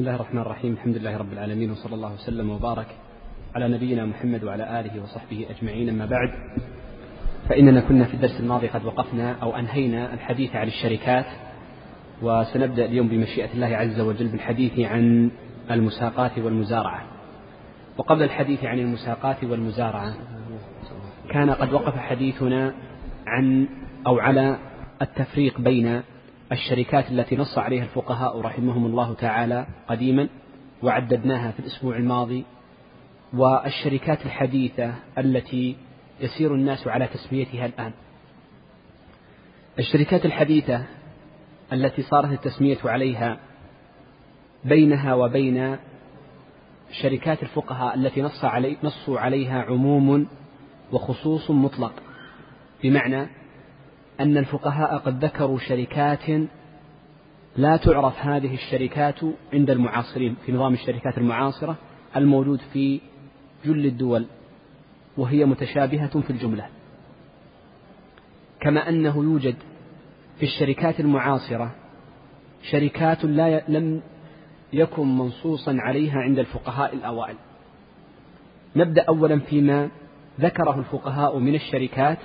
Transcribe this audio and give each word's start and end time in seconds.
بسم 0.00 0.08
الله 0.08 0.20
الرحمن 0.20 0.40
الرحيم. 0.40 0.72
الحمد 0.72 0.96
لله 0.96 1.16
رب 1.16 1.32
العالمين 1.32 1.70
وصلى 1.70 1.94
الله 1.94 2.14
وسلم 2.14 2.50
وبارك 2.50 2.86
على 3.54 3.68
نبينا 3.68 4.06
محمد 4.06 4.44
وعلى 4.44 4.80
آله 4.80 5.02
وصحبه 5.02 5.46
أجمعين. 5.50 5.88
أما 5.88 6.06
بعد 6.06 6.30
فإننا 7.48 7.80
كنا 7.80 8.04
في 8.04 8.14
الدرس 8.14 8.40
الماضي 8.40 8.66
قد 8.66 8.84
وقفنا 8.84 9.32
أو 9.42 9.56
أنهينا 9.56 10.14
الحديث 10.14 10.56
عن 10.56 10.66
الشركات 10.66 11.26
وسنبدأ 12.22 12.84
اليوم 12.84 13.08
بمشيئة 13.08 13.52
الله 13.54 13.66
عز 13.66 14.00
وجل 14.00 14.28
بالحديث 14.28 14.78
عن 14.78 15.30
المساقات 15.70 16.38
والمزارعة. 16.38 17.02
وقبل 17.98 18.22
الحديث 18.22 18.64
عن 18.64 18.78
المساقات 18.78 19.44
والمزارعة 19.44 20.14
كان 21.30 21.50
قد 21.50 21.72
وقف 21.72 21.96
حديثنا 21.96 22.74
عن 23.26 23.68
أو 24.06 24.18
على 24.18 24.56
التفريق 25.02 25.60
بين 25.60 26.02
الشركات 26.52 27.10
التي 27.10 27.36
نص 27.36 27.58
عليها 27.58 27.84
الفقهاء 27.84 28.40
رحمهم 28.40 28.86
الله 28.86 29.14
تعالى 29.14 29.66
قديما 29.88 30.28
وعددناها 30.82 31.50
في 31.50 31.60
الأسبوع 31.60 31.96
الماضي 31.96 32.44
والشركات 33.34 34.26
الحديثة 34.26 34.94
التي 35.18 35.76
يسير 36.20 36.54
الناس 36.54 36.88
على 36.88 37.06
تسميتها 37.06 37.66
الآن. 37.66 37.92
الشركات 39.78 40.26
الحديثة 40.26 40.84
التي 41.72 42.02
صارت 42.02 42.32
التسمية 42.32 42.78
عليها 42.84 43.38
بينها 44.64 45.14
وبين 45.14 45.76
شركات 47.02 47.42
الفقهاء 47.42 47.94
التي 47.94 48.22
نص 48.22 48.44
علي 48.44 48.76
نصوا 48.82 49.20
عليها 49.20 49.62
عموم 49.62 50.28
وخصوص 50.92 51.50
مطلق. 51.50 51.92
بمعنى 52.82 53.39
أن 54.20 54.36
الفقهاء 54.36 54.98
قد 54.98 55.24
ذكروا 55.24 55.58
شركات 55.58 56.48
لا 57.56 57.76
تعرف 57.76 58.18
هذه 58.18 58.54
الشركات 58.54 59.20
عند 59.52 59.70
المعاصرين 59.70 60.36
في 60.46 60.52
نظام 60.52 60.72
الشركات 60.72 61.18
المعاصرة 61.18 61.76
الموجود 62.16 62.60
في 62.72 63.00
جل 63.64 63.86
الدول 63.86 64.26
وهي 65.16 65.44
متشابهة 65.44 66.20
في 66.20 66.30
الجملة. 66.30 66.66
كما 68.60 68.88
أنه 68.88 69.24
يوجد 69.24 69.54
في 70.38 70.42
الشركات 70.42 71.00
المعاصرة 71.00 71.74
شركات 72.62 73.24
لا 73.24 73.62
لم 73.68 74.02
يكن 74.72 75.18
منصوصا 75.18 75.76
عليها 75.78 76.18
عند 76.18 76.38
الفقهاء 76.38 76.94
الأوائل. 76.94 77.36
نبدأ 78.76 79.02
أولا 79.02 79.38
فيما 79.38 79.88
ذكره 80.40 80.78
الفقهاء 80.78 81.38
من 81.38 81.54
الشركات 81.54 82.18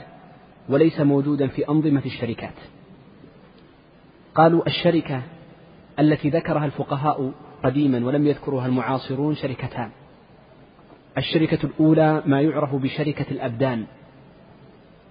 وليس 0.69 0.99
موجودا 0.99 1.47
في 1.47 1.69
أنظمة 1.69 2.02
الشركات. 2.05 2.53
قالوا 4.35 4.67
الشركة 4.67 5.21
التي 5.99 6.30
ذكرها 6.30 6.66
الفقهاء 6.66 7.31
قديما 7.63 8.05
ولم 8.05 8.27
يذكرها 8.27 8.66
المعاصرون 8.66 9.36
شركتان. 9.36 9.91
الشركة 11.17 11.59
الأولى 11.66 12.23
ما 12.25 12.41
يعرف 12.41 12.75
بشركة 12.75 13.25
الأبدان 13.31 13.86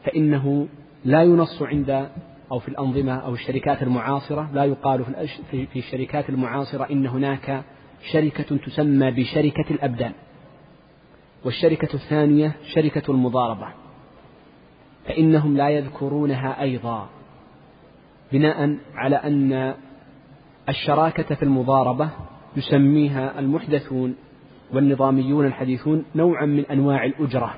فإنه 0.05 0.69
لا 1.05 1.23
ينص 1.23 1.63
عند 1.63 2.09
أو 2.53 2.59
في 2.59 2.69
الأنظمة 2.69 3.13
أو 3.13 3.35
الشركات 3.35 3.83
المعاصرة 3.83 4.51
لا 4.53 4.65
يقال 4.65 5.05
في 5.51 5.79
الشركات 5.79 6.29
المعاصرة 6.29 6.91
إن 6.91 7.07
هناك 7.07 7.65
شركة 8.13 8.57
تسمى 8.57 9.11
بشركة 9.11 9.71
الأبدان. 9.71 10.13
والشركة 11.45 11.95
الثانية 11.95 12.57
شركة 12.75 13.11
المضاربة. 13.11 13.84
فإنهم 15.07 15.57
لا 15.57 15.69
يذكرونها 15.69 16.61
أيضا. 16.63 17.09
بناء 18.33 18.77
على 18.95 19.17
أن 19.17 19.75
الشراكة 20.69 21.35
في 21.35 21.43
المضاربة 21.43 22.11
يسميها 22.57 23.39
المحدثون 23.39 24.15
والنظاميون 24.73 25.47
الحديثون 25.47 26.05
نوعا 26.15 26.47
من 26.47 26.67
أنواع 26.67 27.05
الأجرة 27.05 27.55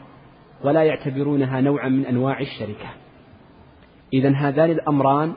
ولا 0.64 0.82
يعتبرونها 0.82 1.60
نوعا 1.60 1.88
من 1.88 2.06
أنواع 2.06 2.40
الشركة. 2.40 2.88
إذا 4.12 4.32
هذان 4.36 4.70
الأمران 4.70 5.32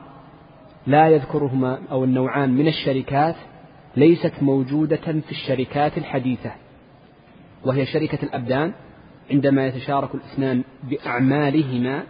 لا 0.86 1.08
يذكرهما 1.08 1.78
أو 1.90 2.04
النوعان 2.04 2.50
من 2.54 2.68
الشركات 2.68 3.36
ليست 3.96 4.32
موجودة 4.42 4.96
في 4.96 5.30
الشركات 5.30 5.98
الحديثة 5.98 6.52
وهي 7.64 7.86
شركة 7.86 8.22
الأبدان. 8.22 8.72
عندما 9.30 9.66
يتشارك 9.66 10.14
الإثنان 10.14 10.64
بأعمالهما 10.82 12.02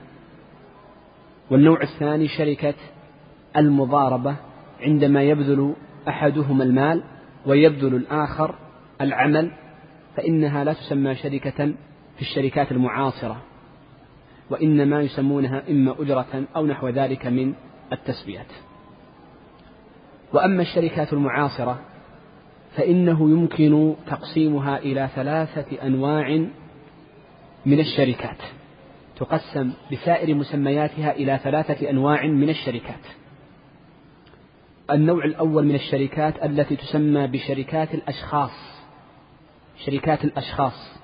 والنوع 1.51 1.83
الثاني 1.83 2.29
شركة 2.29 2.75
المضاربة 3.57 4.37
عندما 4.81 5.23
يبذل 5.23 5.75
أحدهما 6.09 6.65
المال 6.65 7.03
ويبذل 7.47 7.95
الآخر 7.95 8.55
العمل 9.01 9.51
فإنها 10.17 10.65
لا 10.65 10.73
تسمى 10.73 11.15
شركة 11.15 11.67
في 12.17 12.23
الشركات 12.23 12.73
المعاصرة 12.73 13.43
وإنما 14.51 15.01
يسمونها 15.01 15.63
إما 15.71 15.95
أجرة 16.03 16.45
أو 16.57 16.67
نحو 16.67 16.89
ذلك 16.89 17.27
من 17.27 17.55
التسميات 17.93 18.47
وأما 20.33 20.63
الشركات 20.63 21.13
المعاصرة 21.13 21.81
فإنه 22.77 23.31
يمكن 23.31 23.95
تقسيمها 24.07 24.79
إلى 24.79 25.09
ثلاثة 25.15 25.87
أنواع 25.87 26.47
من 27.67 27.81
الشركات. 27.81 28.37
تقسم 29.17 29.73
بسائر 29.93 30.35
مسمياتها 30.35 31.13
إلى 31.13 31.41
ثلاثة 31.43 31.91
أنواع 31.91 32.27
من 32.27 32.49
الشركات. 32.49 33.07
النوع 34.91 35.25
الأول 35.25 35.67
من 35.67 35.75
الشركات 35.75 36.45
التي 36.45 36.77
تسمى 36.77 37.27
بشركات 37.27 37.95
الأشخاص. 37.95 38.81
شركات 39.87 40.25
الأشخاص. 40.25 41.01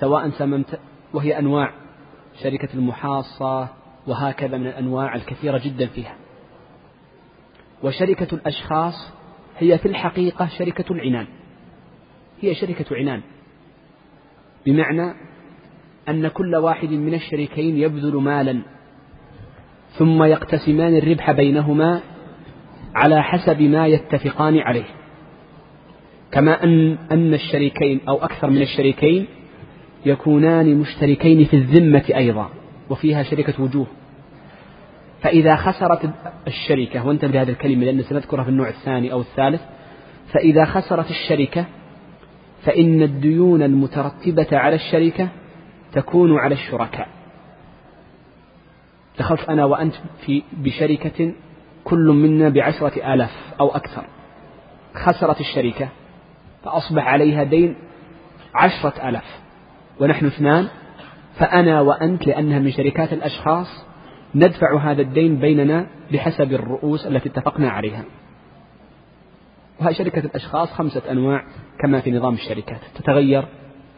سواء 0.00 0.30
سممت 0.30 0.80
وهي 1.12 1.38
أنواع 1.38 1.72
شركة 2.42 2.68
المحاصة 2.74 3.68
وهكذا 4.06 4.56
من 4.56 4.66
الأنواع 4.66 5.14
الكثيرة 5.14 5.58
جدا 5.58 5.86
فيها. 5.86 6.16
وشركة 7.82 8.34
الأشخاص 8.34 9.12
هي 9.58 9.78
في 9.78 9.88
الحقيقة 9.88 10.48
شركة 10.58 10.92
العنان. 10.92 11.26
هي 12.40 12.54
شركة 12.54 12.96
عنان. 12.96 13.22
بمعنى 14.66 15.27
أن 16.08 16.28
كل 16.28 16.56
واحد 16.56 16.90
من 16.90 17.14
الشريكين 17.14 17.76
يبذل 17.78 18.16
مالا 18.16 18.62
ثم 19.92 20.22
يقتسمان 20.22 20.96
الربح 20.96 21.32
بينهما 21.32 22.00
على 22.94 23.22
حسب 23.22 23.62
ما 23.62 23.86
يتفقان 23.86 24.58
عليه. 24.58 24.84
كما 26.32 26.64
أن 26.64 26.98
أن 27.12 27.34
الشريكين 27.34 28.00
أو 28.08 28.16
أكثر 28.16 28.50
من 28.50 28.62
الشريكين 28.62 29.26
يكونان 30.06 30.74
مشتركين 30.74 31.44
في 31.44 31.56
الذمة 31.56 32.04
أيضا 32.16 32.50
وفيها 32.90 33.22
شركة 33.22 33.62
وجوه. 33.62 33.86
فإذا 35.20 35.56
خسرت 35.56 36.10
الشركة 36.46 37.06
وانتبه 37.06 37.32
لهذه 37.32 37.50
الكلمة 37.50 37.84
لأن 37.84 38.02
سنذكرها 38.02 38.44
في 38.44 38.50
النوع 38.50 38.68
الثاني 38.68 39.12
أو 39.12 39.20
الثالث. 39.20 39.60
فإذا 40.32 40.64
خسرت 40.64 41.10
الشركة 41.10 41.66
فإن 42.62 43.02
الديون 43.02 43.62
المترتبة 43.62 44.46
على 44.52 44.74
الشركة 44.74 45.28
تكون 45.92 46.38
على 46.38 46.54
الشركاء. 46.54 47.08
دخلت 49.18 49.48
أنا 49.48 49.64
وأنت 49.64 49.94
في 50.26 50.42
بشركة 50.52 51.32
كل 51.84 52.06
منا 52.06 52.48
بعشرة 52.48 53.14
آلاف 53.14 53.54
أو 53.60 53.68
أكثر. 53.68 54.04
خسرت 54.94 55.40
الشركة 55.40 55.88
فأصبح 56.64 57.08
عليها 57.08 57.44
دين 57.44 57.76
عشرة 58.54 59.08
آلاف. 59.08 59.40
ونحن 60.00 60.26
اثنان 60.26 60.68
فأنا 61.38 61.80
وأنت 61.80 62.26
لأنها 62.26 62.58
من 62.58 62.72
شركات 62.72 63.12
الأشخاص 63.12 63.84
ندفع 64.34 64.78
هذا 64.78 65.02
الدين 65.02 65.36
بيننا 65.36 65.86
بحسب 66.12 66.52
الرؤوس 66.52 67.06
التي 67.06 67.28
اتفقنا 67.28 67.70
عليها. 67.70 68.04
وهي 69.80 69.94
شركة 69.94 70.18
الأشخاص 70.18 70.72
خمسة 70.72 71.02
أنواع 71.10 71.44
كما 71.80 72.00
في 72.00 72.10
نظام 72.10 72.34
الشركات. 72.34 72.80
تتغير 72.94 73.44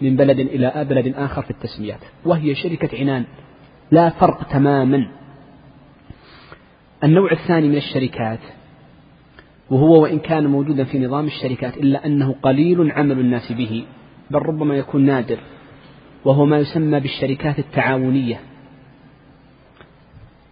من 0.00 0.16
بلد 0.16 0.38
إلى 0.40 0.86
بلد 0.88 1.14
آخر 1.16 1.42
في 1.42 1.50
التسميات 1.50 2.00
وهي 2.24 2.54
شركة 2.54 2.98
عنان. 2.98 3.24
لا 3.90 4.10
فرق 4.10 4.42
تماما. 4.42 5.10
النوع 7.04 7.32
الثاني 7.32 7.68
من 7.68 7.76
الشركات 7.76 8.40
وهو 9.70 10.02
وإن 10.02 10.18
كان 10.18 10.46
موجودا 10.46 10.84
في 10.84 10.98
نظام 10.98 11.26
الشركات 11.26 11.76
إلا 11.76 12.06
أنه 12.06 12.34
قليل 12.42 12.92
عمل 12.92 13.18
الناس 13.18 13.52
به 13.52 13.84
بل 14.30 14.38
ربما 14.38 14.74
يكون 14.74 15.06
نادر 15.06 15.38
وهو 16.24 16.46
ما 16.46 16.58
يسمى 16.58 17.00
بالشركات 17.00 17.58
التعاونية. 17.58 18.40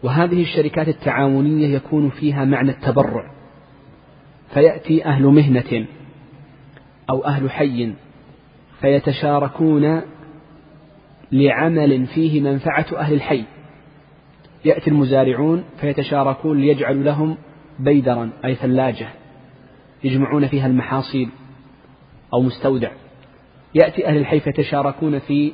وهذه 0.02 0.42
الشركات 0.42 0.88
التعاونية 0.88 1.68
يكون 1.68 2.10
فيها 2.10 2.44
معنى 2.44 2.70
التبرع 2.70 3.30
فيأتي 4.54 5.04
أهل 5.04 5.26
مهنة 5.26 5.86
أو 7.10 7.24
أهل 7.24 7.50
حي. 7.50 7.92
فيتشاركون 8.80 10.02
لعمل 11.32 12.06
فيه 12.06 12.40
منفعة 12.40 12.86
أهل 12.96 13.14
الحي. 13.14 13.44
يأتي 14.64 14.90
المزارعون 14.90 15.64
فيتشاركون 15.80 16.58
ليجعلوا 16.58 17.02
لهم 17.02 17.36
بيدرا 17.78 18.30
أي 18.44 18.54
ثلاجة 18.54 19.08
يجمعون 20.04 20.46
فيها 20.46 20.66
المحاصيل 20.66 21.28
أو 22.34 22.42
مستودع. 22.42 22.90
يأتي 23.74 24.06
أهل 24.06 24.16
الحي 24.16 24.40
فيتشاركون 24.40 25.18
في 25.18 25.52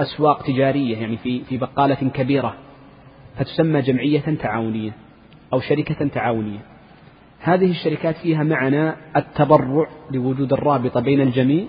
أسواق 0.00 0.42
تجارية 0.42 0.96
يعني 0.96 1.16
في 1.16 1.44
في 1.44 1.56
بقالة 1.56 2.10
كبيرة 2.14 2.54
فتسمى 3.36 3.80
جمعية 3.80 4.36
تعاونية 4.42 4.92
أو 5.52 5.60
شركة 5.60 6.08
تعاونية. 6.08 6.73
هذه 7.44 7.70
الشركات 7.70 8.16
فيها 8.16 8.42
معنى 8.42 8.94
التبرع 9.16 9.88
لوجود 10.10 10.52
الرابطة 10.52 11.00
بين 11.00 11.20
الجميع 11.20 11.64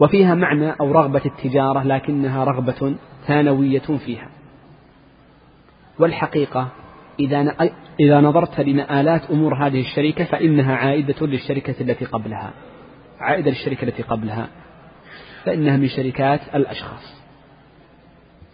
وفيها 0.00 0.34
معنى 0.34 0.70
أو 0.70 0.92
رغبة 0.92 1.22
التجارة 1.26 1.82
لكنها 1.82 2.44
رغبة 2.44 2.94
ثانوية 3.26 3.78
فيها. 4.06 4.28
والحقيقة 5.98 6.68
إذا 7.20 7.54
إذا 8.00 8.20
نظرت 8.20 8.60
لمآلات 8.60 9.30
أمور 9.30 9.54
هذه 9.54 9.80
الشركة 9.80 10.24
فإنها 10.24 10.76
عائدة 10.76 11.26
للشركة 11.26 11.74
التي 11.80 12.04
قبلها. 12.04 12.50
عائدة 13.20 13.50
للشركة 13.50 13.84
التي 13.84 14.02
قبلها. 14.02 14.48
فإنها 15.44 15.76
من 15.76 15.88
شركات 15.88 16.40
الأشخاص. 16.54 17.22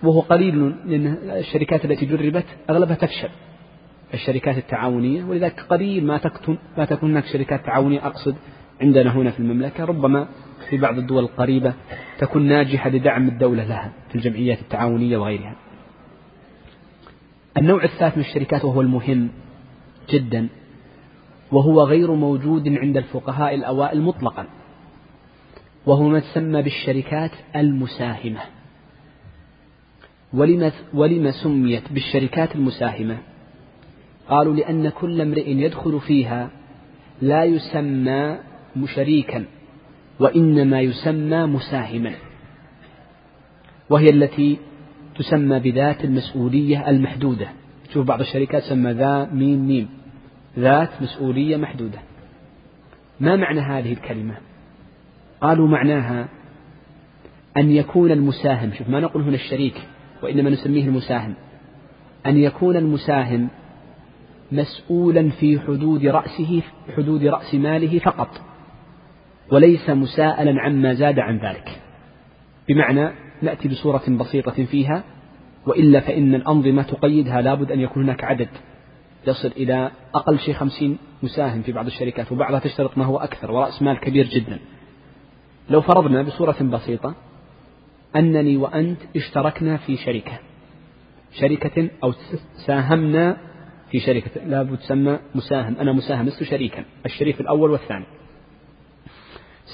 وهو 0.03 0.21
قليل 0.21 0.75
لأن 0.85 1.07
الشركات 1.39 1.85
التي 1.85 2.07
جربت 2.07 2.47
أغلبها 2.71 2.97
تفشل. 2.97 3.29
الشركات 4.15 4.59
التعاونية 4.59 5.25
ولذلك 5.25 5.61
قليل 5.61 6.07
ما 6.07 6.19
تكتم 6.19 6.57
ما 6.79 6.85
تكون 6.85 7.11
هناك 7.11 7.27
شركات 7.27 7.67
تعاونية 7.67 8.07
أقصد 8.07 8.37
عندنا 8.81 9.17
هنا 9.17 9.31
في 9.31 9.41
المملكة 9.41 9.85
ربما 9.85 10.29
في 10.71 10.77
بعض 10.77 10.99
الدول 10.99 11.25
القريبة 11.25 11.75
تكون 12.19 12.43
ناجحة 12.43 12.91
لدعم 12.91 13.29
الدولة 13.29 13.65
لها 13.65 13.93
في 14.09 14.15
الجمعيات 14.15 14.61
التعاونية 14.61 15.17
وغيرها. 15.17 15.57
النوع 17.57 17.85
الثالث 17.85 18.17
من 18.17 18.25
الشركات 18.25 18.65
وهو 18.65 18.81
المهم 18.81 19.31
جدا 20.11 20.49
وهو 21.53 21.83
غير 21.83 22.13
موجود 22.13 22.69
عند 22.69 22.97
الفقهاء 22.97 23.55
الأوائل 23.55 24.03
مطلقا 24.03 24.47
وهو 25.87 26.09
ما 26.09 26.21
تسمى 26.21 26.63
بالشركات 26.63 27.31
المساهمة. 27.57 28.41
ولما, 30.33 30.73
ولما 30.95 31.31
سميت 31.31 31.93
بالشركات 31.93 32.55
المساهمة؟ 32.57 33.19
قالوا 34.29 34.55
لأن 34.55 34.89
كل 34.89 35.21
امرئ 35.21 35.51
يدخل 35.51 36.01
فيها 36.01 36.51
لا 37.23 37.45
يسمى 37.45 38.39
شريكا 38.95 39.45
وإنما 40.21 40.81
يسمى 40.81 41.47
مساهما 41.47 42.13
وهي 43.91 44.11
التي 44.11 44.59
تسمى 45.17 45.59
بذات 45.59 46.05
المسؤولية 46.05 46.91
المحدودة. 46.91 47.49
شوف 47.93 48.07
بعض 48.07 48.21
الشركات 48.21 48.63
تسمى 48.63 48.93
ذا 48.93 49.29
ميم 49.33 49.67
ميم 49.67 49.89
ذات 50.59 51.03
مسؤولية 51.03 51.57
محدودة. 51.57 51.99
ما 53.21 53.37
معنى 53.37 53.61
هذه 53.61 53.93
الكلمة؟ 53.93 54.35
قالوا 55.41 55.69
معناها 55.69 56.29
أن 57.57 57.71
يكون 57.71 58.11
المساهم 58.11 58.73
شوف 58.79 58.89
ما 58.89 59.01
نقول 59.01 59.23
هنا 59.23 59.35
الشريك 59.35 59.83
وإنما 60.23 60.51
نسميه 60.51 60.85
المساهم 60.85 61.35
أن 62.27 62.37
يكون 62.37 62.77
المساهم 62.77 63.49
مسؤولا 64.53 65.31
في 65.31 65.61
حدود 65.61 66.07
رأسه 66.07 66.63
حدود 66.97 67.25
رأس 67.25 67.55
ماله 67.55 67.99
فقط 67.99 68.41
وليس 69.53 69.91
مساءلا 69.91 70.61
عما 70.61 70.95
زاد 70.95 71.19
عن 71.19 71.39
ذلك. 71.39 71.81
بمعنى 72.69 73.11
نأتي 73.43 73.69
بصورة 73.69 74.03
بسيطة 74.09 74.65
فيها 74.65 75.05
وإلا 75.67 76.01
فإن 76.01 76.35
الأنظمة 76.35 76.83
تقيدها 76.83 77.41
لابد 77.41 77.73
أن 77.73 77.81
يكون 77.81 78.03
هناك 78.03 78.25
عدد. 78.25 78.49
يصل 79.27 79.49
إلى 79.49 79.91
أقل 80.15 80.39
شيء 80.39 80.55
خمسين 80.55 80.99
مساهم 81.23 81.63
في 81.63 81.73
بعض 81.73 81.87
الشركات 81.87 82.33
وبعضها 82.33 82.61
تشترط 82.61 82.99
ما 82.99 83.05
هو 83.05 83.17
أكثر 83.17 83.51
ورأس 83.51 83.83
مال 83.83 84.01
كبير 84.01 84.27
جدا. 84.27 84.59
لو 85.71 85.81
فرضنا 85.81 86.23
بصورة 86.23 86.63
بسيطة 86.63 87.15
أنني 88.17 88.57
وأنت 88.57 88.99
اشتركنا 89.17 89.77
في 89.77 89.97
شركة 89.97 90.39
شركة 91.33 91.91
أو 92.05 92.13
ساهمنا 92.67 93.37
في 93.91 94.01
شركة. 94.01 94.45
لابد 94.47 94.79
تسمى 94.79 95.19
مساهم. 95.35 95.77
أنا 95.77 95.93
مساهم 95.93 96.27
لست 96.27 96.43
شريكا. 96.43 96.85
الشريك 97.07 97.41
الأول 97.41 97.71
والثاني. 97.71 98.07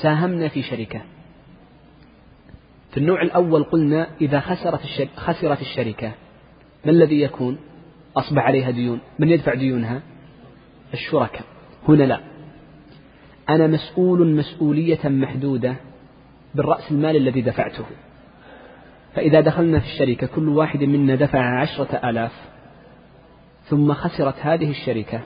ساهمنا 0.02 0.48
في 0.48 0.62
شركة. 0.62 1.02
في 2.90 2.96
النوع 3.00 3.22
الأول 3.22 3.64
قلنا 3.64 4.06
إذا 4.20 4.40
خسرت 4.40 4.84
الشركة, 4.84 5.10
خسرت 5.16 5.60
الشركة 5.60 6.12
ما 6.84 6.90
الذي 6.90 7.20
يكون؟ 7.20 7.58
أصبح 8.16 8.42
عليها 8.42 8.70
ديون. 8.70 9.00
من 9.18 9.28
يدفع 9.28 9.54
ديونها؟ 9.54 10.02
الشركاء. 10.94 11.44
هنا 11.88 12.04
لا. 12.04 12.20
أنا 13.48 13.66
مسؤول 13.66 14.36
مسؤولية 14.36 15.08
محدودة 15.08 15.76
بالرأس 16.54 16.92
المال 16.92 17.16
الذي 17.16 17.40
دفعته. 17.40 17.84
فإذا 19.14 19.40
دخلنا 19.40 19.80
في 19.80 19.86
الشركة 19.86 20.26
كل 20.26 20.48
واحد 20.48 20.84
منا 20.84 21.14
دفع 21.14 21.60
عشرة 21.60 22.10
آلاف. 22.10 22.53
ثم 23.64 23.92
خسرت 23.92 24.34
هذه 24.40 24.70
الشركة 24.70 25.22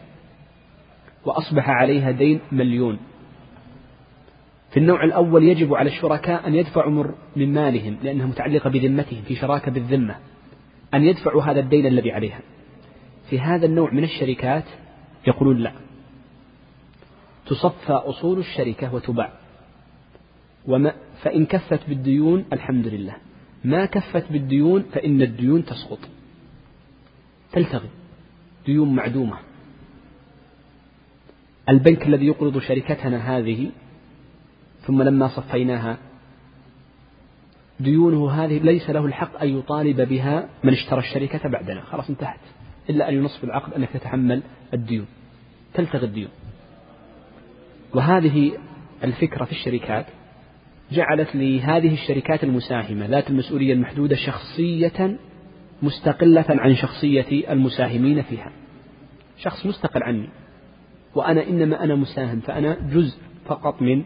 وأصبح 1.24 1.68
عليها 1.70 2.10
دين 2.10 2.40
مليون. 2.52 2.98
في 4.70 4.76
النوع 4.76 5.04
الأول 5.04 5.44
يجب 5.44 5.74
على 5.74 5.90
الشركاء 5.90 6.46
أن 6.46 6.54
يدفعوا 6.54 7.04
من 7.36 7.52
مالهم 7.52 7.96
لأنها 8.02 8.26
متعلقة 8.26 8.70
بذمتهم 8.70 9.22
في 9.22 9.34
شراكة 9.34 9.70
بالذمة 9.70 10.16
أن 10.94 11.04
يدفعوا 11.04 11.42
هذا 11.42 11.60
الدين 11.60 11.86
الذي 11.86 12.12
عليها. 12.12 12.40
في 13.30 13.40
هذا 13.40 13.66
النوع 13.66 13.92
من 13.92 14.04
الشركات 14.04 14.64
يقولون 15.26 15.58
لا. 15.58 15.72
تصفى 17.46 17.92
أصول 17.92 18.38
الشركة 18.38 18.94
وتباع. 18.94 19.32
وما 20.66 20.94
فإن 21.22 21.46
كفت 21.46 21.88
بالديون 21.88 22.44
الحمد 22.52 22.86
لله. 22.86 23.16
ما 23.64 23.86
كفت 23.86 24.32
بالديون 24.32 24.82
فإن 24.82 25.22
الديون 25.22 25.64
تسقط. 25.64 25.98
تلتغي. 27.52 27.88
ديون 28.68 28.94
معدومة. 28.94 29.38
البنك 31.68 32.06
الذي 32.06 32.26
يقرض 32.26 32.58
شركتنا 32.58 33.38
هذه 33.38 33.70
ثم 34.86 35.02
لما 35.02 35.28
صفيناها 35.28 35.98
ديونه 37.80 38.30
هذه 38.30 38.58
ليس 38.58 38.90
له 38.90 39.06
الحق 39.06 39.42
أن 39.42 39.58
يطالب 39.58 40.00
بها 40.00 40.48
من 40.64 40.72
اشترى 40.72 40.98
الشركة 40.98 41.48
بعدنا. 41.48 41.80
خلاص 41.80 42.10
انتهت. 42.10 42.40
إلا 42.90 43.08
أن 43.08 43.14
ينص 43.14 43.36
في 43.36 43.44
العقد 43.44 43.72
أنك 43.72 43.88
تتحمل 43.90 44.42
الديون. 44.74 45.06
تلتغي 45.74 46.06
الديون. 46.06 46.30
وهذه 47.94 48.52
الفكرة 49.04 49.44
في 49.44 49.52
الشركات 49.52 50.06
جعلت 50.92 51.36
لهذه 51.36 51.92
الشركات 51.94 52.44
المساهمة 52.44 53.06
ذات 53.06 53.30
المسؤولية 53.30 53.72
المحدودة 53.72 54.16
شخصية 54.16 55.18
مستقلة 55.82 56.44
عن 56.48 56.74
شخصية 56.74 57.52
المساهمين 57.52 58.22
فيها. 58.22 58.57
شخص 59.38 59.66
مستقل 59.66 60.02
عني 60.02 60.28
وأنا 61.14 61.48
إنما 61.48 61.84
أنا 61.84 61.94
مساهم 61.94 62.40
فأنا 62.40 62.76
جزء 62.92 63.18
فقط 63.46 63.82
من 63.82 64.04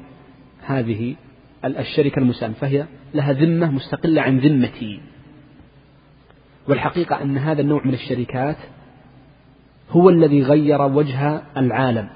هذه 0.67 1.17
الشركة 1.65 2.19
المساهمة 2.19 2.55
فهي 2.55 2.87
لها 3.15 3.33
ذمة 3.33 3.71
مستقلة 3.71 4.23
عن 4.23 4.39
ذمتي 4.39 5.01
والحقيقة 6.69 7.23
أن 7.23 7.39
هذا 7.39 7.61
النوع 7.61 7.85
من 7.85 7.95
الشركات 7.95 8.57
هو 9.91 10.09
الذي 10.09 10.43
غير 10.43 10.83
وجه 10.83 11.43
العالم 11.57 12.09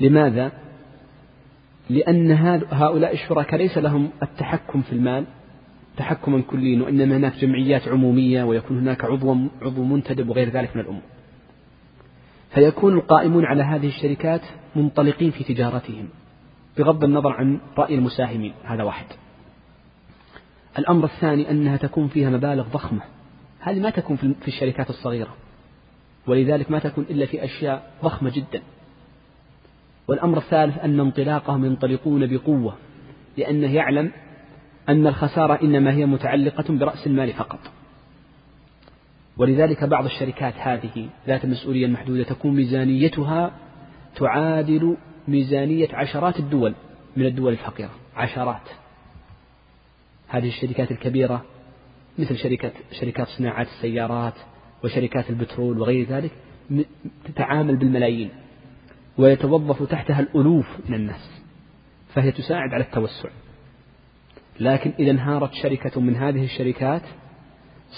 لماذا؟ 0.00 0.52
لأن 1.90 2.30
هؤلاء 2.70 3.12
الشركاء 3.12 3.58
ليس 3.58 3.78
لهم 3.78 4.10
التحكم 4.22 4.82
في 4.82 4.92
المال 4.92 5.24
تحكما 5.96 6.42
كليا 6.42 6.82
وإنما 6.82 7.16
هناك 7.16 7.36
جمعيات 7.36 7.88
عمومية 7.88 8.44
ويكون 8.44 8.78
هناك 8.78 9.04
عضو 9.04 9.36
عضو 9.62 9.84
منتدب 9.84 10.28
وغير 10.28 10.50
ذلك 10.50 10.76
من 10.76 10.82
الأمور. 10.82 11.02
فيكون 12.54 12.94
القائمون 12.94 13.44
على 13.44 13.62
هذه 13.62 13.86
الشركات 13.86 14.40
منطلقين 14.76 15.30
في 15.30 15.44
تجارتهم 15.44 16.08
بغض 16.78 17.04
النظر 17.04 17.32
عن 17.32 17.60
رأي 17.78 17.94
المساهمين. 17.94 18.52
هذا 18.64 18.82
واحد. 18.82 19.06
الأمر 20.78 21.04
الثاني 21.04 21.50
أنها 21.50 21.76
تكون 21.76 22.08
فيها 22.08 22.30
مبالغ 22.30 22.68
ضخمة. 22.68 23.00
هذه 23.60 23.80
ما 23.80 23.90
تكون 23.90 24.16
في 24.16 24.48
الشركات 24.48 24.90
الصغيرة. 24.90 25.34
ولذلك 26.26 26.70
ما 26.70 26.78
تكون 26.78 27.06
إلا 27.10 27.26
في 27.26 27.44
أشياء 27.44 27.90
ضخمة 28.02 28.30
جدا. 28.30 28.62
والأمر 30.08 30.38
الثالث 30.38 30.78
أن 30.78 31.00
انطلاقهم 31.00 31.64
ينطلقون 31.64 32.26
بقوة 32.26 32.76
لأنه 33.36 33.74
يعلم 33.74 34.12
أن 34.88 35.06
الخسارة 35.06 35.62
إنما 35.62 35.92
هي 35.92 36.06
متعلقة 36.06 36.64
برأس 36.74 37.06
المال 37.06 37.32
فقط. 37.32 37.58
ولذلك 39.36 39.84
بعض 39.84 40.04
الشركات 40.04 40.54
هذه 40.56 41.08
ذات 41.26 41.44
المسؤولية 41.44 41.86
المحدودة 41.86 42.24
تكون 42.24 42.54
ميزانيتها 42.56 43.50
تعادل 44.16 44.96
ميزانية 45.28 45.88
عشرات 45.92 46.38
الدول 46.38 46.74
من 47.16 47.26
الدول 47.26 47.52
الفقيرة. 47.52 47.90
عشرات. 48.16 48.68
هذه 50.28 50.48
الشركات 50.48 50.90
الكبيرة 50.90 51.44
مثل 52.18 52.36
شركة 52.36 52.72
شركات 53.00 53.28
صناعات 53.28 53.66
السيارات 53.66 54.34
وشركات 54.84 55.30
البترول 55.30 55.78
وغير 55.78 56.06
ذلك 56.06 56.30
تتعامل 57.24 57.76
بالملايين 57.76 58.30
ويتوظف 59.18 59.82
تحتها 59.82 60.20
الألوف 60.20 60.66
من 60.88 60.94
الناس. 60.94 61.42
فهي 62.14 62.32
تساعد 62.32 62.74
على 62.74 62.84
التوسع. 62.84 63.28
لكن 64.60 64.92
إذا 64.98 65.10
انهارت 65.10 65.52
شركة 65.52 66.00
من 66.00 66.16
هذه 66.16 66.44
الشركات 66.44 67.02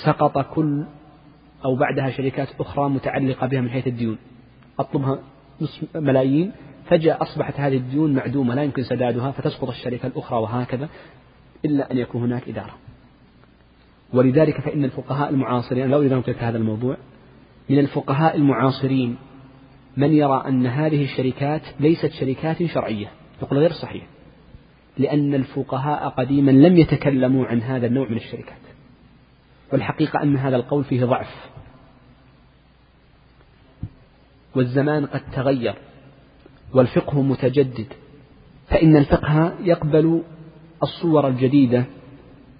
سقط 0.04 0.54
كل 0.54 0.84
أو 1.64 1.76
بعدها 1.76 2.10
شركات 2.10 2.48
أخرى 2.60 2.88
متعلقة 2.88 3.46
بها 3.46 3.60
من 3.60 3.70
حيث 3.70 3.86
الديون. 3.86 4.18
أطلبها 4.78 5.18
نصف 5.60 5.96
ملايين 5.96 6.52
فجأة 6.88 7.22
أصبحت 7.22 7.60
هذه 7.60 7.76
الديون 7.76 8.14
معدومة 8.14 8.54
لا 8.54 8.62
يمكن 8.62 8.82
سدادها 8.82 9.30
فتسقط 9.30 9.68
الشركة 9.68 10.06
الأخرى 10.06 10.38
وهكذا 10.38 10.88
إلا 11.64 11.92
أن 11.92 11.98
يكون 11.98 12.22
هناك 12.22 12.48
إدارة. 12.48 12.74
ولذلك 14.12 14.60
فإن 14.60 14.84
الفقهاء 14.84 15.30
المعاصرين 15.30 15.90
لو 15.90 16.02
إذا 16.02 16.22
هذا 16.38 16.58
الموضوع 16.58 16.96
من 17.68 17.78
الفقهاء 17.78 18.36
المعاصرين 18.36 19.16
من 19.96 20.12
يرى 20.12 20.44
أن 20.48 20.66
هذه 20.66 21.04
الشركات 21.04 21.62
ليست 21.80 22.10
شركات 22.12 22.64
شرعية 22.64 23.10
يقول 23.42 23.58
غير 23.58 23.72
صحيح. 23.72 24.17
لأن 24.98 25.34
الفقهاء 25.34 26.08
قديما 26.08 26.50
لم 26.50 26.76
يتكلموا 26.76 27.46
عن 27.46 27.62
هذا 27.62 27.86
النوع 27.86 28.08
من 28.08 28.16
الشركات. 28.16 28.58
والحقيقة 29.72 30.22
أن 30.22 30.36
هذا 30.36 30.56
القول 30.56 30.84
فيه 30.84 31.04
ضعف. 31.04 31.48
والزمان 34.56 35.06
قد 35.06 35.20
تغير 35.32 35.74
والفقه 36.74 37.22
متجدد 37.22 37.86
فإن 38.68 38.96
الفقه 38.96 39.54
يقبل 39.62 40.22
الصور 40.82 41.28
الجديدة 41.28 41.84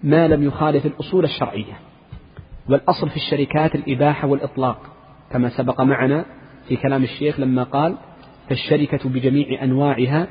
ما 0.03 0.29
لم 0.29 0.43
يخالف 0.43 0.87
الأصول 0.87 1.25
الشرعية. 1.25 1.79
والأصل 2.69 3.11
في 3.11 3.17
الشركات 3.17 3.75
الإباحة 3.75 4.29
والإطلاق 4.29 4.79
كما 5.31 5.49
سبق 5.49 5.81
معنا 5.81 6.25
في 6.69 6.77
كلام 6.77 7.03
الشيخ 7.03 7.41
لما 7.41 7.63
قال 7.63 7.97
فالشركة 8.49 9.09
بجميع 9.09 9.65
أنواعها 9.65 10.29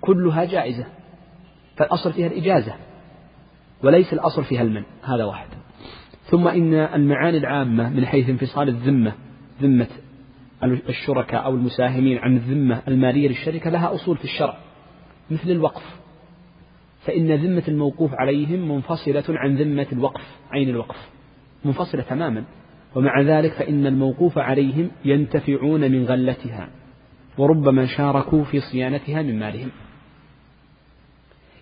كلها 0.00 0.44
جائزة. 0.44 0.86
فالأصل 1.76 2.12
فيها 2.12 2.26
الإجازة 2.26 2.74
وليس 3.82 4.12
الأصل 4.12 4.44
فيها 4.44 4.62
المن 4.62 4.82
هذا 5.02 5.24
واحد. 5.24 5.48
ثم 6.24 6.48
إن 6.48 6.74
المعاني 6.74 7.38
العامة 7.38 7.88
من 7.90 8.06
حيث 8.06 8.28
انفصال 8.28 8.68
الذمة 8.68 9.12
ذمة 9.62 9.86
الشركاء 10.64 11.44
أو 11.44 11.54
المساهمين 11.54 12.18
عن 12.18 12.36
الذمة 12.36 12.82
المالية 12.88 13.28
للشركة 13.28 13.70
لها 13.70 13.94
أصول 13.94 14.16
في 14.16 14.24
الشرع 14.24 14.56
مثل 15.30 15.50
الوقف. 15.50 15.82
فإن 17.06 17.32
ذمة 17.32 17.62
الموقوف 17.68 18.14
عليهم 18.14 18.68
منفصلة 18.74 19.24
عن 19.28 19.56
ذمة 19.56 19.86
الوقف 19.92 20.22
عين 20.50 20.68
الوقف 20.68 21.08
منفصلة 21.64 22.02
تماما. 22.02 22.44
ومع 22.94 23.20
ذلك 23.20 23.52
فإن 23.52 23.86
الموقوف 23.86 24.38
عليهم 24.38 24.90
ينتفعون 25.04 25.80
من 25.80 26.04
غلتها 26.04 26.68
وربما 27.38 27.86
شاركوا 27.86 28.44
في 28.44 28.60
صيانتها 28.60 29.22
من 29.22 29.38
مالهم. 29.38 29.70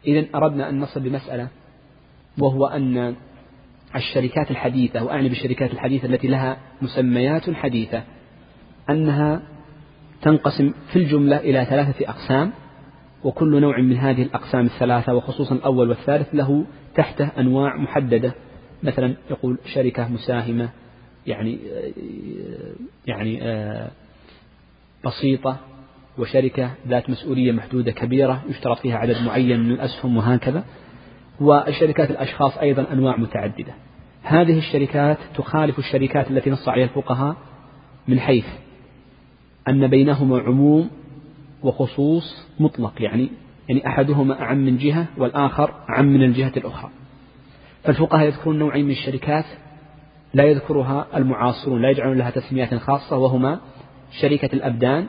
إذا 0.06 0.26
أردنا 0.34 0.68
أن 0.68 0.80
نصل 0.80 1.00
بمسألة 1.00 1.48
وهو 2.38 2.66
أن 2.66 3.14
الشركات 3.96 4.50
الحديثة 4.50 5.04
وأعني 5.04 5.28
بالشركات 5.28 5.70
الحديثة 5.70 6.08
التي 6.08 6.28
لها 6.28 6.56
مسميات 6.82 7.50
حديثة 7.50 8.02
أنها 8.90 9.42
تنقسم 10.22 10.74
في 10.92 10.96
الجملة 10.96 11.36
إلى 11.36 11.64
ثلاثة 11.64 12.08
أقسام 12.08 12.52
وكل 13.24 13.60
نوع 13.60 13.80
من 13.80 13.96
هذه 13.96 14.22
الأقسام 14.22 14.66
الثلاثة 14.66 15.14
وخصوصا 15.14 15.54
الأول 15.54 15.88
والثالث 15.88 16.28
له 16.34 16.64
تحته 16.94 17.28
أنواع 17.38 17.76
محددة. 17.76 18.34
مثلا 18.82 19.14
يقول 19.30 19.58
شركة 19.74 20.08
مساهمة 20.08 20.68
يعني 21.26 21.58
يعني 23.06 23.42
آه، 23.42 23.90
بسيطة 25.04 25.71
وشركة 26.18 26.70
ذات 26.88 27.10
مسؤولية 27.10 27.52
محدودة 27.52 27.92
كبيرة 27.92 28.42
يشترط 28.48 28.78
فيها 28.78 28.96
عدد 28.96 29.22
معين 29.22 29.60
من 29.60 29.72
الأسهم 29.72 30.16
وهكذا. 30.16 30.64
والشركات 31.40 32.10
الأشخاص 32.10 32.58
أيضا 32.58 32.86
أنواع 32.92 33.16
متعددة. 33.16 33.74
هذه 34.22 34.58
الشركات 34.58 35.18
تخالف 35.34 35.78
الشركات 35.78 36.30
التي 36.30 36.50
نص 36.50 36.68
عليها 36.68 36.84
الفقهاء 36.84 37.36
من 38.08 38.20
حيث 38.20 38.46
أن 39.68 39.86
بينهما 39.86 40.38
عموم 40.38 40.90
وخصوص 41.62 42.48
مطلق 42.60 43.02
يعني 43.02 43.30
يعني 43.68 43.86
أحدهما 43.86 44.42
أعم 44.42 44.58
من 44.58 44.76
جهة 44.76 45.06
والآخر 45.16 45.74
أعم 45.90 46.04
من 46.04 46.22
الجهة 46.22 46.52
الأخرى. 46.56 46.90
فالفقهاء 47.84 48.26
يذكرون 48.26 48.58
نوعين 48.58 48.84
من 48.84 48.90
الشركات 48.90 49.44
لا 50.34 50.44
يذكرها 50.44 51.06
المعاصرون 51.14 51.82
لا 51.82 51.90
يجعلون 51.90 52.18
لها 52.18 52.30
تسميات 52.30 52.74
خاصة 52.74 53.18
وهما 53.18 53.60
شركة 54.20 54.50
الأبدان 54.52 55.06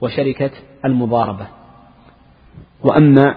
وشركة 0.00 0.50
المضاربة 0.84 1.46
وأما 2.82 3.36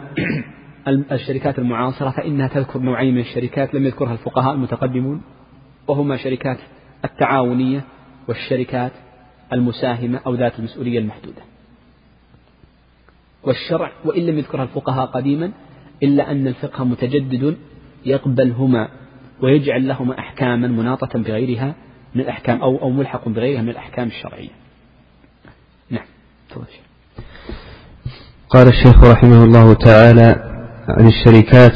الشركات 0.87 1.59
المعاصرة 1.59 2.09
فإنها 2.09 2.47
تذكر 2.47 2.79
نوعين 2.79 3.13
من 3.13 3.21
الشركات 3.21 3.73
لم 3.73 3.85
يذكرها 3.85 4.13
الفقهاء 4.13 4.53
المتقدمون 4.53 5.21
وهما 5.87 6.17
شركات 6.17 6.57
التعاونية 7.05 7.83
والشركات 8.27 8.91
المساهمة 9.53 10.21
أو 10.25 10.35
ذات 10.35 10.59
المسؤولية 10.59 10.99
المحدودة 10.99 11.41
والشرع 13.43 13.91
وإن 14.05 14.25
لم 14.25 14.37
يذكرها 14.37 14.63
الفقهاء 14.63 15.05
قديما 15.05 15.51
إلا 16.03 16.31
أن 16.31 16.47
الفقه 16.47 16.83
متجدد 16.83 17.57
يقبلهما 18.05 18.89
ويجعل 19.41 19.87
لهما 19.87 20.19
أحكاما 20.19 20.67
مناطة 20.67 21.19
بغيرها 21.19 21.75
من 22.15 22.21
الأحكام 22.21 22.61
أو 22.61 22.81
أو 22.81 22.89
ملحق 22.89 23.29
بغيرها 23.29 23.61
من 23.61 23.69
الأحكام 23.69 24.07
الشرعية. 24.07 24.60
نعم. 26.55 26.65
قال 28.49 28.67
الشيخ 28.67 29.03
رحمه 29.03 29.43
الله 29.43 29.73
تعالى 29.73 30.35
عن 30.89 31.07
الشركات 31.07 31.71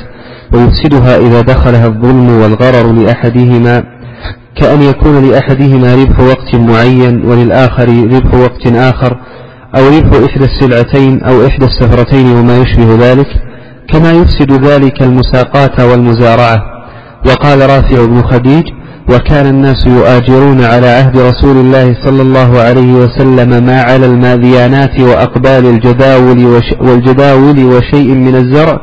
ويفسدها 0.54 1.18
إذا 1.18 1.42
دخلها 1.42 1.88
الظلم 1.88 2.30
والغرر 2.30 2.92
لأحدهما 2.92 3.84
كأن 4.56 4.82
يكون 4.82 5.30
لأحدهما 5.30 5.96
ربح 5.96 6.20
وقت 6.20 6.56
معين 6.56 7.26
وللآخر 7.26 7.88
ربح 7.88 8.34
وقت 8.34 8.68
آخر 8.68 9.18
أو 9.78 9.88
ربح 9.88 10.26
إحدى 10.26 10.46
السلعتين 10.46 11.24
أو 11.24 11.46
إحدى 11.48 11.66
السفرتين 11.66 12.28
وما 12.28 12.58
يشبه 12.58 12.96
ذلك 13.00 13.28
كما 13.88 14.12
يفسد 14.12 14.52
ذلك 14.52 15.02
المساقات 15.02 15.80
والمزارعة 15.80 16.58
وقال 17.26 17.70
رافع 17.70 18.06
بن 18.06 18.22
خديج 18.22 18.64
وكان 19.10 19.46
الناس 19.48 19.88
يؤاجرون 19.88 20.64
على 20.64 20.88
عهد 20.88 21.18
رسول 21.20 21.58
الله 21.58 21.96
صلى 22.06 22.22
الله 22.22 22.60
عليه 22.60 22.94
وسلم 22.94 23.64
ما 23.66 23.82
على 23.82 24.06
الماذيانات 24.06 25.00
وأقبال 25.00 25.66
الجداول 25.66 26.62
والجداول 26.82 27.66
وشيء 27.66 28.12
من 28.14 28.36
الزرع 28.36 28.80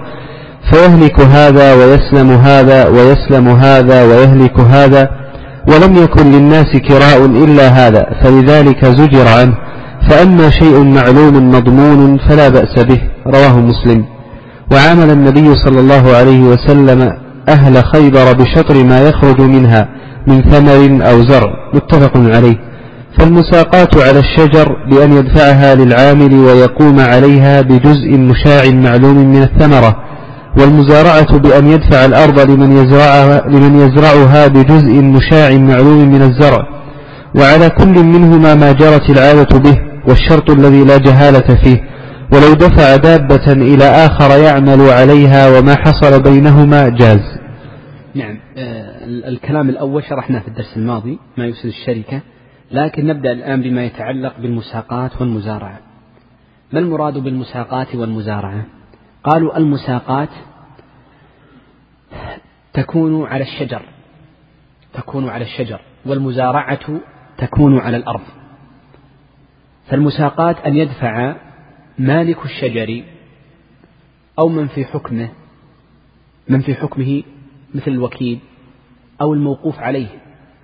فيهلك 0.71 1.21
هذا 1.21 1.75
ويسلم 1.75 2.31
هذا 2.31 2.89
ويسلم 2.89 3.49
هذا 3.49 4.05
ويهلك 4.05 4.61
هذا 4.61 5.09
ولم 5.69 5.97
يكن 5.97 6.33
للناس 6.33 6.77
كراء 6.89 7.27
إلا 7.27 7.69
هذا 7.69 8.07
فلذلك 8.23 8.85
زجر 8.85 9.29
عنه 9.29 9.55
فأما 10.11 10.51
شيء 10.51 10.85
معلوم 10.85 11.51
مضمون 11.51 12.19
فلا 12.19 12.49
بأس 12.49 12.85
به 12.85 13.01
رواه 13.27 13.59
مسلم. 13.61 14.05
وعامل 14.73 15.11
النبي 15.11 15.55
صلى 15.55 15.81
الله 15.81 16.17
عليه 16.17 16.41
وسلم 16.41 17.13
أهل 17.49 17.85
خيبر 17.85 18.33
بشطر 18.33 18.85
ما 18.85 19.01
يخرج 19.09 19.41
منها 19.41 19.89
من 20.27 20.43
ثمر 20.43 21.11
أو 21.11 21.23
زرع 21.23 21.53
متفق 21.75 22.17
عليه. 22.17 22.73
فالمساقات 23.19 23.97
على 23.97 24.19
الشجر 24.19 24.77
بأن 24.91 25.13
يدفعها 25.13 25.75
للعامل 25.75 26.35
ويقوم 26.35 27.01
عليها 27.01 27.61
بجزء 27.61 28.19
مشاع 28.19 28.71
معلوم 28.71 29.17
من 29.17 29.43
الثمرة 29.43 29.97
والمزارعة 30.59 31.39
بأن 31.39 31.67
يدفع 31.67 32.05
الأرض 32.05 32.41
لمن 32.41 32.73
يزرعها, 32.73 33.49
لمن 33.49 33.79
يزرعها 33.79 34.47
بجزء 34.47 35.03
مشاع 35.03 35.51
معلوم 35.59 36.09
من 36.13 36.23
الزرع. 36.23 36.59
وعلى 37.35 37.71
كل 37.71 38.05
منهما 38.05 38.55
ما 38.55 38.73
جرت 38.73 39.11
العادة 39.11 39.59
به 39.59 39.79
والشرط 40.09 40.51
الذي 40.51 40.85
لا 40.85 40.97
جهالة 40.97 41.55
فيه. 41.65 41.81
ولو 42.33 42.55
دفع 42.55 42.97
دابة 42.97 43.53
إلى 43.53 43.85
آخر 43.85 44.39
يعمل 44.39 44.81
عليها 44.81 45.59
وما 45.59 45.77
حصل 45.77 46.23
بينهما 46.23 46.89
جاز. 46.89 47.21
نعم 48.15 48.39
آه، 48.59 48.92
الكلام 49.25 49.69
الأول 49.69 50.05
شرحناه 50.05 50.41
في 50.41 50.49
الدرس 50.49 50.77
الماضي 50.77 51.19
ما 51.37 51.47
يفسد 51.47 51.67
الشركة 51.67 52.21
لكن 52.71 53.07
نبدأ 53.07 53.33
الآن 53.33 53.63
بما 53.63 53.85
يتعلق 53.85 54.39
بالمساقات 54.39 55.21
والمزارعة. 55.21 55.81
ما 56.73 56.79
المراد 56.79 57.19
بالمساقات 57.19 57.95
والمزارعة؟ 57.95 58.65
قالوا 59.25 59.57
المساقات 59.57 60.29
تكون 62.73 63.27
على 63.27 63.43
الشجر 63.43 63.83
تكون 64.95 65.29
على 65.29 65.45
الشجر 65.45 65.81
والمزارعة 66.07 67.01
تكون 67.39 67.79
على 67.79 67.97
الأرض. 67.97 68.23
فالمساقات 69.87 70.59
أن 70.59 70.77
يدفع 70.77 71.37
مالك 71.99 72.45
الشجر 72.45 73.05
أو 74.39 74.49
من 74.49 74.69
في 74.69 74.85
حكمه 74.85 75.29
من 76.49 76.61
في 76.61 76.75
حكمه 76.75 77.23
مثل 77.75 77.91
الوكيل 77.91 78.39
أو 79.21 79.35
الموقوف 79.35 79.79
عليه. 79.79 80.09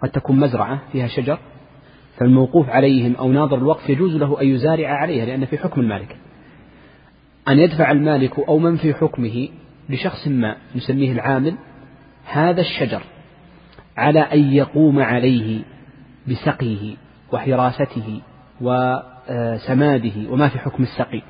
قد 0.02 0.09
تكون 0.09 0.40
مزرعة 0.40 0.81
فيها 0.93 1.07
شجر 1.07 1.38
فالموقوف 2.17 2.69
عليهم 2.69 3.14
أو 3.17 3.33
ناظر 3.33 3.57
الوقف 3.59 3.90
يجوز 3.90 4.17
له 4.17 4.40
أن 4.40 4.47
يزارع 4.47 4.88
عليها 4.88 5.25
لأن 5.25 5.45
في 5.45 5.59
حكم 5.59 5.81
المالك. 5.81 6.17
أن 7.49 7.59
يدفع 7.59 7.90
المالك 7.90 8.38
أو 8.38 8.59
من 8.59 8.76
في 8.76 8.95
حكمه 8.95 9.49
لشخص 9.88 10.28
ما 10.28 10.57
نسميه 10.76 11.12
العامل 11.12 11.55
هذا 12.25 12.61
الشجر 12.61 13.02
على 13.97 14.21
أن 14.21 14.52
يقوم 14.52 14.99
عليه 15.00 15.62
بسقيه 16.28 16.97
وحراسته 17.33 18.21
وسماده 18.61 20.31
وما 20.31 20.49
في 20.49 20.59
حكم 20.59 20.83
السقي. 20.83 21.23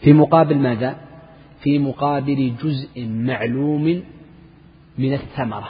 في 0.00 0.12
مقابل 0.12 0.58
ماذا؟ 0.58 0.96
في 1.62 1.78
مقابل 1.78 2.52
جزء 2.62 3.06
معلوم 3.08 4.02
من 4.98 5.12
الثمرة. 5.12 5.68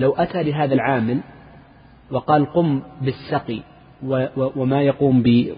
لو 0.00 0.12
أتى 0.12 0.42
لهذا 0.42 0.74
العامل 0.74 1.20
وقال 2.10 2.52
قم 2.52 2.82
بالسقي 3.00 3.60
وما 4.36 4.82
يقوم 4.82 5.22
ب 5.22 5.54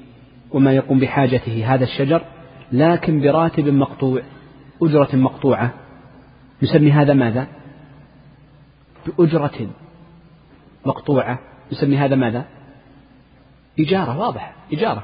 وما 0.50 0.72
يقوم 0.72 0.98
بحاجته 0.98 1.74
هذا 1.74 1.84
الشجر 1.84 2.22
لكن 2.72 3.20
براتب 3.20 3.68
مقطوع 3.68 4.22
أجرة 4.82 5.16
مقطوعة. 5.16 5.74
نسمي 6.62 6.92
هذا 6.92 7.14
ماذا؟ 7.14 7.46
بأجرة 9.06 9.70
مقطوعة. 10.86 11.38
نسمي 11.72 11.96
هذا 11.96 12.16
ماذا؟ 12.16 12.44
إجارة 13.80 14.18
واضح 14.18 14.54
إجارة. 14.72 15.02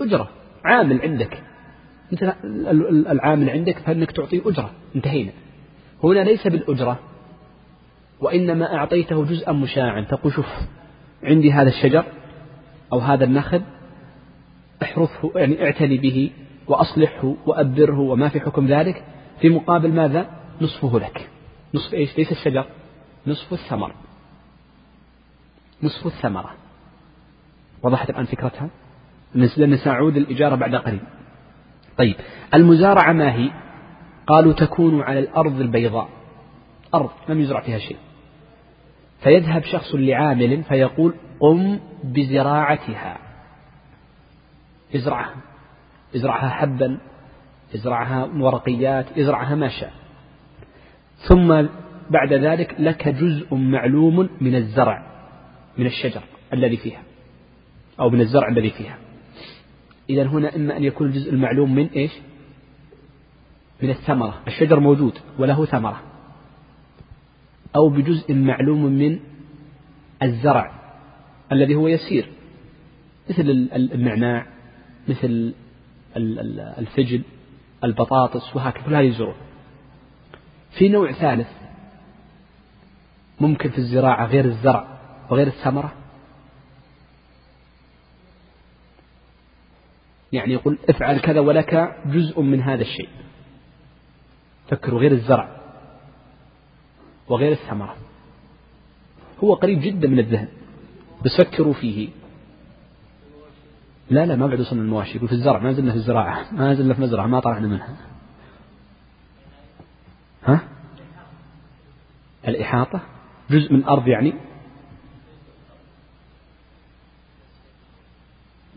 أجرة 0.00 0.28
عامل 0.64 1.00
عندك. 1.00 1.42
مثل 2.12 2.32
العامل 3.10 3.50
عندك 3.50 3.78
فإنك 3.78 4.10
تعطيه 4.10 4.40
أجرة. 4.46 4.70
انتهينا. 4.96 5.32
هنا 6.04 6.20
ليس 6.20 6.46
بالأجرة. 6.46 6.98
وإنما 8.20 8.74
أعطيته 8.74 9.24
جزءا 9.24 9.52
مشاعا. 9.52 10.00
تقول 10.00 10.32
شوف 10.32 10.46
عندي 11.22 11.52
هذا 11.52 11.68
الشجر 11.68 12.04
أو 12.92 12.98
هذا 12.98 13.24
النخل 13.24 13.62
احرثه 14.82 15.32
يعني 15.34 15.64
اعتني 15.64 15.98
به 15.98 16.30
وأصلحه 16.66 17.34
وأبره 17.46 17.98
وما 18.00 18.28
في 18.28 18.40
حكم 18.40 18.66
ذلك. 18.66 19.04
في 19.40 19.48
مقابل 19.48 19.92
ماذا؟ 19.92 20.26
نصفه 20.60 20.98
لك. 20.98 21.28
نصف 21.74 21.94
إيش؟ 21.94 22.18
ليس 22.18 22.32
الشجر 22.32 22.66
نصف 23.26 23.52
الثمر 23.52 23.94
نصف 25.82 26.06
الثمرة. 26.06 26.54
وضحت 27.82 28.10
الآن 28.10 28.24
فكرتها؟ 28.24 28.70
لأن 29.34 29.76
سنعود 29.76 30.16
الإجارة 30.16 30.54
بعد 30.54 30.74
قليل. 30.74 31.00
طيب 31.98 32.14
المزارعة 32.54 33.12
ما 33.12 33.34
هي؟ 33.34 33.50
قالوا 34.26 34.52
تكون 34.52 35.00
على 35.00 35.18
الأرض 35.18 35.60
البيضاء. 35.60 36.08
أرض 36.94 37.10
لم 37.28 37.40
يزرع 37.40 37.60
فيها 37.60 37.78
شيء. 37.78 37.96
فيذهب 39.22 39.62
شخص 39.62 39.94
لعامل 39.94 40.62
فيقول 40.62 41.14
قم 41.40 41.80
بزراعتها. 42.04 43.18
ازرعها. 44.94 45.34
ازرعها 46.16 46.48
حبا 46.48 46.98
ازرعها 47.74 48.24
ورقيات 48.24 49.18
ازرعها 49.18 49.54
ما 49.54 49.68
شاء. 49.68 49.92
ثم 51.28 51.66
بعد 52.10 52.32
ذلك 52.32 52.74
لك 52.78 53.08
جزء 53.08 53.54
معلوم 53.54 54.28
من 54.40 54.54
الزرع 54.54 55.06
من 55.78 55.86
الشجر 55.86 56.22
الذي 56.52 56.76
فيها 56.76 57.02
أو 58.00 58.10
من 58.10 58.20
الزرع 58.20 58.48
الذي 58.48 58.70
فيها. 58.70 58.98
إذا 60.10 60.22
هنا 60.22 60.56
إما 60.56 60.76
أن 60.76 60.84
يكون 60.84 61.06
الجزء 61.06 61.32
المعلوم 61.32 61.74
من 61.74 61.86
إيش؟ 61.86 62.12
من 63.82 63.90
الثمرة. 63.90 64.40
الشجر 64.46 64.80
موجود 64.80 65.18
وله 65.38 65.64
ثمرة. 65.64 66.09
أو 67.76 67.88
بجزء 67.88 68.34
معلوم 68.34 68.84
من 68.84 69.20
الزرع 70.22 70.80
الذي 71.52 71.74
هو 71.74 71.88
يسير 71.88 72.28
مثل 73.30 73.68
النعناع 73.72 74.46
مثل 75.08 75.54
الفجل 76.16 77.22
البطاطس 77.84 78.56
وهكذا. 78.56 78.82
كل 78.82 78.94
هذه 78.94 79.34
في 80.78 80.88
نوع 80.88 81.12
ثالث 81.12 81.48
ممكن 83.40 83.70
في 83.70 83.78
الزراعة 83.78 84.26
غير 84.26 84.44
الزرع 84.44 84.98
وغير 85.30 85.46
الثمرة. 85.46 85.92
يعني 90.32 90.52
يقول 90.52 90.78
افعل 90.88 91.20
كذا 91.20 91.40
ولك 91.40 91.96
جزء 92.06 92.40
من 92.40 92.62
هذا 92.62 92.82
الشيء. 92.82 93.08
فكروا 94.68 95.00
غير 95.00 95.12
الزرع. 95.12 95.59
وغير 97.30 97.52
الثمرة. 97.52 97.96
هو 99.44 99.54
قريب 99.54 99.80
جدا 99.80 100.08
من 100.08 100.18
الذهن 100.18 100.48
بس 101.24 101.36
فكروا 101.38 101.72
فيه. 101.72 102.08
لا 104.10 104.26
لا 104.26 104.36
ما 104.36 104.46
بعد 104.46 104.60
وصلنا 104.60 104.82
المواشي 104.82 105.16
يقول 105.16 105.28
في 105.28 105.34
الزرع 105.34 105.58
ما 105.58 105.72
زلنا 105.72 105.92
في 105.92 105.96
الزراعة. 105.96 106.54
ما 106.54 106.74
زلنا 106.74 106.94
في 106.94 107.00
مزرعة 107.00 107.26
ما 107.26 107.40
طلعنا 107.40 107.66
منها. 107.66 107.96
ها؟ 110.44 110.60
الإحاطة 112.48 113.00
جزء 113.50 113.72
من 113.72 113.78
الأرض 113.78 114.08
يعني؟ 114.08 114.34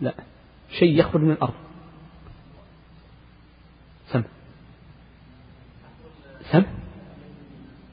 لا 0.02 0.14
شيء 0.80 1.00
يخرج 1.00 1.22
من 1.22 1.32
الأرض. 1.32 1.54
سم. 4.08 4.24
سم؟ 6.52 6.83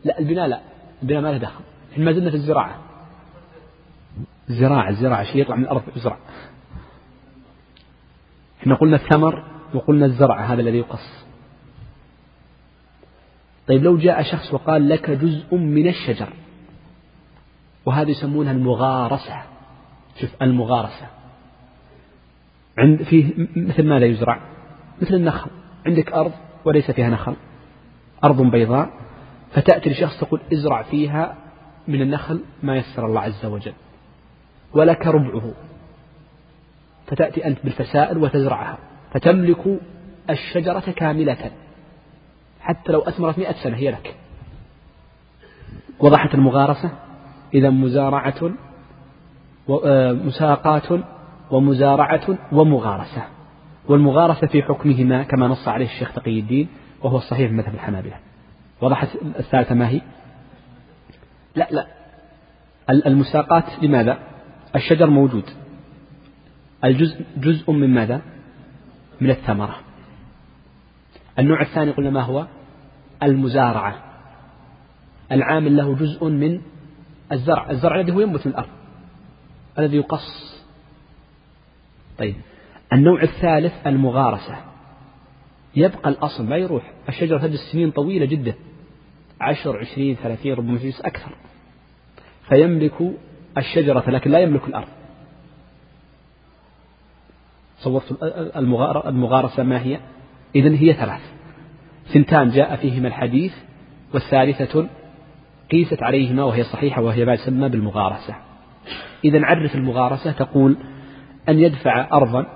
لا 0.04 0.18
البناء 0.18 0.46
لا. 0.46 0.60
البناء 1.02 1.22
ما 1.22 1.28
له 1.28 1.38
دخل. 1.38 1.64
إحنا 1.92 2.04
ما 2.04 2.12
زلنا 2.12 2.30
في 2.30 2.36
الزراعة. 2.36 2.78
الزراعة 4.50 4.88
الزراعة. 4.88 5.24
شيء 5.24 5.40
يطلع 5.40 5.56
من 5.56 5.62
الأرض 5.62 5.82
يزرع 5.96 6.16
إحنا 8.60 8.74
قلنا 8.74 8.96
الثمر 8.96 9.44
وقلنا 9.74 10.06
الزرع 10.06 10.40
هذا 10.40 10.60
الذي 10.60 10.78
يقص. 10.78 11.24
طيب 13.68 13.82
لو 13.82 13.96
جاء 13.96 14.22
شخص 14.22 14.54
وقال 14.54 14.88
لك 14.88 15.10
جزء 15.10 15.56
من 15.56 15.88
الشجر 15.88 16.32
وهذا 17.86 18.10
يسمونها 18.10 18.52
المغارسة. 18.52 19.42
شوف 20.20 20.30
المغارسة. 20.42 21.06
عند 22.78 23.02
فيه 23.02 23.48
مثل 23.56 23.82
ماذا 23.82 24.06
يزرع؟ 24.06 24.40
مثل 25.02 25.14
النخل. 25.14 25.50
عندك 25.86 26.12
أرض 26.12 26.32
وليس 26.64 26.90
فيها 26.90 27.10
نخل. 27.10 27.36
أرض 28.24 28.42
بيضاء. 28.42 28.90
فتأتي 29.52 29.90
لشخص 29.90 30.20
تقول 30.20 30.40
ازرع 30.52 30.82
فيها 30.82 31.36
من 31.88 32.02
النخل 32.02 32.40
ما 32.62 32.76
يسر 32.76 33.06
الله 33.06 33.20
عز 33.20 33.46
وجل 33.46 33.72
ولك 34.72 35.06
ربعه. 35.06 35.52
فتأتي 37.06 37.46
أنت 37.46 37.58
بالفسائل 37.64 38.18
وتزرعها 38.18 38.78
فتملك 39.12 39.80
الشجرة 40.30 40.80
كاملة 40.96 41.50
حتى 42.60 42.92
لو 42.92 43.00
أثمرت 43.00 43.38
مئة 43.38 43.52
سنة 43.52 43.76
هي 43.76 43.90
لك. 43.90 44.16
وضحت 46.00 46.34
المغارسة 46.34 46.90
إذا 47.54 47.70
مزارعة 47.70 48.50
آه، 49.84 50.12
مساقات 50.12 51.00
ومزارعة 51.50 52.38
ومغارسة 52.52 53.22
والمغارسة 53.88 54.46
في 54.46 54.62
حكمهما 54.62 55.22
كما 55.22 55.48
نص 55.48 55.68
عليه 55.68 55.86
الشيخ 55.86 56.12
تقي 56.12 56.40
الدين 56.40 56.68
وهو 57.02 57.16
الصحيح 57.16 57.50
من 57.50 57.56
مذهب 57.56 57.74
الحنابلة. 57.74 58.30
وضحت 58.81 59.09
الثالثة 59.38 59.75
ما 59.75 59.88
هي؟ 59.88 60.01
لا 61.55 61.69
لا. 61.71 61.87
المساقات 62.90 63.64
لماذا؟ 63.83 64.19
الشجر 64.77 65.11
موجود. 65.11 65.45
الجزء 66.85 67.25
جزء 67.37 67.73
من 67.73 67.95
ماذا؟ 67.95 68.23
من 69.21 69.31
الثمرة. 69.31 69.77
النوع 71.38 71.62
الثاني 71.62 71.90
قلنا 71.90 72.11
ما 72.11 72.23
هو؟ 72.23 72.47
المزارعة. 73.23 74.05
العامل 75.33 75.77
له 75.77 75.95
جزء 75.95 76.25
من 76.25 76.61
الزرع. 77.33 77.71
الزرع 77.71 78.01
الذي 78.01 78.12
هو 78.12 78.21
ينبت 78.21 78.47
من 78.47 78.53
الأرض. 78.53 78.69
الذي 79.79 79.97
يقص. 79.97 80.61
طيب. 82.19 82.35
النوع 82.93 83.23
الثالث 83.23 83.87
المغارسة. 83.87 84.57
يبقى 85.77 86.11
الأصل 86.11 86.47
ما 86.47 86.57
يروح. 86.57 86.93
الشجرة 87.09 87.38
تجلس 87.38 87.61
سنين 87.73 87.90
طويلة 87.90 88.27
جدا. 88.27 88.55
عشر 89.40 89.79
عشرين 89.79 90.16
ثلاثين 90.22 90.55
ربما 90.55 90.79
تجلس 90.79 91.00
أكثر. 91.00 91.35
فيملك 92.48 92.94
الشجرة 93.59 94.11
لكن 94.11 94.31
لا 94.31 94.38
يملك 94.38 94.68
الأرض. 94.68 94.88
صورت 97.79 98.18
المغارسة 99.07 99.62
ما 99.62 99.83
هي؟ 99.83 100.00
إذن 100.55 100.74
هي 100.74 100.92
ثلاث. 100.92 101.20
ثنتان 102.12 102.50
جاء 102.50 102.76
فيهما 102.76 103.09
الحديث 103.09 103.55
والثالثة 104.14 104.88
قيست 105.70 106.03
عليهما 106.03 106.44
وهي 106.44 106.64
صحيحة 106.64 107.03
وهي 107.03 107.24
ما 107.24 107.33
يسمى 107.33 107.68
بالمغارسة. 107.68 108.35
إذا 109.24 109.46
عرف 109.46 109.74
المغارسة 109.74 110.33
تقول 110.33 110.76
أن 111.48 111.59
يدفع 111.59 112.09
أرضا 112.12 112.46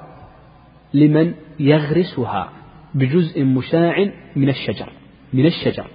لمن 0.95 1.35
يغرسها 1.61 2.53
بجزء 2.95 3.45
مشاع 3.45 4.11
من 4.37 4.49
الشجر 4.49 4.93
من 5.33 5.47
الشجر. 5.47 5.87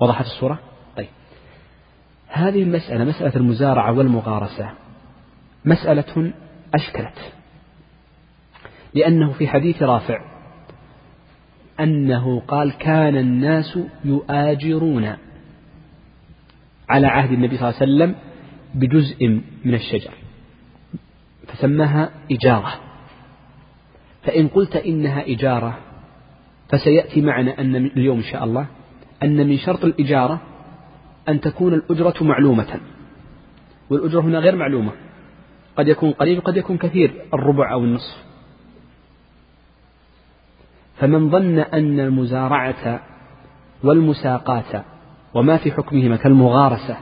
وضحت 0.00 0.24
الصورة؟ 0.24 0.58
طيب. 0.96 1.08
هذه 2.28 2.62
المسألة 2.62 3.04
مسألة 3.04 3.36
المزارعة 3.36 3.92
والمغارسة 3.92 4.70
مسألة 5.64 6.32
أشكلت. 6.74 7.32
لأنه 8.94 9.32
في 9.32 9.48
حديث 9.48 9.82
رافع 9.82 10.20
أنه 11.80 12.40
قال 12.40 12.72
كان 12.78 13.16
الناس 13.16 13.78
يؤاجرون 14.04 15.16
على 16.88 17.06
عهد 17.06 17.32
النبي 17.32 17.56
صلى 17.56 17.68
الله 17.68 17.80
عليه 17.80 17.92
وسلم 17.92 18.14
بجزء 18.74 19.26
من 19.64 19.74
الشجر 19.74 20.14
فسماها 21.46 22.10
إجارة. 22.30 22.74
فإن 24.22 24.48
قلت 24.48 24.76
إنها 24.76 25.24
إجارة 25.26 25.78
فسيأتي 26.68 27.20
معنا 27.20 27.60
أن 27.60 27.76
اليوم 27.76 28.16
إن 28.16 28.24
شاء 28.24 28.44
الله 28.44 28.66
أن 29.22 29.46
من 29.46 29.58
شرط 29.58 29.84
الإجارة 29.84 30.40
أن 31.28 31.40
تكون 31.40 31.74
الأجرة 31.74 32.24
معلومة. 32.24 32.80
والأجرة 33.90 34.20
هنا 34.20 34.38
غير 34.38 34.56
معلومة. 34.56 34.92
قد 35.76 35.88
يكون 35.88 36.12
قليل 36.12 36.38
وقد 36.38 36.56
يكون 36.56 36.78
كثير 36.78 37.14
الربع 37.34 37.72
أو 37.72 37.84
النصف. 37.84 38.24
فمن 40.96 41.30
ظن 41.30 41.58
أن 41.58 42.00
المزارعة 42.00 43.00
والمساقات 43.84 44.84
وما 45.34 45.56
في 45.56 45.72
حكمهما 45.72 46.16
كالمغارسة 46.16 46.96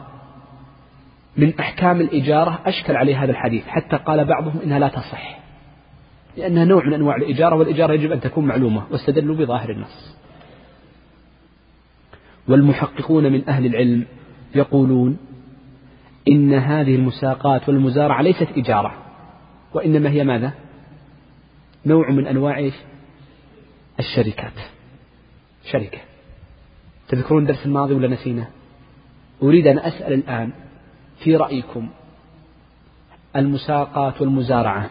من 1.37 1.59
أحكام 1.61 2.01
الإجارة 2.01 2.61
أشكل 2.67 2.97
عليه 2.97 3.25
هذا 3.25 3.31
الحديث. 3.31 3.67
حتى 3.67 3.97
قال 3.97 4.25
بعضهم 4.25 4.61
إنها 4.65 4.79
لا 4.79 4.89
تصح. 4.89 5.39
لأنها 6.37 6.65
نوع 6.65 6.87
من 6.87 6.95
أنواع 6.95 7.17
الإجارة 7.17 7.57
والإجارة 7.57 7.93
يجب 7.93 8.13
أن 8.13 8.21
تكون 8.21 8.47
معلومة 8.47 8.83
واستدلوا 8.91 9.37
بظاهر 9.37 9.71
النص. 9.71 10.17
والمحققون 12.53 13.33
من 13.33 13.49
أهل 13.49 13.67
العلم 13.67 14.07
يقولون 14.55 15.19
إن 16.29 16.55
هذه 16.55 16.95
المساقات 16.95 17.69
والمزارعة 17.69 18.23
ليست 18.23 18.49
إجارة 18.57 18.95
وإنما 19.75 20.11
هي 20.11 20.25
ماذا؟ 20.25 20.53
نوع 21.87 22.11
من 22.11 22.27
أنواع 22.27 22.71
الشركات. 23.99 24.53
شركة. 25.73 25.99
تذكرون 27.09 27.43
الدرس 27.43 27.67
الماضي 27.67 27.95
ولا 27.95 28.09
نسينا؟ 28.09 28.47
أريد 29.43 29.67
أن 29.67 29.79
أسأل 29.79 30.13
الآن 30.13 30.53
في 31.25 31.37
رأيكم 31.37 31.89
المساقات 33.37 34.21
والمزارعة 34.21 34.91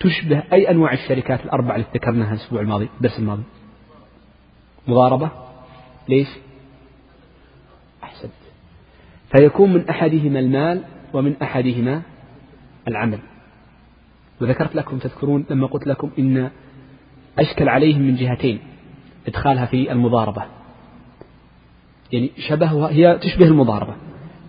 تشبه 0.00 0.42
أي 0.52 0.70
أنواع 0.70 0.92
الشركات 0.92 1.44
الأربعة 1.44 1.74
اللي 1.74 1.86
ذكرناها 1.94 2.34
الأسبوع 2.34 2.60
الماضي 2.60 2.88
الدرس 2.96 3.18
الماضي؟ 3.18 3.42
مضاربة؟ 4.86 5.30
ليش؟ 6.08 6.28
فيكون 9.32 9.72
من 9.72 9.88
أحدهما 9.88 10.38
المال 10.38 10.82
ومن 11.12 11.36
أحدهما 11.42 12.02
العمل. 12.88 13.18
وذكرت 14.40 14.74
لكم 14.74 14.98
تذكرون 14.98 15.44
لما 15.50 15.66
قلت 15.66 15.86
لكم 15.86 16.10
إن 16.18 16.50
أشكل 17.38 17.68
عليهم 17.68 18.02
من 18.02 18.14
جهتين 18.14 18.58
إدخالها 19.28 19.66
في 19.66 19.92
المضاربة. 19.92 20.42
يعني 22.12 22.30
شبهها 22.48 22.90
هي 22.90 23.18
تشبه 23.18 23.46
المضاربة 23.46 23.94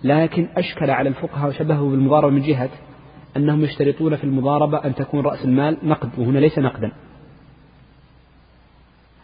لكن 0.03 0.47
أشكل 0.57 0.89
على 0.89 1.09
الفقهاء 1.09 1.49
وشبهه 1.49 1.89
بالمضاربة 1.89 2.35
من 2.35 2.41
جهة 2.41 2.69
أنهم 3.37 3.63
يشترطون 3.63 4.15
في 4.15 4.23
المضاربة 4.23 4.77
أن 4.77 4.95
تكون 4.95 5.21
رأس 5.25 5.45
المال 5.45 5.77
نقد 5.83 6.09
وهنا 6.17 6.39
ليس 6.39 6.59
نقدا. 6.59 6.91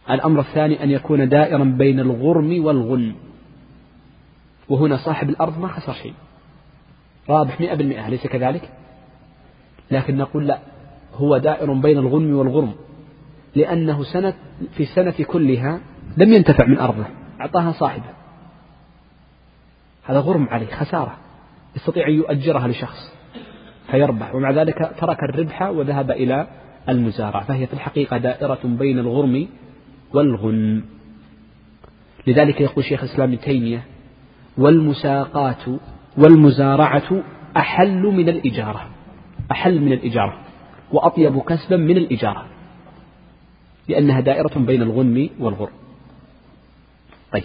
الأمر 0.10 0.40
الثاني 0.40 0.84
أن 0.84 0.92
يكون 0.92 1.30
دائرا 1.30 1.64
بين 1.64 2.00
الغرم 2.00 2.66
والغنم 2.66 3.16
وهنا 4.74 4.98
صاحب 4.98 5.30
الأرض 5.30 5.60
ما 5.60 5.68
خسر 5.68 5.94
شيء. 5.94 6.14
رابح 7.30 7.62
مئة 7.62 7.76
بالمئة 7.76 8.08
أليس 8.08 8.28
كذلك؟ 8.28 8.70
لكن 9.92 10.18
نقول 10.18 10.48
لا 10.48 10.60
هو 11.14 11.38
دائر 11.38 11.74
بين 11.74 11.98
الغنم 11.98 12.36
والغرم 12.36 12.74
لأنه 13.56 14.04
سنة 14.04 14.34
في 14.78 14.84
السنة 14.84 15.26
كلها 15.28 15.80
لم 16.18 16.34
ينتفع 16.34 16.66
من 16.66 16.80
أرضه 16.80 17.06
أعطاها 17.42 17.72
صاحبه. 17.72 18.14
هذا 20.04 20.20
غرم 20.20 20.48
عليه 20.50 20.68
خسارة 20.68 21.18
يستطيع 21.76 22.08
أن 22.08 22.14
يؤجرها 22.14 22.68
لشخص 22.68 23.14
فيربح 23.92 24.36
ومع 24.36 24.52
ذلك 24.52 24.96
ترك 25.00 25.24
الربح 25.24 25.62
وذهب 25.62 26.12
إلى 26.12 26.48
المزارع 26.90 27.44
فهي 27.44 27.68
في 27.68 27.74
الحقيقة 27.74 28.18
دائرة 28.18 28.60
بين 28.64 29.00
الغرم 29.00 29.48
والغنم. 30.14 30.86
لذلك 32.28 32.62
يقول 32.62 32.84
شيخ 32.84 33.04
الإسلام 33.04 33.30
ابن 33.30 33.40
تيمية 33.40 33.84
والمساقات 34.58 35.64
والمزارعة 36.18 37.24
أحل 37.58 38.02
من 38.02 38.30
الإجارة 38.30 38.90
أحل 39.52 39.82
من 39.82 39.94
الإجارة 39.94 40.40
وأطيب 40.92 41.40
كسبا 41.40 41.78
من 41.78 41.98
الإجارة 41.98 42.46
لأنها 43.88 44.20
دائرة 44.20 44.60
بين 44.60 44.82
الغنم 44.82 45.30
والغرم 45.40 45.74
طيب. 47.32 47.44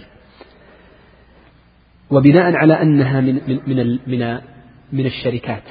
وبناء 2.11 2.55
على 2.55 2.81
أنها 2.81 3.21
من 3.21 3.41
من 3.47 3.59
من 3.67 3.99
من, 4.07 4.39
من 4.93 5.05
الشركات 5.05 5.63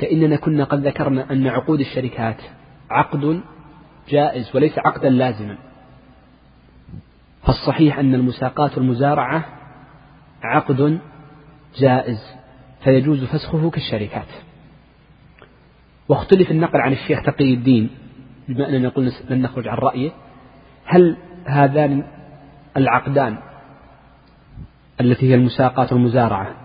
فإننا 0.00 0.36
كنا 0.36 0.64
قد 0.64 0.86
ذكرنا 0.86 1.32
أن 1.32 1.46
عقود 1.46 1.80
الشركات 1.80 2.36
عقد 2.90 3.40
جائز 4.08 4.56
وليس 4.56 4.78
عقدا 4.78 5.08
لازما. 5.08 5.56
فالصحيح 7.42 7.98
أن 7.98 8.14
المساقات 8.14 8.78
والمزارعة 8.78 9.59
عقد 10.42 10.98
جائز 11.78 12.18
فيجوز 12.84 13.24
فسخه 13.24 13.70
كالشركات. 13.70 14.28
واختلف 16.08 16.50
النقل 16.50 16.80
عن 16.80 16.92
الشيخ 16.92 17.22
تقي 17.22 17.54
الدين 17.54 17.90
بما 18.48 18.68
أننا 18.68 18.88
نقول 18.88 19.12
لن 19.30 19.42
نخرج 19.42 19.68
عن 19.68 19.76
رأيه. 19.76 20.10
هل 20.84 21.16
هذان 21.44 22.04
العقدان 22.76 23.38
التي 25.00 25.30
هي 25.30 25.34
المساقات 25.34 25.92
والمزارعة 25.92 26.56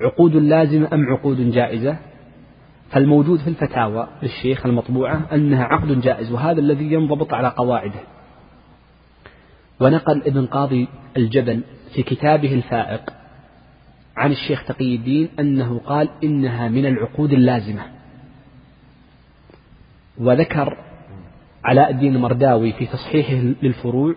عقود 0.00 0.36
لازمة 0.36 0.88
أم 0.92 1.04
عقود 1.12 1.50
جائزة؟ 1.50 1.96
فالموجود 2.90 3.38
في 3.40 3.48
الفتاوى 3.48 4.08
للشيخ 4.22 4.66
المطبوعة 4.66 5.26
أنها 5.32 5.64
عقد 5.64 6.00
جائز 6.00 6.32
وهذا 6.32 6.60
الذي 6.60 6.92
ينضبط 6.92 7.34
على 7.34 7.48
قواعده. 7.48 8.00
ونقل 9.80 10.22
ابن 10.26 10.46
قاضي 10.46 10.88
الجبل 11.16 11.62
في 11.94 12.02
كتابه 12.02 12.54
الفائق 12.54 13.10
عن 14.16 14.32
الشيخ 14.32 14.64
تقي 14.64 14.94
الدين 14.94 15.28
أنه 15.38 15.78
قال 15.78 16.08
إنها 16.24 16.68
من 16.68 16.86
العقود 16.86 17.32
اللازمة. 17.32 17.82
وذكر 20.18 20.76
علاء 21.64 21.90
الدين 21.90 22.16
المرداوي 22.16 22.72
في 22.72 22.86
تصحيحه 22.86 23.54
للفروع 23.62 24.14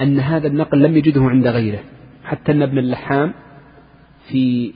أن 0.00 0.20
هذا 0.20 0.46
النقل 0.46 0.82
لم 0.82 0.96
يجده 0.96 1.22
عند 1.22 1.46
غيره 1.46 1.80
حتى 2.24 2.52
أن 2.52 2.62
ابن 2.62 2.78
اللحام 2.78 3.34
في 4.28 4.72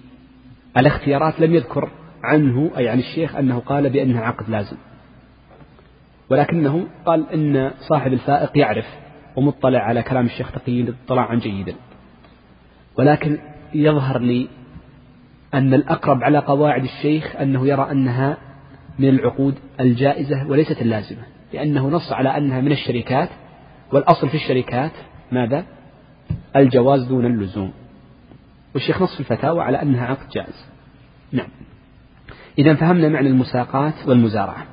الاختيارات 0.77 1.41
لم 1.41 1.55
يذكر 1.55 1.91
عنه 2.23 2.71
أي 2.79 2.89
عن 2.89 2.99
الشيخ 2.99 3.37
أنه 3.37 3.59
قال 3.59 3.91
بأنها 3.91 4.21
عقد 4.21 4.51
لازم. 4.51 4.77
ولكنه 6.31 6.87
قال 7.07 7.31
إن 7.31 7.71
صاحب 7.79 8.13
الفائق 8.13 8.59
يعرف 8.59 8.87
ومطلع 9.37 9.79
على 9.79 10.03
كلام 10.03 10.27
الشيخ 10.27 10.53
تقي 10.53 10.85
اطلاعا 11.05 11.35
جيدا. 11.35 11.75
ولكن 13.01 13.39
يظهر 13.75 14.19
لي 14.19 14.49
أن 15.55 15.75
الأقرب 15.75 16.25
على 16.25 16.39
قواعد 16.39 16.83
الشيخ 16.83 17.37
أنه 17.37 17.69
يرى 17.69 17.91
أنها 17.91 18.37
من 18.99 19.09
العقود 19.09 19.55
الجائزة 19.81 20.47
وليست 20.47 20.83
اللازمة 20.83 21.23
لأنه 21.53 21.89
نص 21.89 22.13
على 22.13 22.37
أنها 22.37 22.61
من 22.61 22.73
الشركات 22.73 23.29
والأصل 23.93 24.29
في 24.29 24.35
الشركات 24.35 24.91
ماذا؟ 25.33 25.65
الجواز 26.57 27.05
دون 27.05 27.27
اللزوم. 27.27 27.73
والشيخ 28.75 29.03
نص 29.03 29.15
في 29.15 29.21
الفتاوى 29.21 29.63
على 29.63 29.83
أنها 29.83 30.07
عقد 30.07 30.29
جائز. 30.29 30.67
نعم. 31.33 31.49
إذا 32.59 32.75
فهمنا 32.75 33.09
معنى 33.09 33.29
المساقات 33.29 33.95
والمزارعة. 34.07 34.67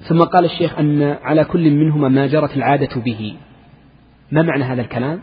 ثم 0.00 0.22
قال 0.22 0.44
الشيخ 0.44 0.78
أن 0.78 1.02
على 1.02 1.44
كل 1.44 1.70
منهما 1.70 2.08
ما 2.08 2.26
جرت 2.26 2.56
العادة 2.56 3.00
به. 3.00 3.36
ما 4.32 4.42
معنى 4.42 4.64
هذا 4.64 4.80
الكلام؟ 4.80 5.20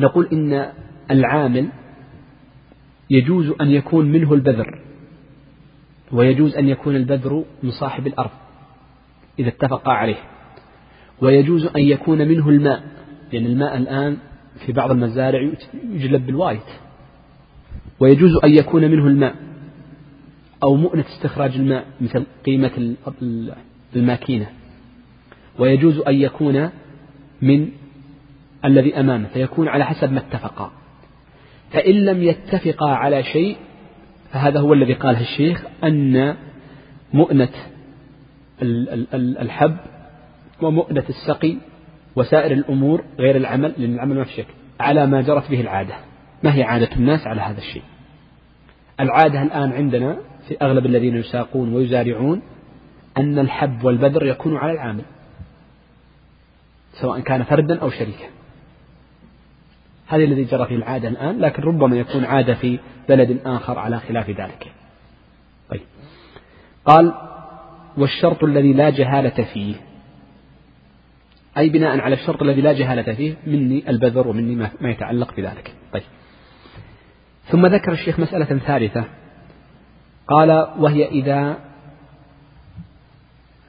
نقول 0.00 0.28
إن 0.32 0.72
العامل 1.10 1.68
يجوز 3.10 3.52
أن 3.60 3.70
يكون 3.70 4.12
منه 4.12 4.34
البذر 4.34 4.80
ويجوز 6.12 6.56
أن 6.56 6.68
يكون 6.68 6.96
البذر 6.96 7.44
من 7.62 7.70
صاحب 7.70 8.06
الأرض 8.06 8.30
إذا 9.38 9.48
اتفقا 9.48 9.92
عليه 9.92 10.18
ويجوز 11.20 11.66
أن 11.66 11.82
يكون 11.82 12.18
منه 12.28 12.48
الماء 12.48 12.82
لأن 13.32 13.46
الماء 13.46 13.76
الآن 13.76 14.16
في 14.66 14.72
بعض 14.72 14.90
المزارع 14.90 15.50
يجلب 15.90 16.26
بالوايت 16.26 16.70
ويجوز 18.00 18.30
أن 18.44 18.50
يكون 18.50 18.90
منه 18.90 19.06
الماء 19.06 19.34
أو 20.62 20.76
مؤنة 20.76 21.04
استخراج 21.16 21.56
الماء 21.56 21.86
مثل 22.00 22.24
قيمة 22.46 22.94
الماكينة 23.96 24.46
ويجوز 25.58 25.98
أن 25.98 26.14
يكون 26.14 26.70
من 27.42 27.68
الذي 28.64 29.00
أمامه 29.00 29.28
فيكون 29.28 29.68
على 29.68 29.84
حسب 29.84 30.12
ما 30.12 30.18
اتفقا. 30.20 30.72
فإن 31.72 31.94
لم 31.94 32.22
يتفقا 32.22 32.90
على 32.90 33.22
شيء 33.22 33.56
فهذا 34.32 34.60
هو 34.60 34.72
الذي 34.72 34.92
قاله 34.92 35.20
الشيخ 35.20 35.64
أن 35.84 36.36
مؤنة 37.12 37.48
الحب 39.42 39.76
ومؤنة 40.62 41.04
السقي 41.08 41.56
وسائر 42.16 42.52
الأمور 42.52 43.04
غير 43.18 43.36
العمل 43.36 43.74
لأن 43.78 43.94
العمل 43.94 44.16
ما 44.16 44.24
في 44.24 44.32
شك 44.32 44.46
على 44.80 45.06
ما 45.06 45.20
جرت 45.20 45.50
به 45.50 45.60
العادة. 45.60 45.94
ما 46.42 46.54
هي 46.54 46.62
عادة 46.62 46.96
الناس 46.96 47.26
على 47.26 47.40
هذا 47.40 47.58
الشيء؟ 47.58 47.82
العادة 49.00 49.42
الآن 49.42 49.72
عندنا 49.72 50.18
في 50.48 50.56
أغلب 50.62 50.86
الذين 50.86 51.16
يساقون 51.16 51.74
ويزارعون 51.74 52.42
أن 53.16 53.38
الحب 53.38 53.84
والبذر 53.84 54.26
يكون 54.26 54.56
على 54.56 54.72
العامل 54.72 55.04
سواء 56.92 57.20
كان 57.20 57.42
فردا 57.42 57.78
أو 57.78 57.90
شريكا. 57.90 58.26
هذا 60.10 60.24
الذي 60.24 60.44
جرى 60.44 60.66
في 60.66 60.74
العادة 60.74 61.08
الآن 61.08 61.38
لكن 61.38 61.62
ربما 61.62 61.96
يكون 61.96 62.24
عادة 62.24 62.54
في 62.54 62.78
بلد 63.08 63.40
آخر 63.44 63.78
على 63.78 64.00
خلاف 64.00 64.30
ذلك. 64.30 64.72
طيب. 65.70 65.80
قال 66.84 67.14
والشرط 67.96 68.44
الذي 68.44 68.72
لا 68.72 68.90
جهالة 68.90 69.44
فيه. 69.44 69.74
أي 71.58 71.68
بناء 71.68 72.00
على 72.00 72.14
الشرط 72.14 72.42
الذي 72.42 72.60
لا 72.60 72.72
جهالة 72.72 73.14
فيه 73.14 73.34
مني 73.46 73.90
البذر 73.90 74.28
ومني 74.28 74.56
ما 74.80 74.90
يتعلق 74.90 75.36
بذلك. 75.36 75.74
طيب. 75.92 76.02
ثم 77.44 77.66
ذكر 77.66 77.92
الشيخ 77.92 78.20
مسألة 78.20 78.44
ثالثة. 78.44 79.04
قال 80.28 80.50
وهي 80.78 81.08
إذا 81.08 81.58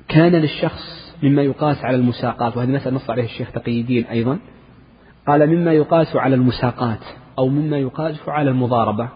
كان 0.08 0.32
للشخص 0.32 1.16
مما 1.24 1.42
يقاس 1.42 1.86
على 1.86 1.96
المساقات 1.96 2.58
وهذه 2.58 2.70
مسألة 2.70 2.96
نص 2.96 3.10
عليه 3.10 3.24
الشيخ 3.24 3.52
تقي 3.52 3.82
الدين 3.82 4.06
أيضا. 4.06 4.40
قال 5.28 5.48
مما 5.48 5.74
يقاس 5.74 6.16
على 6.16 6.36
المساقات 6.36 7.00
أو 7.38 7.48
مما 7.48 7.78
يقاس 7.78 8.30
على 8.30 8.50
المضاربة. 8.50 9.10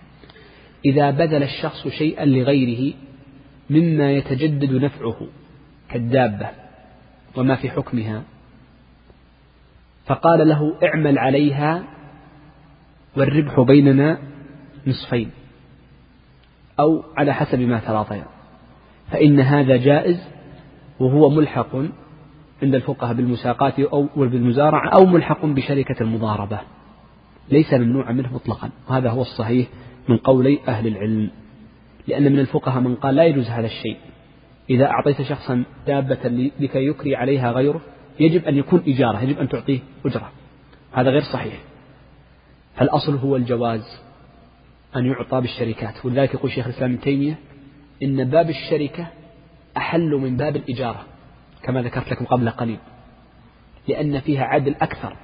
إذا 0.84 1.10
بذل 1.10 1.42
الشخص 1.42 1.88
شيئا 1.88 2.24
لغيره 2.24 2.94
مما 3.70 4.12
يتجدد 4.12 4.72
نفعه 4.72 5.16
كالدابة 5.90 6.48
وما 7.36 7.56
في 7.56 7.70
حكمها. 7.70 8.22
فقال 10.06 10.48
له 10.48 10.74
اعمل 10.82 11.18
عليها 11.18 11.84
والربح 13.16 13.60
بيننا 13.60 14.18
نصفين 14.86 15.30
أو 16.80 17.04
على 17.16 17.34
حسب 17.34 17.60
ما 17.60 17.80
تراضيا 17.80 18.24
فإن 19.10 19.40
هذا 19.40 19.76
جائز 19.76 20.28
وهو 21.00 21.30
ملحق 21.30 21.76
عند 22.62 22.74
الفقهاء 22.74 23.14
بالمساقات 23.14 23.80
أو 23.80 24.08
بالمزارعة 24.16 24.90
أو 24.98 25.06
ملحق 25.06 25.46
بشركة 25.46 26.02
المضاربة. 26.02 26.60
ليس 27.50 27.74
ممنوعا 27.74 28.12
منه 28.12 28.34
مطلقا. 28.34 28.70
وهذا 28.88 29.10
هو 29.10 29.20
الصحيح 29.22 29.68
من 30.08 30.16
قولي 30.16 30.58
أهل 30.68 30.86
العلم. 30.86 31.30
لأن 32.06 32.32
من 32.32 32.38
الفقهاء 32.38 32.80
من 32.80 32.94
قال 32.94 33.14
لا 33.14 33.24
يجوز 33.24 33.46
هذا 33.46 33.66
الشيء. 33.66 33.96
إذا 34.70 34.86
أعطيت 34.86 35.22
شخصا 35.22 35.64
دابة 35.86 36.50
لكي 36.60 36.86
يكري 36.86 37.16
عليها 37.16 37.52
غيره 37.52 37.80
يجب 38.20 38.44
أن 38.44 38.56
يكون 38.56 38.82
إجارة 38.86 39.22
يجب 39.22 39.38
أن 39.38 39.48
تعطيه 39.48 39.78
أجرة. 40.06 40.30
هذا 40.92 41.10
غير 41.10 41.22
صحيح. 41.32 41.54
فالأصل 42.76 43.16
هو 43.16 43.36
الجواز 43.36 44.02
أن 44.96 45.06
يعطى 45.06 45.40
بالشركات. 45.40 46.04
ولذلك 46.04 46.34
يقول 46.34 46.50
شيخ 46.50 46.66
الإسلام 46.66 46.90
ابن 46.92 47.00
تيمية 47.00 47.38
إن 48.02 48.24
باب 48.24 48.50
الشركة 48.50 49.06
أحل 49.76 50.10
من 50.10 50.36
باب 50.36 50.56
الإجارة. 50.56 51.04
كما 51.62 51.82
ذكرت 51.82 52.10
لكم 52.12 52.24
قبل 52.24 52.50
قليل 52.50 52.78
لأن 53.88 54.20
فيها 54.20 54.44
عدل 54.44 54.74
أكثر 54.74 55.16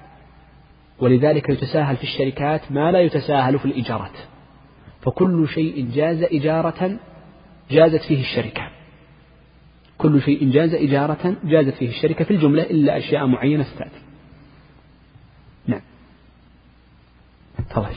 ولذلك 0.99 1.49
يتساهل 1.49 1.97
في 1.97 2.03
الشركات 2.03 2.73
ما 2.73 2.92
لا 2.92 3.01
يتساهل 3.01 3.59
في 3.59 3.64
الإيجارات 3.64 4.16
فكل 5.03 5.49
شيء 5.49 5.90
جاز 5.94 6.23
إجارة 6.23 6.99
جازت 7.70 8.03
فيه 8.03 8.20
الشركة 8.20 8.68
كل 9.99 10.23
شيء 10.23 10.51
جاز 10.51 10.75
إجارة 10.75 11.37
جازت 11.44 11.75
فيه 11.75 11.88
الشركة 11.88 12.25
في 12.25 12.31
الجملة 12.31 12.62
إلا 12.62 12.99
أشياء 12.99 13.27
معينة 13.27 13.64
ستأتي. 13.64 14.01
نعم. 15.66 15.81
تفضل. 17.70 17.94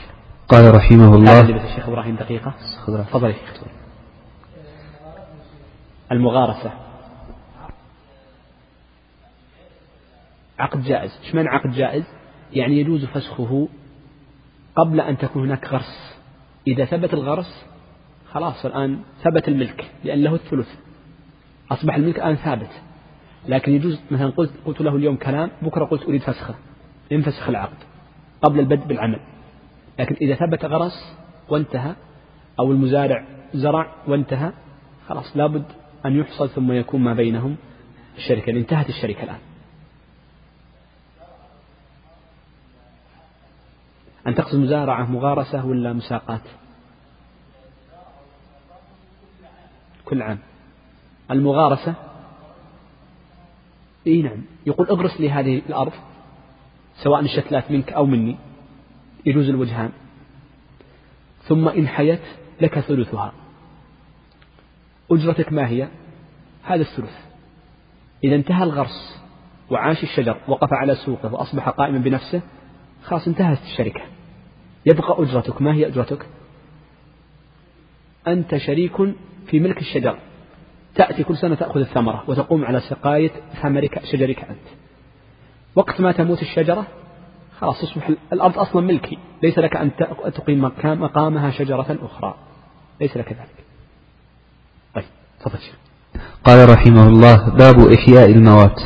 قال 0.48 0.74
رحمه 0.74 1.14
الله. 1.14 1.40
الشيخ 1.40 1.88
إبراهيم 1.88 2.16
دقيقة. 2.16 2.54
تفضل 3.04 3.34
المغارسة. 6.12 6.87
عقد 10.58 10.82
جائز. 10.82 11.18
إيش 11.24 11.34
معنى 11.34 11.48
عقد 11.48 11.70
جائز؟ 11.70 12.04
يعني 12.52 12.80
يجوز 12.80 13.04
فسخه 13.04 13.68
قبل 14.76 15.00
أن 15.00 15.18
تكون 15.18 15.42
هناك 15.42 15.66
غرس. 15.66 16.18
إذا 16.66 16.84
ثبت 16.84 17.14
الغرس 17.14 17.66
خلاص 18.30 18.66
الآن 18.66 19.00
ثبت 19.22 19.48
الملك 19.48 19.90
لأن 20.04 20.22
له 20.22 20.34
الثلث. 20.34 20.68
أصبح 21.70 21.94
الملك 21.94 22.16
الآن 22.16 22.36
ثابت. 22.36 22.70
لكن 23.48 23.72
يجوز 23.72 24.00
مثلا 24.10 24.30
قلت 24.30 24.50
قلت 24.64 24.80
له 24.80 24.96
اليوم 24.96 25.16
كلام 25.16 25.50
بكرة 25.62 25.84
قلت 25.84 26.02
أريد 26.02 26.22
فسخه. 26.22 26.54
ينفسخ 27.10 27.48
العقد 27.48 27.76
قبل 28.42 28.60
البدء 28.60 28.86
بالعمل. 28.86 29.20
لكن 29.98 30.16
إذا 30.20 30.34
ثبت 30.34 30.64
غرس 30.64 31.16
وانتهى 31.48 31.94
أو 32.60 32.72
المزارع 32.72 33.24
زرع 33.54 33.94
وانتهى 34.06 34.52
خلاص 35.08 35.36
لابد 35.36 35.64
أن 36.06 36.16
يحصل 36.16 36.48
ثم 36.48 36.72
يكون 36.72 37.00
ما 37.00 37.14
بينهم 37.14 37.56
الشركة 38.16 38.50
انتهت 38.50 38.88
الشركة 38.88 39.22
الآن. 39.22 39.47
أن 44.28 44.34
تقصد 44.34 44.58
مزارعة 44.58 45.10
مغارسة 45.10 45.66
ولا 45.66 45.92
مساقات؟ 45.92 46.40
كل 50.04 50.22
عام. 50.22 50.38
المغارسة؟ 51.30 51.94
إي 54.06 54.22
نعم. 54.22 54.42
يقول 54.66 54.86
اغرس 54.86 55.20
لي 55.20 55.30
هذه 55.30 55.62
الأرض 55.68 55.92
سواء 57.02 57.20
الشتلات 57.20 57.70
منك 57.70 57.92
أو 57.92 58.06
مني. 58.06 58.36
يجوز 59.26 59.48
الوجهان. 59.48 59.90
ثم 61.42 61.68
إن 61.68 61.88
حيت 61.88 62.22
لك 62.60 62.80
ثلثها. 62.80 63.32
أجرتك 65.10 65.52
ما 65.52 65.68
هي؟ 65.68 65.88
هذا 66.62 66.82
الثلث. 66.82 67.16
إذا 68.24 68.34
انتهى 68.34 68.62
الغرس 68.62 69.20
وعاش 69.70 70.02
الشجر 70.02 70.40
وقف 70.48 70.72
على 70.72 70.94
سوقه 70.94 71.34
وأصبح 71.34 71.68
قائما 71.68 71.98
بنفسه 71.98 72.42
خلاص 73.04 73.28
انتهت 73.28 73.62
الشركة. 73.62 74.17
يبقى 74.88 75.22
أجرتك. 75.22 75.62
ما 75.62 75.74
هي 75.74 75.86
أجرتك؟ 75.86 76.26
أنت 78.26 78.56
شريك 78.56 78.96
في 79.46 79.60
ملك 79.60 79.78
الشجر. 79.78 80.18
تأتي 80.94 81.24
كل 81.24 81.36
سنة 81.36 81.54
تأخذ 81.54 81.80
الثمرة 81.80 82.24
وتقوم 82.26 82.64
على 82.64 82.80
سقاية 82.80 83.30
ثمرك 83.62 84.04
شجرك 84.04 84.44
أنت. 84.44 84.68
وقت 85.74 86.00
ما 86.00 86.12
تموت 86.12 86.42
الشجرة 86.42 86.86
خلاص 87.60 87.80
تصبح 87.80 88.10
الأرض 88.32 88.58
أصلا 88.58 88.82
ملكي. 88.82 89.18
ليس 89.42 89.58
لك 89.58 89.76
أن 89.76 89.90
تقيم 90.34 90.70
مقامها 90.84 91.50
شجرة 91.50 91.98
أخرى. 92.02 92.34
ليس 93.00 93.16
لك 93.16 93.28
ذلك. 93.28 93.64
طيب 94.94 95.04
تفضل 95.40 95.58
قال 96.44 96.68
رحمه 96.68 97.08
الله 97.08 97.50
باب 97.50 97.92
إحياء 97.92 98.30
الموات 98.30 98.80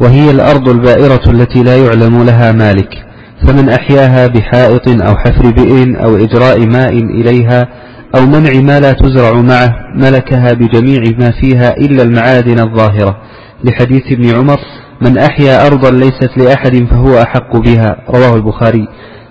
وهي 0.00 0.30
الأرض 0.30 0.68
البائرة 0.68 1.30
التي 1.30 1.62
لا 1.62 1.84
يعلم 1.84 2.24
لها 2.24 2.52
مالك. 2.52 3.05
فمن 3.42 3.68
أحياها 3.68 4.26
بحائط 4.26 4.88
أو 4.88 5.16
حفر 5.16 5.50
بئر 5.50 6.04
أو 6.04 6.16
إجراء 6.16 6.66
ماء 6.66 6.92
إليها 6.92 7.68
أو 8.16 8.26
منع 8.26 8.60
ما 8.60 8.80
لا 8.80 8.92
تزرع 8.92 9.40
معه 9.40 9.72
ملكها 9.94 10.52
بجميع 10.52 11.02
ما 11.18 11.30
فيها 11.30 11.76
إلا 11.76 12.02
المعادن 12.02 12.58
الظاهرة. 12.58 13.16
لحديث 13.64 14.02
ابن 14.12 14.36
عمر 14.36 14.58
من 15.00 15.18
أحيا 15.18 15.66
أرضا 15.66 15.90
ليست 15.90 16.30
لأحد 16.36 16.86
فهو 16.90 17.22
أحق 17.22 17.56
بها. 17.56 17.96
رواه 18.10 18.36
البخاري. 18.36 18.88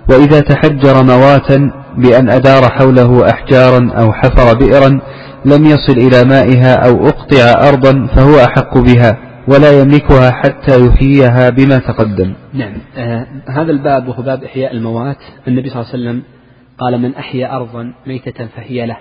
وإذا 0.09 0.39
تحجر 0.39 1.03
مواتا 1.03 1.71
بأن 1.97 2.29
أدار 2.29 2.63
حوله 2.71 3.29
أحجارا 3.29 3.91
أو 3.97 4.13
حفر 4.13 4.57
بئرا 4.57 4.99
لم 5.45 5.65
يصل 5.65 5.97
إلى 5.97 6.23
مائها 6.23 6.73
أو 6.75 7.07
أقطع 7.07 7.69
أرضا 7.69 8.07
فهو 8.15 8.39
أحق 8.39 8.77
بها. 8.77 9.17
ولا 9.47 9.81
يملكها 9.81 10.31
حتى 10.31 10.85
يحييها 10.85 11.49
بما 11.49 11.77
تقدم. 11.77 12.33
نعم. 12.53 12.73
آه 12.97 13.27
هذا 13.47 13.71
الباب 13.71 14.07
وهو 14.07 14.23
باب 14.23 14.43
إحياء 14.43 14.71
الموات. 14.71 15.17
النبي 15.47 15.69
صلى 15.69 15.81
الله 15.81 15.91
عليه 15.93 16.03
وسلم 16.03 16.23
قال 16.77 17.01
من 17.01 17.15
أحيا 17.15 17.55
أرضا 17.55 17.93
ميتة 18.07 18.45
فهي 18.45 18.85
له. 18.85 18.97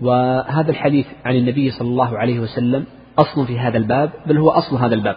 وهذا 0.00 0.70
الحديث 0.70 1.06
عن 1.24 1.36
النبي 1.36 1.70
صلى 1.70 1.88
الله 1.88 2.18
عليه 2.18 2.40
وسلم 2.40 2.84
أصل 3.18 3.46
في 3.46 3.58
هذا 3.58 3.76
الباب 3.76 4.10
بل 4.26 4.38
هو 4.38 4.50
أصل 4.50 4.76
هذا 4.76 4.94
الباب. 4.94 5.16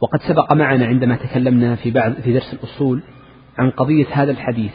وقد 0.00 0.20
سبق 0.28 0.52
معنا 0.52 0.86
عندما 0.86 1.16
تكلمنا 1.16 1.76
في 1.76 1.90
بعض 1.90 2.12
في 2.12 2.32
درس 2.32 2.54
الأصول 2.54 3.02
عن 3.58 3.70
قضية 3.70 4.06
هذا 4.12 4.30
الحديث. 4.30 4.72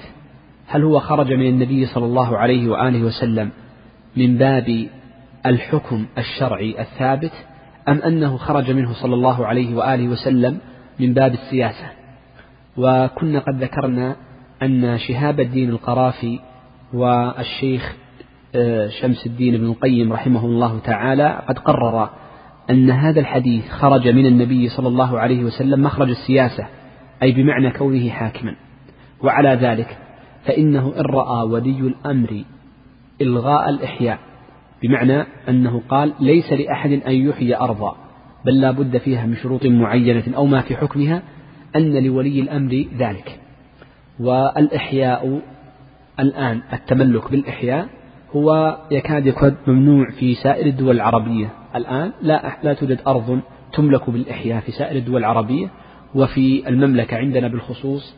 هل 0.68 0.84
هو 0.84 1.00
خرج 1.00 1.34
من 1.34 1.48
النبي 1.48 1.86
صلى 1.86 2.06
الله 2.06 2.38
عليه 2.38 2.70
وآله 2.70 3.04
وسلم 3.04 3.50
من 4.18 4.38
باب 4.38 4.88
الحكم 5.46 6.06
الشرعي 6.18 6.82
الثابت 6.82 7.32
أم 7.90 8.02
أنه 8.02 8.38
خرج 8.38 8.72
منه 8.72 8.94
صلى 8.94 9.14
الله 9.14 9.46
عليه 9.46 9.76
وآله 9.76 10.08
وسلم 10.08 10.58
من 11.00 11.14
باب 11.14 11.34
السياسة؟ 11.34 11.86
وكنا 12.78 13.40
قد 13.40 13.64
ذكرنا 13.64 14.16
أن 14.64 14.98
شهاب 14.98 15.40
الدين 15.40 15.70
القرافي 15.70 16.40
والشيخ 16.94 17.96
آه، 18.56 18.88
شمس 18.88 19.26
الدين 19.26 19.56
ابن 19.56 19.66
القيم 19.66 20.14
رحمه 20.14 20.46
الله 20.46 20.80
تعالى 20.80 21.42
قد 21.48 21.60
قرر 21.60 22.10
أن 22.70 22.90
هذا 22.90 23.20
الحديث 23.20 23.70
خرج 23.70 24.08
من 24.08 24.26
النبي 24.26 24.70
صلى 24.70 24.88
الله 24.88 25.20
عليه 25.20 25.44
وسلم 25.44 25.84
مخرج 25.84 26.10
السياسة 26.10 26.68
أي 27.24 27.32
بمعنى 27.32 27.72
كونه 27.72 28.10
حاكما. 28.10 28.56
وعلى 29.24 29.50
ذلك 29.50 29.98
فإنه 30.46 30.94
إن 30.98 31.06
رأى 31.06 31.44
ولي 31.44 31.80
الأمر 31.80 32.44
إلغاء 33.22 33.70
الإحياء. 33.70 34.20
بمعنى 34.84 35.26
أنه 35.50 35.82
قال 35.90 36.14
ليس 36.20 36.54
لأحد 36.54 36.92
أن 36.92 37.14
يحيي 37.14 37.56
أرضا 37.56 37.96
بل 38.46 38.62
لا 38.62 38.72
بد 38.72 38.98
فيها 38.98 39.26
من 39.26 39.36
شروط 39.36 39.66
معينة 39.66 40.24
أو 40.36 40.46
ما 40.46 40.62
في 40.62 40.76
حكمها 40.76 41.22
أن 41.76 42.04
لولي 42.04 42.40
الأمر 42.40 42.86
ذلك. 42.98 43.40
والإحياء 44.20 45.42
الآن 46.20 46.62
التملك 46.74 47.32
بالإحياء 47.32 47.90
هو 48.36 48.78
يكاد 48.92 49.28
يكون 49.28 49.56
ممنوع 49.68 50.10
في 50.12 50.36
سائر 50.36 50.66
الدول 50.66 50.96
العربية. 50.96 51.50
الآن 51.76 52.12
لا 52.22 52.58
لا 52.64 52.74
توجد 52.74 53.00
أرض 53.08 53.40
تملك 53.74 54.10
بالإحياء 54.10 54.60
في 54.60 54.72
سائر 54.72 54.96
الدول 54.96 55.18
العربية 55.18 55.68
وفي 56.16 56.70
المملكة 56.70 57.18
عندنا 57.18 57.48
بالخصوص 57.48 58.16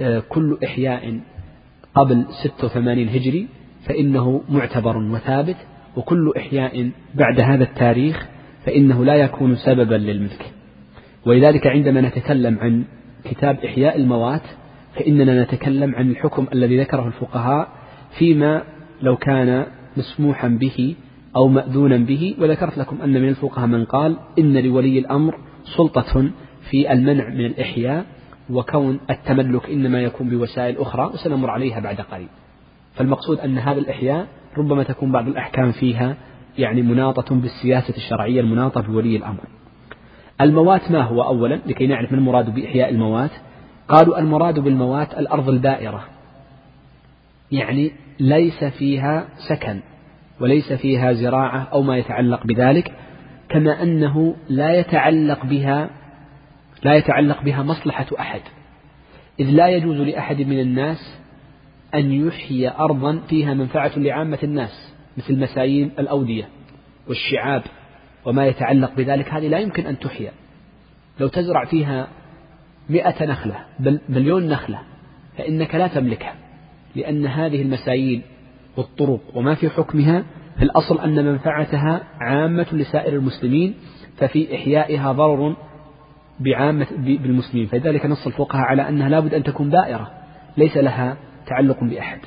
آه، 0.00 0.22
كل 0.28 0.58
إحياء 0.64 1.20
قبل 1.94 2.24
86 2.42 3.08
هجري 3.08 3.48
فإنه 3.86 4.42
معتبر 4.48 4.96
وثابت 4.96 5.56
وكل 5.96 6.32
إحياء 6.36 6.90
بعد 7.14 7.40
هذا 7.40 7.64
التاريخ 7.64 8.26
فإنه 8.66 9.04
لا 9.04 9.14
يكون 9.14 9.56
سببا 9.56 9.94
للملك. 9.94 10.52
ولذلك 11.26 11.66
عندما 11.66 12.00
نتكلم 12.00 12.58
عن 12.58 12.84
كتاب 13.24 13.58
إحياء 13.64 13.96
الموات 13.96 14.42
فإننا 14.94 15.42
نتكلم 15.42 15.94
عن 15.94 16.10
الحكم 16.10 16.46
الذي 16.52 16.80
ذكره 16.80 17.06
الفقهاء 17.06 17.68
فيما 18.18 18.62
لو 19.02 19.16
كان 19.16 19.66
مسموحا 19.96 20.48
به 20.48 20.94
أو 21.36 21.48
مأذونا 21.48 21.96
به. 21.96 22.34
وذكرت 22.38 22.78
لكم 22.78 23.02
أن 23.02 23.22
من 23.22 23.28
الفقهاء 23.28 23.66
من 23.66 23.84
قال 23.84 24.16
إن 24.38 24.56
لولي 24.56 24.98
الأمر 24.98 25.38
سلطة 25.76 26.30
في 26.70 26.92
المنع 26.92 27.28
من 27.28 27.44
الإحياء 27.44 28.06
وكون 28.50 29.00
التملك 29.10 29.70
إنما 29.70 30.00
يكون 30.00 30.28
بوسائل 30.28 30.78
أخرى 30.78 31.10
وسنمر 31.14 31.50
عليها 31.50 31.80
بعد 31.80 32.00
قليل. 32.00 32.28
فالمقصود 32.94 33.38
أن 33.38 33.58
هذا 33.58 33.78
الإحياء 33.78 34.26
ربما 34.58 34.82
تكون 34.82 35.12
بعض 35.12 35.28
الأحكام 35.28 35.72
فيها 35.72 36.16
يعني 36.58 36.82
مناطة 36.82 37.34
بالسياسة 37.34 37.96
الشرعية 37.96 38.40
المناطة 38.40 38.80
بولي 38.80 39.16
الأمر. 39.16 39.40
الموات 40.40 40.90
ما 40.90 41.02
هو 41.02 41.22
أولا؟ 41.22 41.60
لكي 41.66 41.86
نعرف 41.86 42.12
ما 42.12 42.18
المراد 42.18 42.54
بإحياء 42.54 42.88
الموات. 42.88 43.30
قالوا 43.88 44.18
المراد 44.18 44.58
بالموات 44.58 45.18
الأرض 45.18 45.48
البائرة. 45.48 46.04
يعني 47.52 47.92
ليس 48.20 48.64
فيها 48.64 49.28
سكن 49.48 49.80
وليس 50.40 50.72
فيها 50.72 51.12
زراعة 51.12 51.68
أو 51.72 51.82
ما 51.82 51.96
يتعلق 51.96 52.46
بذلك 52.46 52.92
كما 53.48 53.82
أنه 53.82 54.34
لا 54.48 54.74
يتعلق 54.80 55.46
بها 55.46 55.90
لا 56.82 56.94
يتعلق 56.94 57.42
بها 57.42 57.62
مصلحة 57.62 58.06
أحد. 58.20 58.40
إذ 59.40 59.50
لا 59.50 59.68
يجوز 59.68 60.00
لأحد 60.00 60.40
من 60.40 60.60
الناس 60.60 61.18
أن 61.94 62.12
يحيي 62.12 62.70
أرضا 62.70 63.20
فيها 63.28 63.54
منفعة 63.54 63.92
لعامة 63.96 64.38
الناس 64.42 64.94
مثل 65.16 65.38
مسايين 65.38 65.90
الأودية 65.98 66.48
والشعاب 67.08 67.62
وما 68.24 68.46
يتعلق 68.46 68.94
بذلك 68.96 69.28
هذه 69.28 69.48
لا 69.48 69.58
يمكن 69.58 69.86
أن 69.86 69.98
تحيا. 69.98 70.32
لو 71.20 71.28
تزرع 71.28 71.64
فيها 71.64 72.08
مئة 72.88 73.24
نخلة 73.24 73.56
بل 73.78 74.00
مليون 74.08 74.48
نخلة 74.48 74.80
فإنك 75.38 75.74
لا 75.74 75.86
تملكها 75.86 76.34
لأن 76.96 77.26
هذه 77.26 77.62
المسايين 77.62 78.22
والطرق 78.76 79.20
وما 79.34 79.54
في 79.54 79.68
حكمها 79.68 80.24
في 80.56 80.62
الأصل 80.62 81.00
أن 81.00 81.24
منفعتها 81.24 82.02
عامة 82.20 82.66
لسائر 82.72 83.12
المسلمين 83.12 83.74
ففي 84.16 84.54
إحيائها 84.54 85.12
ضرر 85.12 85.56
بعامة 86.40 86.86
بالمسلمين. 86.96 87.66
فلذلك 87.66 88.06
نص 88.06 88.26
الفقهاء 88.26 88.62
على 88.62 88.88
أنها 88.88 89.08
لابد 89.08 89.34
أن 89.34 89.42
تكون 89.42 89.70
دائرة 89.70 90.10
ليس 90.56 90.76
لها 90.76 91.16
تعلق 91.46 91.84
بأحد. 91.84 92.18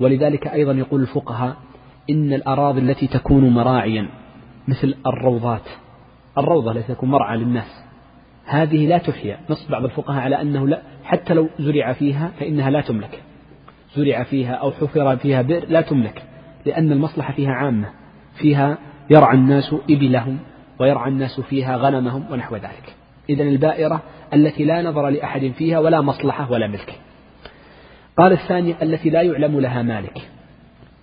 ولذلك 0.00 0.46
أيضا 0.46 0.72
يقول 0.72 1.00
الفقهاء 1.00 1.56
إن 2.10 2.32
الأراضي 2.32 2.80
التي 2.80 3.06
تكون 3.06 3.50
مراعيا 3.50 4.08
مثل 4.68 4.94
الروضات. 5.06 5.68
الروضة 6.38 6.72
التي 6.72 6.94
تكون 6.94 7.08
مرعى 7.10 7.36
للناس. 7.36 7.84
هذه 8.44 8.86
لا 8.86 8.98
تحيا. 8.98 9.38
نص 9.50 9.68
بعض 9.70 9.84
الفقهاء 9.84 10.22
على 10.22 10.40
أنه 10.40 10.68
لا 10.68 10.82
حتى 11.04 11.34
لو 11.34 11.48
زرع 11.58 11.92
فيها 11.92 12.30
فإنها 12.40 12.70
لا 12.70 12.80
تملك. 12.80 13.22
زرع 13.96 14.22
فيها 14.22 14.52
أو 14.52 14.70
حفر 14.70 15.16
فيها 15.16 15.42
بئر 15.42 15.64
لا 15.68 15.80
تملك 15.80 16.22
لأن 16.66 16.92
المصلحة 16.92 17.32
فيها 17.32 17.50
عامة. 17.50 17.88
فيها 18.34 18.78
يرعى 19.10 19.36
الناس 19.36 19.74
إبلهم 19.90 20.38
ويرعى 20.80 21.08
الناس 21.08 21.40
فيها 21.40 21.76
غنمهم 21.76 22.24
ونحو 22.32 22.56
ذلك. 22.56 22.96
إذا 23.30 23.42
البائرة 23.42 24.02
التي 24.34 24.64
لا 24.64 24.82
نظر 24.82 25.08
لأحد 25.08 25.52
فيها 25.58 25.78
ولا 25.78 26.00
مصلحة 26.00 26.52
ولا 26.52 26.66
ملك. 26.66 27.00
قال 28.16 28.32
الثاني 28.32 28.82
التي 28.82 29.10
لا 29.10 29.22
يعلم 29.22 29.60
لها 29.60 29.82
مالك. 29.82 30.28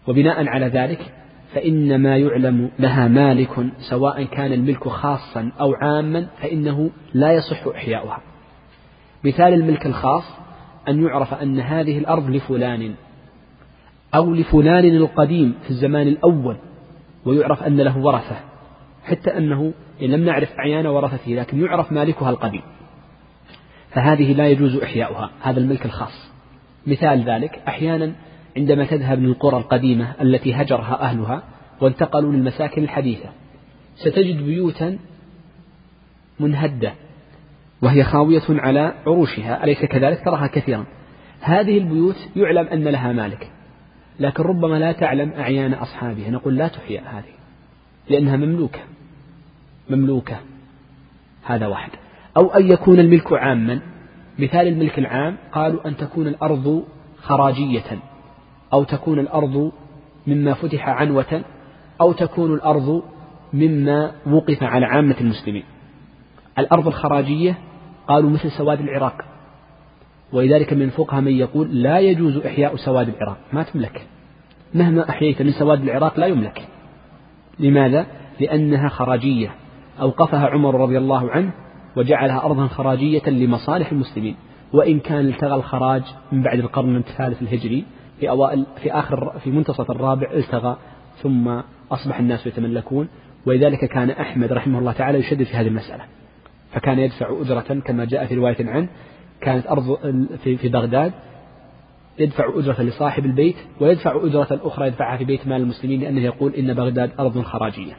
وبناء 0.07 0.47
على 0.47 0.65
ذلك 0.65 1.13
فإن 1.53 2.01
ما 2.01 2.17
يعلم 2.17 2.71
لها 2.79 3.07
مالك 3.07 3.49
سواء 3.89 4.23
كان 4.23 4.53
الملك 4.53 4.87
خاصا 4.87 5.51
أو 5.59 5.73
عاما 5.73 6.27
فإنه 6.41 6.89
لا 7.13 7.31
يصح 7.31 7.67
إحياؤها. 7.67 8.21
مثال 9.23 9.53
الملك 9.53 9.85
الخاص 9.85 10.23
أن 10.87 11.03
يعرف 11.03 11.33
أن 11.33 11.59
هذه 11.59 11.97
الأرض 11.97 12.29
لفلان 12.29 12.93
أو 14.15 14.33
لفلان 14.33 14.85
القديم 14.85 15.55
في 15.63 15.69
الزمان 15.69 16.07
الأول 16.07 16.57
ويعرف 17.25 17.63
أن 17.63 17.81
له 17.81 17.97
ورثة 17.97 18.35
حتى 19.03 19.37
أنه 19.37 19.73
إن 20.01 20.07
لم 20.07 20.25
نعرف 20.25 20.49
أعيان 20.59 20.85
ورثته 20.85 21.31
لكن 21.31 21.61
يعرف 21.65 21.91
مالكها 21.91 22.29
القديم. 22.29 22.61
فهذه 23.89 24.33
لا 24.33 24.47
يجوز 24.47 24.75
إحياؤها 24.75 25.31
هذا 25.41 25.59
الملك 25.59 25.85
الخاص. 25.85 26.36
مثال 26.87 27.23
ذلك 27.23 27.61
أحيانا 27.67 28.11
عندما 28.57 28.85
تذهب 28.85 29.19
للقرى 29.19 29.57
القديمة 29.57 30.13
التي 30.21 30.53
هجرها 30.53 31.01
أهلها 31.01 31.43
وانتقلوا 31.81 32.33
للمساكن 32.33 32.83
الحديثة 32.83 33.29
ستجد 33.95 34.43
بيوتا 34.43 34.97
منهدة 36.39 36.93
وهي 37.81 38.03
خاوية 38.03 38.41
على 38.49 38.93
عروشها 39.05 39.63
أليس 39.63 39.85
كذلك؟ 39.85 40.25
تراها 40.25 40.47
كثيرا. 40.47 40.85
هذه 41.41 41.77
البيوت 41.77 42.15
يعلم 42.35 42.67
أن 42.67 42.83
لها 42.83 43.11
مالك 43.11 43.51
لكن 44.19 44.43
ربما 44.43 44.75
لا 44.79 44.91
تعلم 44.91 45.31
أعيان 45.31 45.73
أصحابها. 45.73 46.29
نقول 46.29 46.55
لا 46.55 46.67
تحيا 46.67 47.01
هذه 47.01 47.33
لأنها 48.09 48.35
مملوكة 48.37 48.79
مملوكة 49.89 50.39
هذا 51.43 51.67
واحد. 51.67 51.91
أو 52.37 52.47
أن 52.47 52.71
يكون 52.71 52.99
الملك 52.99 53.33
عاما 53.33 53.79
مثال 54.39 54.67
الملك 54.67 54.99
العام 54.99 55.37
قالوا 55.51 55.87
أن 55.87 55.97
تكون 55.97 56.27
الأرض 56.27 56.83
خراجية 57.21 57.99
أو 58.73 58.83
تكون 58.83 59.19
الأرض 59.19 59.71
مما 60.27 60.53
فتح 60.53 60.89
عنوة 60.89 61.41
أو 62.01 62.11
تكون 62.11 62.53
الأرض 62.53 63.03
مما 63.53 64.11
وقف 64.27 64.63
على 64.63 64.85
عامة 64.85 65.15
المسلمين. 65.21 65.63
الأرض 66.59 66.87
الخراجية 66.87 67.57
قالوا 68.07 68.29
مثل 68.29 68.51
سواد 68.51 68.79
العراق 68.79 69.25
ولذلك 70.33 70.73
من 70.73 70.81
الفقهاء 70.81 71.21
من 71.21 71.31
يقول 71.31 71.83
لا 71.83 71.99
يجوز 71.99 72.37
إحياء 72.37 72.75
سواد 72.75 73.09
العراق. 73.09 73.37
ما 73.53 73.63
تملك. 73.63 74.07
مهما 74.73 75.09
أحييت 75.09 75.41
من 75.41 75.51
سواد 75.51 75.81
العراق 75.83 76.19
لا 76.19 76.25
يملك. 76.25 76.67
لماذا؟ 77.59 78.07
لأنها 78.39 78.89
خراجية. 78.89 79.51
أوقفها 80.01 80.47
عمر 80.47 80.81
رضي 80.81 80.97
الله 80.97 81.31
عنه 81.31 81.51
وجعلها 81.97 82.45
أرضا 82.45 82.67
خراجية 82.67 83.29
لمصالح 83.29 83.91
المسلمين. 83.91 84.35
وإن 84.73 84.99
كان 84.99 85.27
التغى 85.27 85.55
الخراج 85.55 86.03
من 86.31 86.43
بعد 86.43 86.59
القرن 86.59 86.95
الثالث 86.95 87.41
الهجري 87.41 87.83
في 88.19 88.29
أوائل 88.29 88.65
في 88.81 88.91
آخر 88.91 89.39
في 89.43 89.51
منتصف 89.51 89.91
الرابع 89.91 90.31
التغى 90.31 90.77
ثم 91.23 91.59
أصبح 91.91 92.19
الناس 92.19 92.47
يتملكون. 92.47 93.07
ولذلك 93.45 93.85
كان 93.85 94.09
أحمد 94.09 94.53
رحمه 94.53 94.79
الله 94.79 94.91
تعالى 94.91 95.17
يشدد 95.17 95.43
في 95.43 95.53
هذه 95.53 95.67
المسألة. 95.67 96.03
فكان 96.71 96.99
يدفع 96.99 97.41
أجرة 97.41 97.79
كما 97.85 98.05
جاء 98.05 98.25
في 98.25 98.35
رواية 98.35 98.69
عنه 98.69 98.89
كانت 99.41 99.67
أرض 99.67 99.97
في, 100.43 100.69
بغداد 100.69 101.13
يدفع 102.19 102.59
أجرة 102.59 102.81
لصاحب 102.81 103.25
البيت 103.25 103.55
ويدفع 103.81 104.25
أجرة 104.25 104.47
أخرى 104.63 104.87
يدفعها 104.87 105.17
في 105.17 105.25
بيت 105.25 105.47
مال 105.47 105.61
المسلمين 105.61 106.01
لأنه 106.01 106.21
يقول 106.21 106.53
إن 106.53 106.73
بغداد 106.73 107.11
أرض 107.19 107.41
خراجية. 107.41 107.93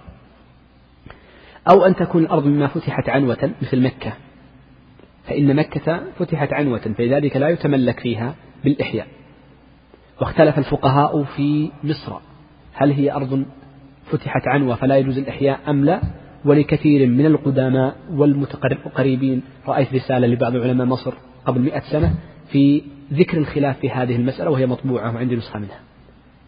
أو 1.71 1.85
أن 1.87 1.97
تكون 1.97 2.23
الأرض 2.23 2.47
مما 2.47 2.67
فتحت 2.67 3.09
عنوة 3.09 3.51
مثل 3.63 3.83
مكة. 3.83 4.13
فإن 5.25 5.57
مكة 5.57 6.03
فتحت 6.19 6.53
عنوة 6.53 6.79
فلذلك 6.79 7.37
لا 7.37 7.49
يتملك 7.49 8.01
فيها 8.01 8.35
بالإحياء. 8.65 9.07
واختلف 10.21 10.59
الفقهاء 10.59 11.25
في 11.25 11.71
مصر. 11.85 12.13
هل 12.75 12.93
هي 12.93 13.13
أرض 13.13 13.45
فتحت 14.11 14.49
عنوة 14.49 14.75
فلا 14.75 14.97
يجوز 14.97 15.19
الإحياء 15.19 15.61
أم 15.69 15.85
لا؟ 15.85 16.01
ولكثير 16.45 17.07
من 17.07 17.27
القدماء 17.27 17.97
والمتقربين 18.11 19.43
رأيت 19.69 19.95
رسالة 19.95 20.27
لبعض 20.27 20.57
علماء 20.57 20.87
مصر 20.87 21.15
قبل 21.45 21.61
مئة 21.61 21.81
سنة 21.81 22.15
في 22.53 22.83
ذكر 23.13 23.39
الخلاف 23.39 23.79
في 23.79 23.91
هذه 23.91 24.17
المسألة 24.17 24.51
وهي 24.51 24.67
مطبوعة 24.67 25.15
وعندي 25.15 25.37
نسخة 25.37 25.59
منها. 25.59 25.81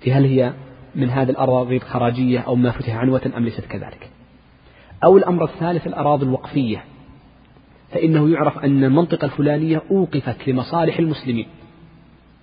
في 0.00 0.12
هل 0.12 0.24
هي 0.24 0.52
من 0.94 1.10
هذه 1.10 1.30
الأراضي 1.30 1.76
الخراجية 1.76 2.40
أو 2.40 2.54
ما 2.54 2.70
فتح 2.70 2.96
عنوة 2.96 3.32
أم 3.36 3.44
ليست 3.44 3.64
كذلك؟ 3.64 4.09
أو 5.05 5.16
الأمر 5.16 5.44
الثالث 5.44 5.86
الأراضي 5.86 6.26
الوقفية 6.26 6.84
فإنه 7.90 8.30
يعرف 8.30 8.59
أن 8.59 8.84
المنطقة 8.84 9.24
الفلانية 9.24 9.82
أوقفت 9.90 10.48
لمصالح 10.48 10.98
المسلمين. 10.98 11.46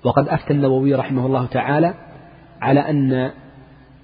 وقد 0.03 0.28
أفتى 0.28 0.53
النووي 0.53 0.95
رحمه 0.95 1.26
الله 1.26 1.45
تعالى 1.45 1.93
على 2.62 2.80
أن 2.80 3.32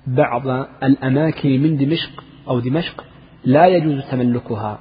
بعض 0.08 0.48
الأماكن 0.84 1.50
من 1.50 1.78
دمشق 1.78 2.24
أو 2.48 2.60
دمشق 2.60 3.04
لا 3.44 3.68
يجوز 3.68 4.04
تملكها 4.12 4.80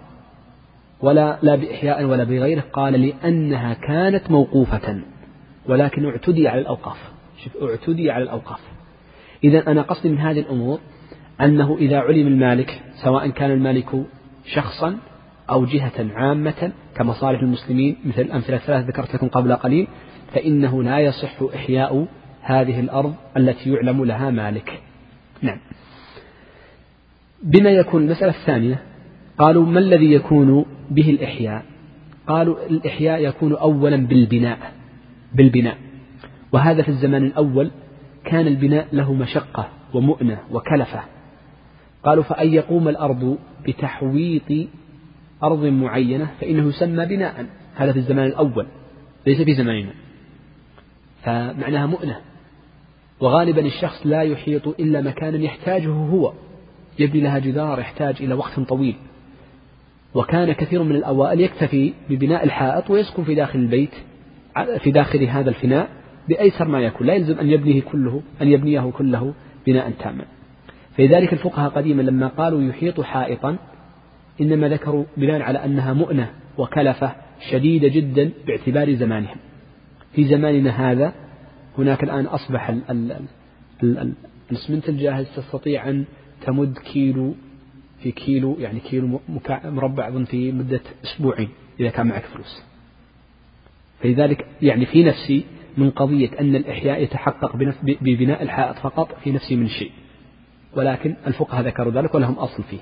ولا 1.01 1.39
لا 1.43 1.55
بإحياء 1.57 2.05
ولا 2.05 2.25
بغيره 2.25 2.65
قال 2.73 2.93
لأنها 2.93 3.75
كانت 3.75 4.31
موقوفة 4.31 5.03
ولكن 5.69 6.07
اعتدي 6.07 6.49
على 6.49 6.61
الأوقاف. 6.61 6.97
شوف 7.45 7.57
اعتدي 7.63 8.11
على 8.11 8.25
الأوقاف. 8.25 8.61
إذا 9.45 9.71
أنا 9.71 9.83
قصدي 9.83 10.09
من 10.09 10.19
هذه 10.19 10.41
الأمور 10.41 10.79
أنه 11.43 11.77
إذا 11.77 11.99
علم 11.99 12.27
المالك 12.27 12.83
سواء 12.95 13.29
كان 13.29 13.51
المالك 13.51 14.07
شخصا 14.55 14.99
أو 15.51 15.65
جهة 15.65 16.11
عامة 16.15 16.73
كمصالح 16.97 17.41
المسلمين 17.41 17.97
مثل 18.05 18.21
الأمثلة 18.21 18.57
الثلاثة 18.57 18.89
ذكرت 18.89 19.15
لكم 19.15 19.29
قبل 19.29 19.53
قليل 19.53 19.89
فإنه 20.33 20.83
لا 20.83 20.99
يصح 20.99 21.43
إحياء 21.55 22.07
هذه 22.43 22.81
الأرض 22.81 23.15
التي 23.37 23.73
يعلم 23.73 24.05
لها 24.05 24.31
مالك. 24.31 24.81
نعم. 25.43 25.59
بما 27.43 27.71
يكون 27.71 28.03
المسألة 28.03 28.31
الثانية 28.31 28.83
قالوا 29.39 29.67
ما 29.67 29.79
الذي 29.79 30.13
يكون 30.13 30.67
به 30.91 31.11
الإحياء؟ 31.11 31.65
قالوا 32.27 32.57
الإحياء 32.71 33.25
يكون 33.25 33.53
أولا 33.53 33.97
بالبناء 33.97 34.59
بالبناء. 35.35 35.77
وهذا 36.53 36.83
في 36.83 36.89
الزمان 36.89 37.25
الأول 37.25 37.71
كان 38.25 38.47
البناء 38.47 38.87
له 38.93 39.15
مشقة 39.15 39.69
ومؤنة 39.95 40.39
وكلفة. 40.51 41.12
قالوا 42.05 42.25
فأن 42.25 42.55
يقوم 42.55 42.89
الأرض 42.89 43.39
بتحويط 43.67 44.69
أرض 45.43 45.65
معينة 45.65 46.29
فإنه 46.41 46.69
يسمى 46.69 47.07
بناء. 47.07 47.47
هذا 47.75 47.93
في 47.93 47.99
الزمان 47.99 48.27
الأول 48.27 48.67
ليس 49.27 49.41
في 49.43 49.55
زماننا. 49.55 49.93
فمعناها 51.23 51.87
مؤنة. 51.87 52.21
وغالبا 53.21 53.67
الشخص 53.67 54.07
لا 54.07 54.23
يحيط 54.23 54.69
إلا 54.69 55.01
مكانا 55.01 55.39
يحتاجه 55.39 55.91
هو. 55.91 56.33
يبني 56.99 57.21
لها 57.21 57.39
جدار 57.39 57.81
يحتاج 57.81 58.17
إلى 58.21 58.35
وقت 58.35 58.61
طويل. 58.61 58.95
وكان 60.15 60.53
كثير 60.53 60.83
من 60.83 60.97
الأوائل 60.97 61.41
يكتفي 61.41 61.93
ببناء 62.11 62.45
الحائط 62.45 62.91
ويسكن 62.91 63.25
في 63.25 63.35
داخل 63.35 63.59
البيت 63.59 63.95
في 64.79 64.91
داخل 64.91 65.25
هذا 65.25 65.51
الفناء 65.51 65.89
بأيسر 66.29 66.69
ما 66.69 66.81
يكون. 66.81 67.07
لا 67.07 67.15
يلزم 67.15 67.39
أن 67.39 67.49
يبنيه 67.49 67.83
كله 67.83 68.23
أن 68.43 68.49
يبنيه 68.49 68.91
كله 68.91 69.35
بناء 69.67 69.91
تاما. 69.91 70.25
فلذلك 70.97 71.33
الفقهاء 71.33 71.71
قديما 71.71 72.03
لما 72.03 72.29
قالوا 72.29 72.63
يحيط 72.63 73.01
حائطا 73.01 73.57
إنما 74.41 74.69
ذكروا 74.69 75.05
بناء 75.17 75.43
على 75.43 75.65
أنها 75.65 75.93
مؤنة 75.93 76.31
وكلفة 76.59 77.15
شديدة 77.51 77.89
جدا 77.89 78.31
باعتبار 78.47 78.95
زمانهم. 78.95 79.37
في 80.13 80.25
زماننا 80.25 80.71
هذا 80.71 81.13
هناك 81.79 82.05
الآن 82.05 82.27
أصبح 82.27 82.75
الإسمنت 84.51 84.89
الجاهز 84.89 85.27
تستطيع 85.37 85.89
أن 85.89 86.05
تمد 86.47 86.79
كيلو 86.79 87.35
في 88.03 88.13
كيلو 88.13 88.57
يعني 88.61 88.81
كيلو 88.81 89.21
مربع 89.65 90.09
أظن 90.09 90.25
في 90.25 90.53
مدة 90.53 90.81
أسبوعين 91.05 91.49
إذا 91.81 91.89
كان 91.89 92.07
معك 92.07 92.25
فلوس. 92.25 92.63
فلذلك 94.01 94.47
يعني 94.63 94.87
في 94.87 95.05
نفسي 95.05 95.45
من 95.77 95.91
قضية 95.91 96.31
أن 96.41 96.57
الإحياء 96.57 97.03
يتحقق 97.03 97.57
ببناء 97.83 98.43
الحائط 98.43 98.77
فقط 98.77 99.19
في 99.25 99.33
نفسي 99.33 99.57
من 99.57 99.69
شيء. 99.69 99.91
ولكن 100.77 101.17
الفقهاء 101.27 101.63
ذكروا 101.63 101.93
ذلك 101.93 102.15
ولهم 102.15 102.35
أصل 102.35 102.63
فيه. 102.63 102.79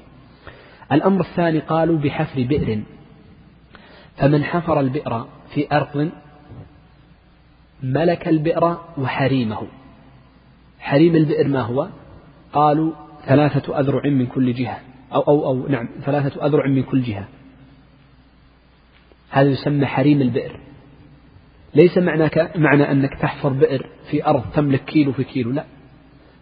الأمر 0.93 1.20
الثاني 1.20 1.59
قالوا 1.59 1.99
بحفر 1.99 2.43
بئر. 2.43 2.82
فمن 4.16 4.45
حفر 4.45 4.80
البئر 4.80 5.26
في 5.55 5.66
أرض 5.72 6.11
ملك 7.82 8.28
البئر 8.28 8.78
وحريمه. 8.99 9.66
حريم 10.78 11.16
البئر 11.16 11.49
ما 11.49 11.61
هو؟ 11.61 11.88
قالوا 12.53 12.93
ثلاثة 13.26 13.80
أذرع 13.80 14.11
من 14.11 14.26
كل 14.26 14.55
جهة. 14.55 14.80
أو 15.14 15.20
أو 15.20 15.47
أو 15.47 15.68
نعم 15.68 15.88
ثلاثة 16.05 16.47
أذرع 16.47 16.66
من 16.66 16.82
كل 16.82 17.03
جهة. 17.03 17.28
هذا 19.30 19.49
يسمى 19.49 19.86
حريم 19.86 20.20
البئر. 20.20 20.61
ليس 21.74 21.99
معناك 21.99 22.53
معنى 22.57 22.91
أنك 22.93 23.14
تحفر 23.14 23.49
بئر 23.49 23.86
في 24.11 24.26
أرض 24.26 24.45
تملك 24.55 24.84
كيلو 24.84 25.12
في 25.12 25.24
كيلو 25.24 25.51
لا. 25.51 25.64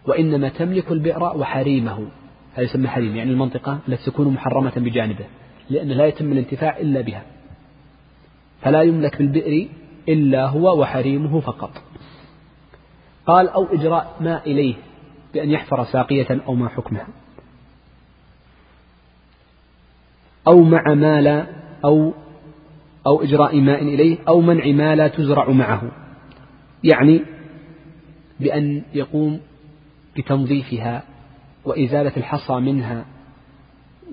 وإنما 0.07 0.49
تملك 0.49 0.91
البئر 0.91 1.23
وحريمه. 1.23 2.07
هذا 2.53 2.63
يسمى 2.63 2.87
حريم 2.87 3.15
يعني 3.15 3.31
المنطقة 3.31 3.79
التي 3.87 4.11
تكون 4.11 4.27
محرمة 4.27 4.73
بجانبه 4.75 5.25
لأن 5.69 5.87
لا 5.87 6.05
يتم 6.05 6.31
الانتفاع 6.31 6.77
إلا 6.77 7.01
بها. 7.01 7.23
فلا 8.61 8.81
يملك 8.81 9.17
بالبئر 9.17 9.67
إلا 10.09 10.47
هو 10.47 10.81
وحريمه 10.81 11.39
فقط. 11.39 11.71
قال 13.25 13.49
أو 13.49 13.65
إجراء 13.65 14.17
ماء 14.21 14.51
إليه 14.51 14.75
بأن 15.33 15.51
يحفر 15.51 15.83
ساقية 15.83 16.41
أو 16.47 16.55
ما 16.55 16.69
حكمها 16.69 17.07
أو 20.47 20.63
مع 20.63 20.93
ما 20.93 21.21
لا 21.21 21.47
أو 21.85 22.13
أو 23.07 23.23
إجراء 23.23 23.61
ماء 23.61 23.81
إليه 23.81 24.17
أو 24.27 24.41
منع 24.41 24.65
ما 24.65 24.95
لا 24.95 25.07
تزرع 25.07 25.49
معه. 25.49 25.81
يعني 26.83 27.21
بأن 28.39 28.81
يقوم 28.93 29.39
بتنظيفها 30.19 31.03
وإزالة 31.65 32.11
الحصى 32.17 32.53
منها 32.53 33.05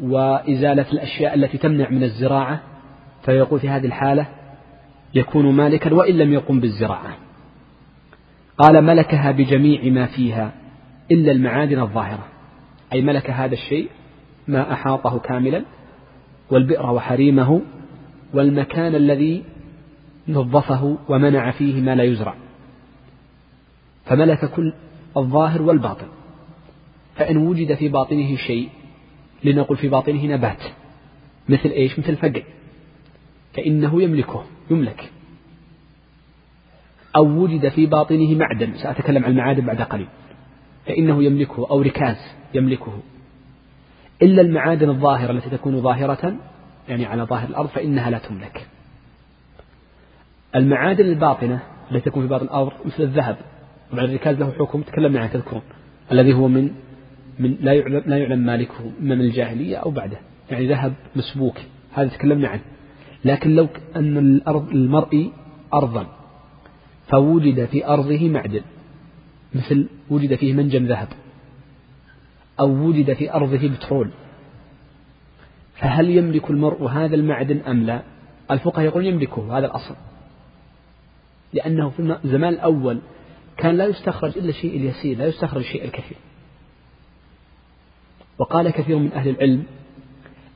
وإزالة 0.02 0.86
الأشياء 0.92 1.34
التي 1.34 1.59
تمنع 1.59 1.90
من 1.90 2.02
الزراعة 2.02 2.61
فيقول 3.24 3.61
في 3.61 3.68
هذه 3.68 3.86
الحالة 3.86 4.26
يكون 5.14 5.54
مالكا 5.54 5.94
وإن 5.94 6.14
لم 6.14 6.32
يقم 6.32 6.61
بالزراعة. 6.61 7.16
قال 8.59 8.84
ملكها 8.84 9.30
بجميع 9.30 9.92
ما 9.92 10.07
فيها 10.07 10.52
إلا 11.11 11.32
المعادن 11.32 11.80
الظاهرة. 11.80 12.26
أي 12.92 13.02
ملك 13.02 13.30
هذا 13.30 13.54
الشيء 13.54 13.88
ما 14.48 14.72
أحاطه 14.72 15.18
كاملا 15.18 15.64
والبئر 16.50 16.90
وحريمه 16.90 17.61
والمكان 18.34 18.94
الذي 18.94 19.44
نظفه 20.28 20.98
ومنع 21.09 21.50
فيه 21.50 21.80
ما 21.80 21.94
لا 21.94 22.04
يزرع. 22.04 22.34
فملك 24.04 24.50
كل 24.50 24.72
الظاهر 25.16 25.62
والباطن. 25.62 26.06
فإن 27.16 27.36
وجد 27.36 27.74
في 27.74 27.88
باطنه 27.88 28.36
شيء 28.36 28.68
لنقل 29.44 29.76
في 29.76 29.88
باطنه 29.88 30.24
نبات. 30.24 30.62
مثل 31.48 31.68
إيش؟ 31.68 31.98
مثل 31.98 32.16
فقع 32.16 32.42
فإنه 33.54 34.02
يملكه 34.02 34.44
يملك. 34.70 35.10
أو 37.16 37.26
وجد 37.26 37.68
في 37.68 37.86
باطنه 37.86 38.34
معدن 38.34 38.74
سأتكلم 38.74 39.24
عن 39.24 39.30
المعادن 39.30 39.66
بعد 39.66 39.82
قليل. 39.82 40.08
فإنه 40.86 41.24
يملكه 41.24 41.66
أو 41.70 41.82
ركاز 41.82 42.16
يملكه. 42.54 42.98
إلا 44.22 44.42
المعادن 44.42 44.90
الظاهرة 44.90 45.30
التي 45.30 45.50
تكون 45.50 45.82
ظاهرة 45.82 46.36
يعني 46.88 47.06
على 47.06 47.22
ظاهر 47.22 47.48
الأرض 47.48 47.68
فإنها 47.68 48.10
لا 48.10 48.18
تملك. 48.18 48.66
المعادن 50.54 51.04
الباطنة 51.04 51.60
التي 51.92 52.10
تكون 52.10 52.22
في 52.22 52.28
باطن 52.28 52.44
الأرض 52.44 52.72
مثل 52.84 53.02
الذهب. 53.02 53.36
طبعا 53.93 54.05
الركاز 54.05 54.37
له 54.37 54.53
حكم 54.59 54.82
تكلمنا 54.82 55.20
عنه 55.20 55.32
تذكرون 55.32 55.62
الذي 56.12 56.34
هو 56.34 56.49
من 56.49 56.70
من 57.39 57.57
لا 57.61 57.72
يعلم 57.72 58.03
لا 58.07 58.18
يعلم 58.18 58.39
مالكه 58.39 58.93
من 59.01 59.20
الجاهلية 59.20 59.76
أو 59.76 59.91
بعده 59.91 60.18
يعني 60.51 60.66
ذهب 60.66 60.95
مسبوك 61.16 61.59
هذا 61.93 62.09
تكلمنا 62.09 62.49
عنه. 62.49 62.62
لكن 63.24 63.55
لو 63.55 63.68
أن 63.97 64.18
الأرض 64.18 64.68
المرء 64.70 65.32
أرضا 65.74 66.07
فوجد 67.09 67.64
في 67.64 67.87
أرضه 67.87 68.28
معدن 68.28 68.62
مثل 69.55 69.87
وجد 70.11 70.34
فيه 70.34 70.53
منجم 70.53 70.87
ذهب 70.87 71.09
أو 72.61 72.70
وجد 72.70 73.12
في 73.12 73.34
أرضه 73.34 73.68
بترول 73.68 74.11
فهل 75.74 76.11
يملك 76.11 76.51
المرء 76.51 76.87
هذا 76.87 77.14
المعدن 77.14 77.59
أم 77.59 77.82
لا؟ 77.82 78.03
الفقهاء 78.51 78.84
يقولون 78.84 79.07
يملكه 79.07 79.59
هذا 79.59 79.66
الأصل 79.66 79.95
لأنه 81.53 81.91
في 81.91 82.18
الزمان 82.24 82.53
الأول 82.53 82.99
كان 83.57 83.76
لا 83.76 83.86
يستخرج 83.86 84.38
إلا 84.38 84.48
الشيء 84.48 84.76
اليسير 84.76 85.18
لا 85.18 85.26
يستخرج 85.26 85.62
الشيء 85.62 85.84
الكثير. 85.84 86.16
وقال 88.38 88.70
كثير 88.70 88.98
من 88.98 89.12
أهل 89.12 89.28
العلم 89.28 89.62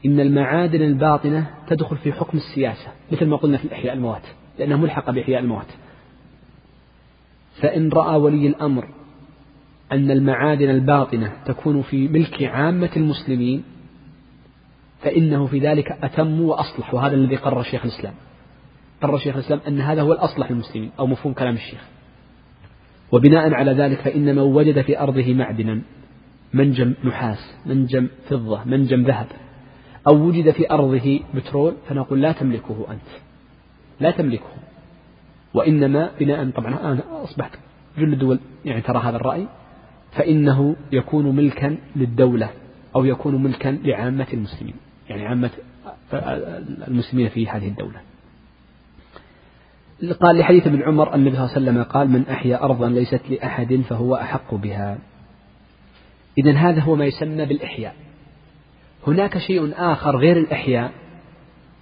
إن 0.06 0.20
المعادن 0.20 0.82
الباطنة 0.82 1.50
تدخل 1.66 1.96
في 1.96 2.12
حكم 2.12 2.38
السياسة 2.38 2.92
مثل 3.12 3.26
ما 3.26 3.36
قلنا 3.36 3.58
في 3.58 3.72
إحياء 3.72 3.94
الموات 3.94 4.22
لأنها 4.58 4.76
ملحقة 4.76 5.12
بإحياء 5.12 5.40
الموات 5.40 5.66
فإن 7.60 7.88
رأى 7.88 8.16
ولي 8.16 8.46
الأمر 8.46 8.88
أن 9.92 10.10
المعادن 10.10 10.70
الباطنة 10.70 11.32
تكون 11.46 11.82
في 11.82 12.08
ملك 12.08 12.42
عامة 12.42 12.90
المسلمين 12.96 13.64
فإنه 15.02 15.46
في 15.46 15.58
ذلك 15.58 15.92
أتم 16.02 16.40
وأصلح 16.40 16.94
وهذا 16.94 17.14
الذي 17.14 17.36
قرر 17.36 17.62
شيخ 17.62 17.84
الإسلام. 17.84 18.14
قرر 19.02 19.18
شيخ 19.18 19.36
الإسلام 19.36 19.60
أن 19.68 19.80
هذا 19.80 20.02
هو 20.02 20.12
الأصلح 20.12 20.50
للمسلمين 20.50 20.90
أو 20.98 21.06
مفهوم 21.06 21.34
كلام 21.34 21.54
الشيخ. 21.54 21.84
وبناء 23.12 23.54
على 23.54 23.72
ذلك 23.72 23.98
فإن 24.00 24.24
من 24.24 24.38
وجد 24.38 24.80
في 24.80 25.00
أرضه 25.00 25.34
معدنا 25.34 25.80
منجم 26.54 26.94
نحاس 27.04 27.54
منجم 27.66 28.08
فضة 28.28 28.64
منجم 28.64 29.02
ذهب 29.02 29.26
أو 30.08 30.16
وجد 30.16 30.50
في 30.50 30.70
أرضه 30.70 31.20
بترول 31.34 31.74
فنقول 31.88 32.22
لا 32.22 32.32
تملكه 32.32 32.86
أنت 32.90 33.20
لا 34.00 34.10
تملكه. 34.10 34.50
وإنما 35.54 36.10
بناء 36.20 36.50
طبعا 36.50 36.74
الآن 36.74 36.98
أصبحت 36.98 37.58
جل 37.98 38.12
الدول 38.12 38.40
يعني 38.64 38.80
ترى 38.80 38.98
هذا 38.98 39.16
الرأي 39.16 39.46
فإنه 40.12 40.76
يكون 40.92 41.36
ملكا 41.36 41.76
للدولة 41.96 42.50
أو 42.96 43.04
يكون 43.04 43.42
ملكا 43.42 43.68
لعامة 43.68 44.26
المسلمين 44.32 44.74
يعني 45.08 45.26
عامة 45.26 45.50
المسلمين 46.88 47.28
في 47.28 47.48
هذه 47.48 47.68
الدولة. 47.68 48.00
قال 50.08 50.38
لحديث 50.38 50.66
ابن 50.66 50.82
عمر 50.82 51.14
النبي 51.14 51.36
صلى 51.36 51.44
الله 51.44 51.56
عليه 51.56 51.62
وسلم 51.70 51.82
قال 51.82 52.10
من 52.10 52.28
أحيا 52.28 52.64
أرضا 52.64 52.88
ليست 52.88 53.20
لأحد 53.30 53.82
فهو 53.88 54.14
أحق 54.16 54.54
بها. 54.54 54.98
إذا 56.38 56.52
هذا 56.52 56.80
هو 56.80 56.96
ما 56.96 57.04
يسمى 57.04 57.46
بالإحياء. 57.46 57.94
هناك 59.06 59.38
شيء 59.38 59.72
آخر 59.76 60.16
غير 60.16 60.36
الإحياء 60.36 60.92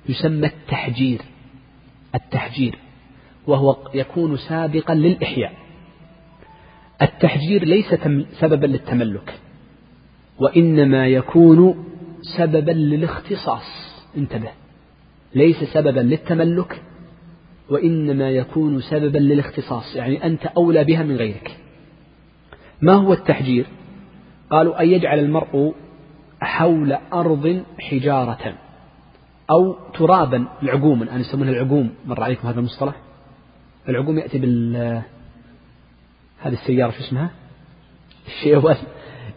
يسمى 0.09 0.47
التحجير 0.47 1.21
التحجير 2.15 2.79
وهو 3.47 3.77
يكون 3.95 4.37
سابقا 4.37 4.95
للإحياء. 4.95 5.53
التحجير 7.03 7.65
ليس 7.65 7.95
سببا 8.41 8.67
للتملك 8.67 9.41
وإنما 10.39 11.07
يكون 11.07 11.85
سببا 12.37 12.71
للاختصاص. 12.71 13.99
انتبه 14.17 14.51
ليس 15.35 15.65
سببا 15.65 16.01
للتملك 16.01 16.83
وإنما 17.71 18.31
يكون 18.31 18.81
سببا 18.81 19.19
للاختصاص 19.19 19.97
يعني 19.97 20.25
أنت 20.25 20.47
أولى 20.47 20.85
بها 20.85 21.03
من 21.03 21.17
غيرك. 21.17 21.57
ما 22.83 22.95
هو 22.95 23.13
التحجير؟ 23.13 23.67
قالوا 24.51 24.83
أن 24.83 24.89
يجعل 24.89 25.19
المرء 25.19 25.75
حول 26.41 26.93
أرض 27.13 27.63
حجارة 27.81 28.55
أو 29.51 29.77
ترابا 29.95 30.49
العقوم 30.63 31.03
أن 31.03 31.21
يسمونها 31.21 31.53
العقوم 31.53 31.95
مر 32.07 32.23
عليكم 32.23 32.49
هذا 32.49 32.59
المصطلح؟ 32.59 32.95
العقوم 33.89 34.19
يأتي 34.19 34.39
بال 34.39 34.77
هذه 36.39 36.55
السيارة 36.55 36.91
شو 36.91 37.01
اسمها؟ 37.01 37.31
الشيول 38.27 38.77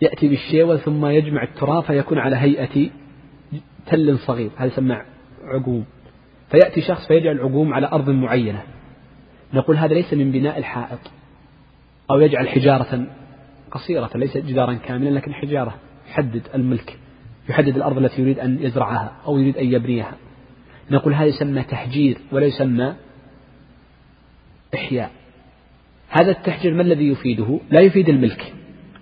يأتي 0.02 0.28
بالشيول 0.28 0.80
ثم 0.80 1.06
يجمع 1.06 1.44
التراب 1.44 1.84
فيكون 1.84 2.18
على 2.18 2.36
هيئة 2.36 2.90
تل 3.86 4.20
صغير 4.20 4.52
هذا 4.58 4.74
يسمى 4.74 5.02
عقوم. 5.44 5.86
فيأتي 6.52 6.82
شخص 6.82 7.08
فيجعل 7.08 7.36
العقوم 7.36 7.74
على 7.74 7.88
أرض 7.88 8.10
معينة. 8.10 8.64
نقول 9.54 9.78
هذا 9.78 9.94
ليس 9.94 10.14
من 10.14 10.32
بناء 10.32 10.58
الحائط 10.58 11.00
أو 12.12 12.20
يجعل 12.20 12.50
حجارة 12.50 13.08
قصيرة 13.72 14.10
ليس 14.16 14.38
جدارا 14.38 14.74
كاملا 14.74 15.10
لكن 15.10 15.34
حجارة 15.34 15.76
يحدد 16.10 16.42
الملك 16.56 16.98
يحدد 17.50 17.76
الأرض 17.76 17.98
التي 17.98 18.22
يريد 18.22 18.40
أن 18.40 18.58
يزرعها 18.62 19.12
أو 19.26 19.38
يريد 19.38 19.58
أن 19.58 19.74
يبنيها. 19.74 20.16
نقول 20.92 21.14
هذا 21.14 21.26
يسمى 21.26 21.64
تحجير 21.64 22.18
ولا 22.32 22.46
يسمى 22.46 22.94
إحياء. 24.76 25.12
هذا 26.10 26.32
التحجير 26.32 26.74
ما 26.74 26.82
الذي 26.82 27.08
يفيده؟ 27.08 27.60
لا 27.72 27.82
يفيد 27.82 28.10
الملك 28.10 28.54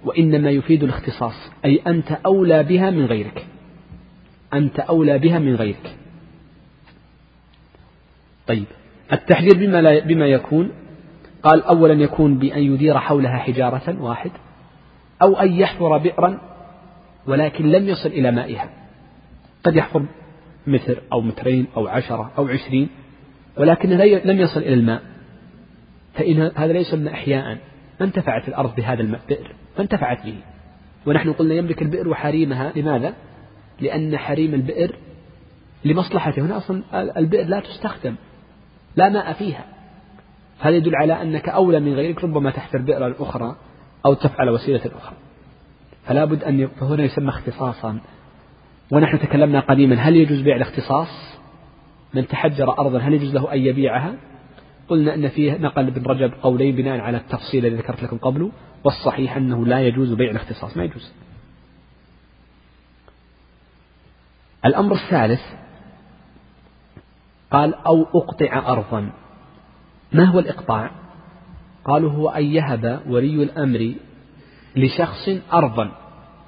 وإنما 0.06 0.50
يفيد 0.50 0.84
الاختصاص 0.84 1.52
أي 1.66 1.82
أنت 1.88 2.12
أولى 2.12 2.64
بها 2.64 2.90
من 2.90 3.06
غيرك. 3.06 3.46
أنت 4.54 4.80
أولى 4.80 5.18
بها 5.18 5.40
من 5.40 5.56
غيرك. 5.56 5.96
طيب 8.50 8.66
التحذير 9.14 9.58
بما, 9.58 9.82
لا 9.82 10.00
بما 10.00 10.26
يكون 10.26 10.72
قال 11.44 11.64
أولا 11.64 11.94
يكون 11.94 12.38
بأن 12.38 12.64
يدير 12.64 12.98
حولها 12.98 13.38
حجارة 13.38 14.02
واحد 14.02 14.32
أو 15.22 15.36
أن 15.36 15.54
يحفر 15.54 15.98
بئرا 15.98 16.42
ولكن 17.28 17.72
لم 17.72 17.88
يصل 17.88 18.10
إلى 18.10 18.32
مائها. 18.32 18.70
قد 19.64 19.76
يحفر 19.76 20.06
متر 20.68 21.02
أو 21.14 21.22
مترين 21.22 21.68
أو 21.78 21.88
عشرة 21.88 22.32
أو 22.38 22.48
عشرين 22.48 22.90
ولكن 23.58 23.90
لم 24.26 24.40
يصل 24.40 24.60
إلى 24.60 24.74
الماء. 24.74 25.02
فإن 26.14 26.52
هذا 26.56 26.74
ليس 26.74 26.94
من 26.94 27.08
إحياء 27.08 27.58
ما 28.00 28.06
انتفعت 28.06 28.48
الأرض 28.48 28.76
بهذا 28.76 29.02
الماء؟ 29.02 29.22
بئر. 29.30 29.56
فانتفعت 29.78 30.26
به. 30.26 30.36
ونحن 31.06 31.34
قلنا 31.34 31.54
يملك 31.54 31.82
البئر 31.82 32.10
وحريمها 32.10 32.72
لماذا؟ 32.76 33.14
لأن 33.82 34.18
حريم 34.18 34.54
البئر 34.54 34.96
لمصلحته 35.86 36.42
هنا 36.42 36.58
أصلا 36.58 36.84
البئر 37.20 37.46
لا 37.46 37.60
تستخدم. 37.60 38.16
لا 38.96 39.10
ماء 39.10 39.34
فيها. 39.34 39.66
هذا 40.60 40.76
يدل 40.76 40.96
على 40.96 41.22
أنك 41.22 41.50
أولى 41.50 41.80
من 41.80 41.94
غيرك 41.94 42.24
ربما 42.24 42.52
تحفر 42.52 42.78
بئرا 42.78 43.16
أخرى 43.20 43.56
أو 44.06 44.14
تفعل 44.14 44.50
وسيلة 44.50 44.82
أخرى. 44.86 45.16
فلا 46.06 46.26
بد 46.26 46.44
أن 46.44 46.68
فهنا 46.68 47.04
يسمى 47.04 47.30
اختصاصا. 47.30 48.00
ونحن 48.92 49.20
تكلمنا 49.20 49.60
قديما 49.60 49.96
هل 49.96 50.16
يجوز 50.16 50.42
بيع 50.42 50.56
الاختصاص؟ 50.56 51.40
من 52.14 52.28
تحجر 52.28 52.80
أرضا 52.80 53.00
هل 53.00 53.14
يجوز 53.14 53.34
له 53.34 53.54
أن 53.54 53.60
يبيعها؟ 53.60 54.16
قلنا 54.88 55.16
أن 55.16 55.30
فيه 55.30 55.58
نقل 55.58 55.88
ابن 55.88 56.04
رجب 56.06 56.34
قولين 56.42 56.76
بناء 56.76 57.00
على 57.00 57.18
التفصيل 57.18 57.66
الذي 57.66 57.78
ذكرت 57.82 58.04
لكم 58.04 58.18
قبله 58.18 58.52
والصحيح 58.84 59.38
أنه 59.38 59.66
لا 59.66 59.80
يجوز 59.82 60.14
بيع 60.14 60.32
الاختصاص 60.32 60.78
ما 60.78 60.84
يجوز. 60.84 61.14
الأمر 64.66 64.94
الثالث 64.96 65.42
قال 67.52 67.74
أو 67.76 68.04
أقطع 68.04 68.72
أرضا. 68.72 69.12
ما 70.14 70.24
هو 70.24 70.40
الإقطاع؟ 70.40 70.92
قالوا 71.86 72.12
هو 72.12 72.30
أن 72.30 72.46
يهب 72.46 73.02
ولي 73.08 73.44
الأمر 73.44 73.94
لشخص 74.76 75.30
أرضا 75.54 75.92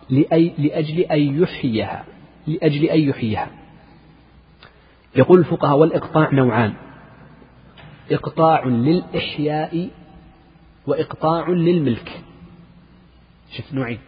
لأي 0.10 0.54
لأجل 0.58 1.00
أن 1.00 1.44
يحييها 1.44 2.06
لأجل 2.48 2.86
أن 2.86 3.00
يحييها. 3.00 3.50
يقول 5.16 5.40
الفقهاء 5.40 5.78
والإقطاع 5.78 6.34
نوعان. 6.34 6.74
إقطاع 8.12 8.66
للإحياء 8.66 9.90
وإقطاع 10.88 11.50
للملك. 11.50 12.22
شوف 13.52 13.74
نوعين. 13.74 14.00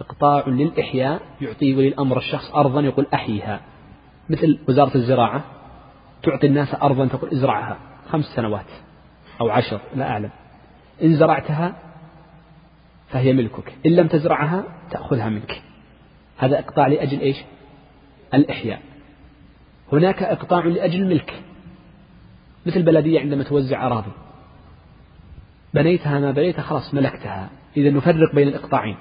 إقطاع 0.00 0.48
للإحياء 0.48 1.22
يعطي 1.40 1.74
ولي 1.74 1.88
الأمر 1.88 2.18
الشخص 2.18 2.54
أرضا 2.54 2.80
يقول 2.80 3.06
أحيها 3.14 3.60
مثل 4.30 4.58
وزارة 4.68 4.96
الزراعة. 4.96 5.57
تعطي 6.22 6.46
الناس 6.46 6.74
أرضا 6.74 7.06
تقول 7.06 7.30
ازرعها. 7.30 7.76
خمس 8.08 8.24
سنوات 8.24 8.66
أو 9.40 9.50
عشر 9.50 9.80
لا 9.94 10.10
أعلم. 10.10 10.30
إن 11.02 11.14
زرعتها 11.16 11.76
فهي 13.08 13.32
ملكك. 13.32 13.72
إن 13.86 13.90
لم 13.90 14.08
تزرعها 14.08 14.64
تأخذها 14.90 15.28
منك. 15.28 15.62
هذا 16.38 16.58
إقطاع 16.58 16.86
لأجل 16.86 17.20
إيش؟ 17.20 17.36
الإحياء. 18.34 18.82
هناك 19.92 20.22
إقطاع 20.22 20.64
لأجل 20.64 21.02
الملك 21.02 21.42
مثل 22.66 22.82
بلدية 22.82 23.20
عندما 23.20 23.44
توزع 23.44 23.86
أراضي. 23.86 24.12
بنيتها 25.74 26.20
ما 26.20 26.30
بنيتها 26.30 26.62
خلاص 26.62 26.94
ملكتها. 26.94 27.50
إذا 27.76 27.90
نفرق 27.90 28.34
بين 28.34 28.48
الإقطاعين. 28.48 28.96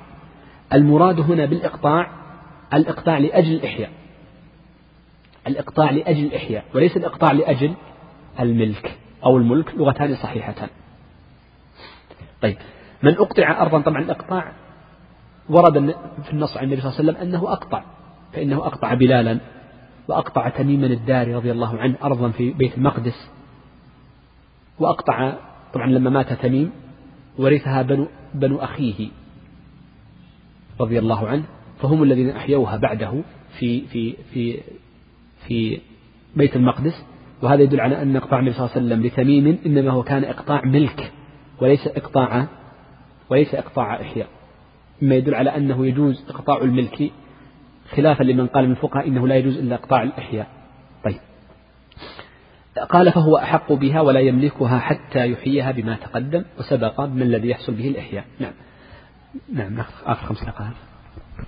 المراد 0.73 1.19
هنا 1.19 1.45
بالإقطاع 1.45 2.11
الإقطاع 2.73 3.17
لأجل 3.17 3.53
الإحياء. 3.53 3.91
الإقطاع 5.47 5.91
لأجل 5.91 6.25
الإحياء 6.25 6.65
وليس 6.75 6.97
الإقطاع 6.97 7.31
لأجل 7.31 7.73
الملك 8.39 8.97
أو 9.23 9.37
الملك 9.37 9.75
لغتان 9.75 10.15
صحيحتان 10.15 10.69
طيب 12.41 12.57
من 13.03 13.13
أقطع 13.13 13.61
أرضا 13.61 13.81
طبعا 13.81 14.01
الإقطاع 14.01 14.51
ورد 15.49 15.95
في 16.23 16.33
النص 16.33 16.57
عن 16.57 16.63
النبي 16.63 16.81
صلى 16.81 16.89
الله 16.89 16.99
عليه 16.99 17.11
وسلم 17.11 17.27
أنه 17.27 17.51
أقطع 17.51 17.83
فإنه 18.33 18.57
أقطع 18.57 18.93
بلالا 18.93 19.39
وأقطع 20.07 20.49
تميما 20.49 20.87
الداري 20.87 21.35
رضي 21.35 21.51
الله 21.51 21.79
عنه 21.79 21.95
أرضا 22.03 22.29
في 22.29 22.51
بيت 22.51 22.77
المقدس. 22.77 23.29
وأقطع 24.79 25.33
طبعا 25.73 25.87
لما 25.87 26.09
مات 26.09 26.33
تميم 26.33 26.71
ورثها 27.37 27.81
بنو, 27.81 28.07
بنو 28.33 28.57
أخيه 28.57 29.09
رضي 30.79 30.99
الله 30.99 31.27
عنه 31.27 31.43
فهم 31.81 32.03
الذين 32.03 32.29
أحيوها 32.29 32.77
بعده 32.77 33.21
في 33.59 33.87
في 33.87 34.15
في 34.33 34.61
في 35.47 35.79
بيت 36.35 36.55
المقدس 36.55 37.03
وهذا 37.41 37.61
يدل 37.61 37.81
على 37.81 38.01
أن 38.01 38.15
إقطاع 38.15 38.39
النبي 38.39 38.53
صلى 38.53 38.65
الله 38.65 38.75
عليه 38.75 38.85
وسلم 38.85 39.05
لتميم 39.05 39.59
إنما 39.65 39.91
هو 39.91 40.03
كان 40.03 40.23
إقطاع 40.23 40.61
ملك 40.65 41.11
وليس 41.61 41.87
إقطاع 41.87 42.47
وليس 43.29 43.55
إقطاع 43.55 44.01
إحياء. 44.01 44.27
مما 45.01 45.15
يدل 45.15 45.35
على 45.35 45.55
أنه 45.55 45.85
يجوز 45.85 46.25
إقطاع 46.29 46.57
الملك 46.61 47.11
خلافا 47.95 48.23
لمن 48.23 48.47
قال 48.47 48.65
من 48.65 48.71
الفقهاء 48.71 49.07
إنه 49.07 49.27
لا 49.27 49.35
يجوز 49.35 49.57
إلا 49.57 49.75
إقطاع 49.75 50.03
الإحياء. 50.03 50.47
طيب. 51.05 51.19
قال 52.89 53.11
فهو 53.11 53.37
أحق 53.37 53.73
بها 53.73 54.01
ولا 54.01 54.19
يملكها 54.19 54.79
حتى 54.79 55.31
يحييها 55.31 55.71
بما 55.71 55.95
تقدم 55.95 56.43
وسبق 56.59 57.01
من 57.01 57.21
الذي 57.21 57.49
يحصل 57.49 57.73
به 57.73 57.87
الإحياء. 57.87 58.25
نعم. 58.39 58.53
نعم 59.53 59.85
آخر 60.05 60.25
خمس 60.25 60.43
دقائق. 60.43 60.73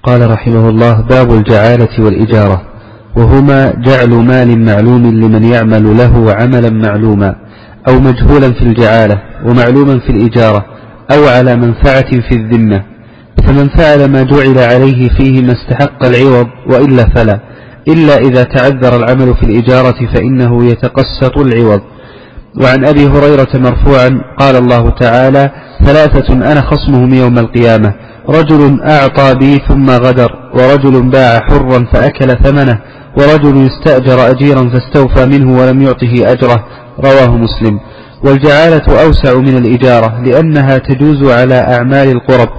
قال 0.04 0.32
رحمه 0.32 0.70
الله 0.70 1.02
باب 1.02 1.32
الجعالة 1.32 2.06
والإجارة. 2.06 2.69
وهما 3.16 3.74
جعل 3.86 4.10
مال 4.10 4.66
معلوم 4.66 5.06
لمن 5.06 5.44
يعمل 5.44 5.98
له 5.98 6.34
عملا 6.34 6.70
معلوما 6.70 7.36
أو 7.88 8.00
مجهولا 8.00 8.54
في 8.54 8.62
الجعالة 8.62 9.22
ومعلوما 9.46 10.00
في 10.00 10.10
الإجارة 10.10 10.66
أو 11.12 11.28
على 11.28 11.56
منفعة 11.56 12.10
في 12.30 12.32
الذمة. 12.36 12.84
فمن 13.48 13.68
فعل 13.70 14.12
ما 14.12 14.24
جعل 14.24 14.58
عليه 14.58 15.10
فيه 15.10 15.42
ما 15.42 15.52
استحق 15.54 16.06
العوض 16.06 16.48
وإلا 16.70 17.06
فلا 17.16 17.40
إلا 17.88 18.18
إذا 18.18 18.44
تعذر 18.44 18.96
العمل 18.96 19.36
في 19.36 19.44
الإجارة 19.44 20.08
فإنه 20.14 20.66
يتقسط 20.66 21.38
العوض. 21.38 21.82
وعن 22.64 22.86
أبي 22.86 23.08
هريرة 23.08 23.48
مرفوعا 23.56 24.22
قال 24.40 24.56
الله 24.56 24.90
تعالى 24.90 25.52
ثلاثة 25.86 26.34
أنا 26.34 26.62
خصمهم 26.62 27.14
يوم 27.14 27.40
القيامة 27.40 27.94
رجل 28.30 28.82
أعطى 28.82 29.36
بي 29.36 29.58
ثم 29.68 29.90
غدر 29.90 30.32
ورجل 30.54 31.10
باع 31.10 31.40
حرا 31.40 31.86
فأكل 31.94 32.28
ثمنه 32.44 32.80
ورجل 33.18 33.68
استأجر 33.68 34.32
أجيرا 34.32 34.70
فاستوفى 34.70 35.26
منه 35.26 35.60
ولم 35.60 35.82
يعطه 35.82 36.32
أجره 36.32 36.68
رواه 37.00 37.38
مسلم. 37.38 37.80
والجعالة 38.24 39.06
أوسع 39.06 39.40
من 39.40 39.58
الإجارة 39.58 40.22
لأنها 40.22 40.78
تجوز 40.78 41.32
على 41.32 41.56
أعمال 41.56 42.08
القرب 42.08 42.50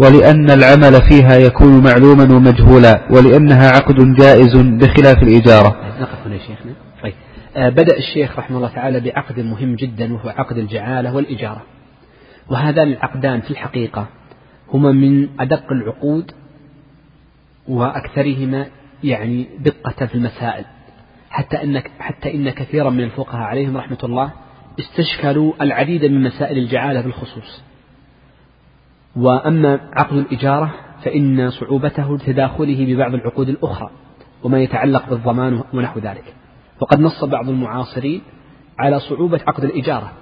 ولأن 0.00 0.50
العمل 0.50 1.02
فيها 1.08 1.36
يكون 1.36 1.82
معلوما 1.82 2.36
ومجهولا 2.36 3.00
ولأنها 3.10 3.70
عقد 3.70 4.14
جائز 4.14 4.56
بخلاف 4.56 5.22
الإجارة. 5.22 5.76
نقف 6.00 6.26
هنا 6.26 6.38
شيخنا. 6.38 6.72
طيب. 7.02 7.14
آه 7.56 7.68
بدأ 7.68 7.96
الشيخ 7.96 8.38
رحمه 8.38 8.56
الله 8.56 8.68
تعالى 8.68 9.00
بعقد 9.00 9.40
مهم 9.40 9.74
جدا 9.76 10.14
وهو 10.14 10.28
عقد 10.28 10.58
الجعالة 10.58 11.14
والإجارة. 11.14 11.62
وهذان 12.50 12.88
العقدان 12.92 13.40
في 13.40 13.50
الحقيقة 13.50 14.06
هما 14.72 14.92
من 14.92 15.28
أدق 15.40 15.72
العقود 15.72 16.30
وأكثرهما 17.68 18.66
يعني 19.04 19.48
دقة 19.58 20.06
في 20.06 20.14
المسائل. 20.14 20.64
حتى 21.30 21.62
أن 21.62 21.82
حتى 21.98 22.34
إن 22.34 22.50
كثيرا 22.50 22.90
من 22.90 23.04
الفقهاء 23.04 23.42
عليهم 23.42 23.76
رحمة 23.76 23.98
الله 24.04 24.32
استشكلوا 24.80 25.52
العديد 25.60 26.04
من 26.04 26.22
مسائل 26.22 26.58
الجعالة 26.58 27.00
بالخصوص. 27.00 27.62
وأما 29.16 29.80
عقد 29.92 30.16
الإجارة 30.16 30.74
فإن 31.04 31.50
صعوبته 31.50 32.18
تداخله 32.18 32.86
ببعض 32.86 33.14
العقود 33.14 33.48
الأخرى 33.48 33.90
وما 34.42 34.60
يتعلق 34.60 35.08
بالضمان 35.10 35.62
ونحو 35.74 36.00
ذلك. 36.00 36.34
وقد 36.80 37.00
نص 37.00 37.24
بعض 37.24 37.48
المعاصرين 37.48 38.22
على 38.78 39.00
صعوبة 39.00 39.40
عقد 39.46 39.64
الإجارة. 39.64 40.12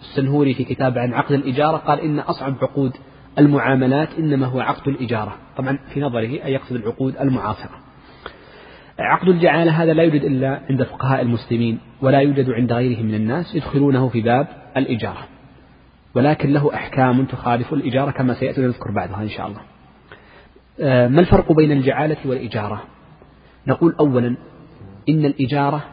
السنهوري 0.00 0.54
في 0.54 0.64
كتاب 0.64 0.98
عن 0.98 1.12
عقد 1.12 1.32
الإجارة 1.32 1.76
قال 1.76 2.00
إن 2.00 2.18
أصعب 2.18 2.54
عقود 2.62 2.92
المعاملات 3.38 4.08
إنما 4.18 4.46
هو 4.46 4.60
عقد 4.60 4.88
الإجارة. 4.88 5.36
طبعا 5.56 5.78
في 5.94 6.00
نظره 6.00 6.44
أي 6.44 6.52
يقصد 6.52 6.76
العقود 6.76 7.16
المعاصرة. 7.16 7.87
عقد 8.98 9.28
الجعالة 9.28 9.82
هذا 9.82 9.92
لا 9.92 10.02
يوجد 10.02 10.24
إلا 10.24 10.60
عند 10.70 10.82
فقهاء 10.82 11.20
المسلمين 11.20 11.78
ولا 12.02 12.18
يوجد 12.18 12.50
عند 12.50 12.72
غيرهم 12.72 13.06
من 13.06 13.14
الناس 13.14 13.54
يدخلونه 13.54 14.08
في 14.08 14.20
باب 14.20 14.46
الإجارة. 14.76 15.28
ولكن 16.14 16.52
له 16.52 16.74
أحكام 16.74 17.24
تخالف 17.24 17.72
الإجارة 17.72 18.10
كما 18.10 18.34
سيأتي 18.34 18.60
نذكر 18.60 18.90
بعدها 18.90 19.22
إن 19.22 19.28
شاء 19.28 19.46
الله. 19.46 19.60
آه، 20.80 21.08
ما 21.08 21.20
الفرق 21.20 21.52
بين 21.52 21.72
الجعالة 21.72 22.16
والإجارة؟ 22.24 22.84
نقول 23.66 23.94
أولا 24.00 24.36
إن 25.08 25.24
الإجارة 25.24 25.84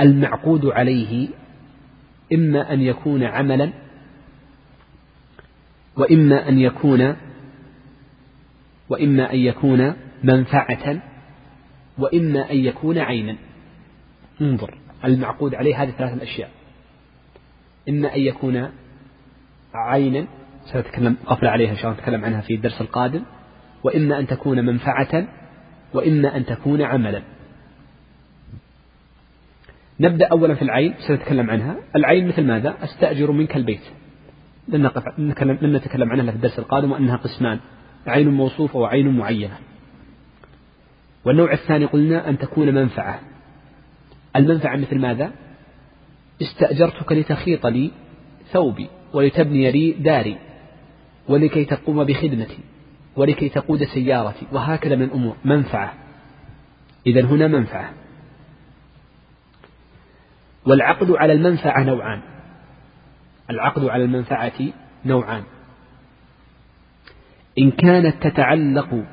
المعقود 0.00 0.66
عليه 0.66 1.28
إما 2.32 2.72
أن 2.72 2.80
يكون 2.80 3.22
عملا 3.22 3.72
وإما 5.96 6.48
أن 6.48 6.58
يكون 6.58 7.16
وإما 8.88 9.32
أن 9.32 9.38
يكون 9.38 9.94
منفعة 10.24 11.02
وإما 11.98 12.50
أن 12.50 12.56
يكون 12.56 12.98
عينا. 12.98 13.36
انظر. 14.40 14.78
المعقود 15.04 15.54
عليه 15.54 15.82
هذه 15.82 15.90
ثلاثة 15.90 16.22
أشياء. 16.22 16.50
إما 17.88 18.14
أن 18.14 18.20
يكون 18.20 18.68
عينا 19.74 20.26
سنتكلم 20.72 21.16
قبل 21.26 21.46
عليها 21.46 21.70
إن 21.70 21.76
شاء 21.76 21.86
الله 21.86 22.00
نتكلم 22.00 22.24
عنها 22.24 22.40
في 22.40 22.54
الدرس 22.54 22.80
القادم. 22.80 23.22
وإما 23.82 24.18
أن 24.18 24.26
تكون 24.26 24.64
منفعة 24.64 25.28
وإما 25.94 26.36
أن 26.36 26.46
تكون 26.46 26.82
عملا. 26.82 27.22
نبدأ 30.00 30.26
أولا 30.26 30.54
في 30.54 30.62
العين 30.62 30.94
سنتكلم 31.08 31.50
عنها. 31.50 31.76
العين 31.96 32.28
مثل 32.28 32.46
ماذا؟ 32.46 32.74
أستأجر 32.84 33.32
منك 33.32 33.56
البيت. 33.56 33.82
لن, 34.68 34.82
نقف 34.82 35.18
لن 35.18 35.76
نتكلم 35.76 36.12
عنها 36.12 36.30
في 36.30 36.36
الدرس 36.36 36.58
القادم 36.58 36.92
وأنها 36.92 37.16
قسمان. 37.16 37.60
عين 38.06 38.28
موصوفة 38.28 38.78
وعين 38.78 39.16
معينة. 39.16 39.58
والنوع 41.24 41.52
الثاني 41.52 41.84
قلنا 41.84 42.28
أن 42.28 42.38
تكون 42.38 42.74
منفعة. 42.74 43.20
المنفعة 44.36 44.76
مثل 44.76 44.98
ماذا؟ 44.98 45.32
استأجرتك 46.42 47.12
لتخيط 47.12 47.66
لي 47.66 47.90
ثوبي 48.52 48.88
ولتبني 49.12 49.70
لي 49.70 49.92
داري 49.92 50.38
ولكي 51.28 51.64
تقوم 51.64 52.04
بخدمتي 52.04 52.58
ولكي 53.16 53.48
تقود 53.48 53.84
سيارتي 53.84 54.46
وهكذا 54.52 54.96
من 54.96 55.02
الأمور. 55.02 55.36
منفعة. 55.44 55.94
إذا 57.06 57.24
هنا 57.24 57.48
منفعة. 57.48 57.92
والعقد 60.66 61.10
على 61.10 61.32
المنفعة 61.32 61.82
نوعان. 61.84 62.20
العقد 63.50 63.84
على 63.84 64.04
المنفعة 64.04 64.72
نوعان. 65.04 65.42
إن 67.58 67.70
كانت 67.70 68.26
تتعلق 68.26 69.04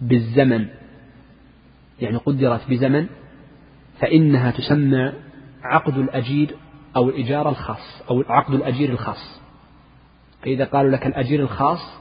بالزمن 0.00 0.66
يعني 2.00 2.16
قدرت 2.16 2.70
بزمن 2.70 3.06
فإنها 4.00 4.50
تسمى 4.50 5.12
عقد 5.62 5.98
الأجير 5.98 6.56
أو 6.96 7.08
الإجارة 7.08 7.48
الخاص 7.48 8.02
أو 8.10 8.24
عقد 8.28 8.54
الأجير 8.54 8.90
الخاص. 8.90 9.40
فإذا 10.42 10.64
قالوا 10.64 10.90
لك 10.90 11.06
الأجير 11.06 11.40
الخاص 11.40 11.98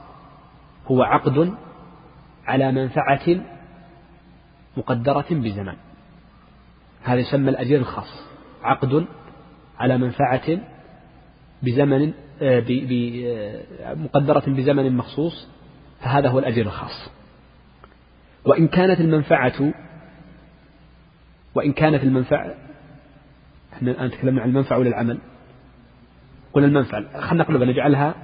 هو 0.87 1.03
عقد 1.03 1.53
على 2.45 2.71
منفعة 2.71 3.45
مقدرة 4.77 5.25
بزمن. 5.31 5.73
هذا 7.03 7.19
يسمى 7.19 7.49
الأجير 7.49 7.79
الخاص 7.79 8.25
عقد 8.63 9.05
على 9.79 9.97
منفعة 9.97 10.59
بزمن 11.63 12.13
آه، 12.41 12.63
آه، 12.69 13.93
مقدرة 13.93 14.43
بزمن 14.47 14.97
مخصوص 14.97 15.47
فهذا 15.99 16.29
هو 16.29 16.39
الأجير 16.39 16.65
الخاص. 16.65 17.14
وإن 18.45 18.67
كانت 18.67 18.99
المنفعة 18.99 19.73
وإن 21.55 21.73
كانت 21.73 22.03
المنفعة 22.03 22.55
إحنا 23.73 23.91
الآن 23.91 24.11
تكلمنا 24.11 24.41
عن 24.41 24.49
المنفعة 24.49 24.77
ولا 24.77 24.89
العمل؟ 24.89 25.17
قلنا 26.53 26.67
المنفعة 26.67 27.19
خلينا 27.21 27.43
نقلبها 27.43 27.67
نجعلها 27.67 28.15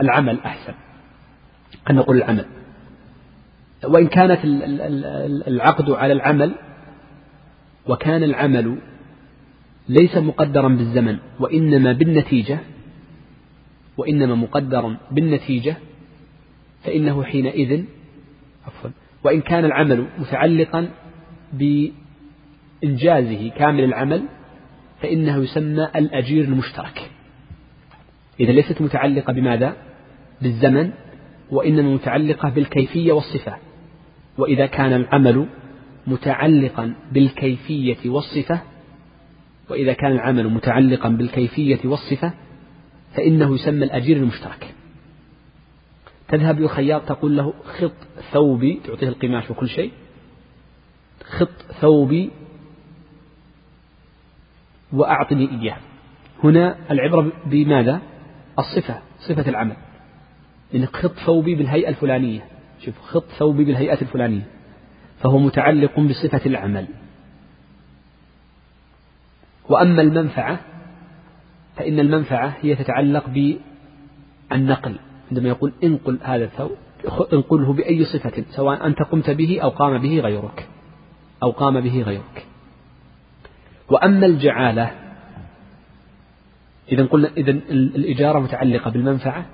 العمل 0.00 0.40
أحسن. 0.40 0.74
خلينا 1.86 2.02
نقول 2.02 2.16
العمل. 2.16 2.46
وإن 3.84 4.06
كانت 4.06 4.40
العقد 5.48 5.90
على 5.90 6.12
العمل 6.12 6.54
وكان 7.86 8.22
العمل 8.22 8.78
ليس 9.88 10.16
مقدرا 10.16 10.68
بالزمن 10.68 11.18
وإنما 11.40 11.92
بالنتيجة 11.92 12.58
وإنما 13.96 14.34
مقدرا 14.34 14.96
بالنتيجة 15.10 15.76
فإنه 16.84 17.22
حينئذ 17.24 17.84
عفوا. 18.66 18.90
وإن 19.24 19.40
كان 19.40 19.64
العمل 19.64 20.06
متعلقا 20.18 20.88
بإنجازه 21.52 23.50
كامل 23.50 23.84
العمل 23.84 24.22
فإنه 25.02 25.36
يسمى 25.36 25.88
الأجير 25.96 26.44
المشترك. 26.44 27.10
إذا 28.40 28.52
ليست 28.52 28.82
متعلقة 28.82 29.32
بماذا؟ 29.32 29.76
بالزمن 30.42 30.90
وإنما 31.50 31.94
متعلقة 31.94 32.48
بالكيفية 32.48 33.12
والصفة. 33.12 33.56
وإذا 34.38 34.66
كان 34.66 34.92
العمل 34.92 35.46
متعلقا 36.06 36.94
بالكيفية 37.12 38.10
والصفة 38.10 38.60
وإذا 39.70 39.92
كان 39.92 40.12
العمل 40.12 40.48
متعلقا 40.48 41.08
بالكيفية 41.08 41.78
والصفة 41.84 42.32
فإنه 43.14 43.54
يسمى 43.54 43.84
الأجير 43.84 44.16
المشترك. 44.16 44.74
تذهب 46.30 46.60
للخياط 46.60 47.08
تقول 47.08 47.36
له 47.36 47.54
خط 47.64 47.92
ثوبي 48.32 48.80
تعطيه 48.84 49.08
القماش 49.08 49.50
وكل 49.50 49.68
شيء. 49.68 49.92
خط 51.24 51.62
ثوبي 51.80 52.30
وأعطني 54.92 55.50
إياه. 55.50 55.76
هنا 56.44 56.76
العبرة 56.90 57.32
بماذا؟ 57.46 58.00
الصفة 58.58 59.02
صفة 59.18 59.48
العمل. 59.48 59.76
لأن 60.72 60.86
خط 60.86 61.12
ثوبي 61.26 61.54
بالهيئة 61.54 61.88
الفلانية. 61.88 62.44
شوف 62.84 63.00
خط 63.00 63.28
ثوبي 63.38 63.64
بالهيئة 63.64 64.00
الفلانية. 64.00 64.46
فهو 65.20 65.38
متعلق 65.38 66.00
بصفة 66.00 66.40
العمل. 66.46 66.86
وأما 69.68 70.02
المنفعة 70.02 70.60
فإن 71.76 72.00
المنفعة 72.00 72.56
هي 72.62 72.76
تتعلق 72.76 73.54
بالنقل 74.50 74.98
عندما 75.30 75.48
يقول 75.48 75.72
انقل 75.84 76.18
هذا 76.22 76.44
الثوب 76.44 76.76
انقله 77.32 77.72
بأي 77.72 78.04
صفة 78.04 78.44
سواء 78.50 78.86
أنت 78.86 79.02
قمت 79.02 79.30
به 79.30 79.60
أو 79.62 79.68
قام 79.68 79.98
به 79.98 80.20
غيرك 80.20 80.68
أو 81.42 81.50
قام 81.50 81.80
به 81.80 82.02
غيرك. 82.02 82.46
وأما 83.88 84.26
الجعالة 84.26 84.90
إذا 86.92 87.04
قلنا 87.04 87.30
إذا 87.36 87.50
الإجارة 87.70 88.38
متعلقة 88.38 88.90
بالمنفعة 88.90 89.46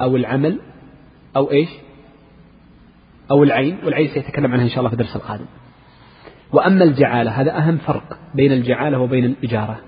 أو 0.00 0.16
العمل 0.16 0.58
أو 1.36 1.50
إيش؟ 1.50 1.68
أو 3.30 3.42
العين 3.42 3.78
والعين 3.84 4.08
سيتكلم 4.08 4.52
عنها 4.52 4.64
إن 4.64 4.68
شاء 4.68 4.78
الله 4.78 4.88
في 4.88 4.94
الدرس 4.94 5.16
القادم. 5.16 5.46
وأما 6.52 6.84
الجعالة 6.84 7.30
هذا 7.30 7.58
أهم 7.58 7.76
فرق 7.76 8.18
بين 8.34 8.52
الجعالة 8.52 8.98
وبين 8.98 9.24
الإجارة. 9.24 9.80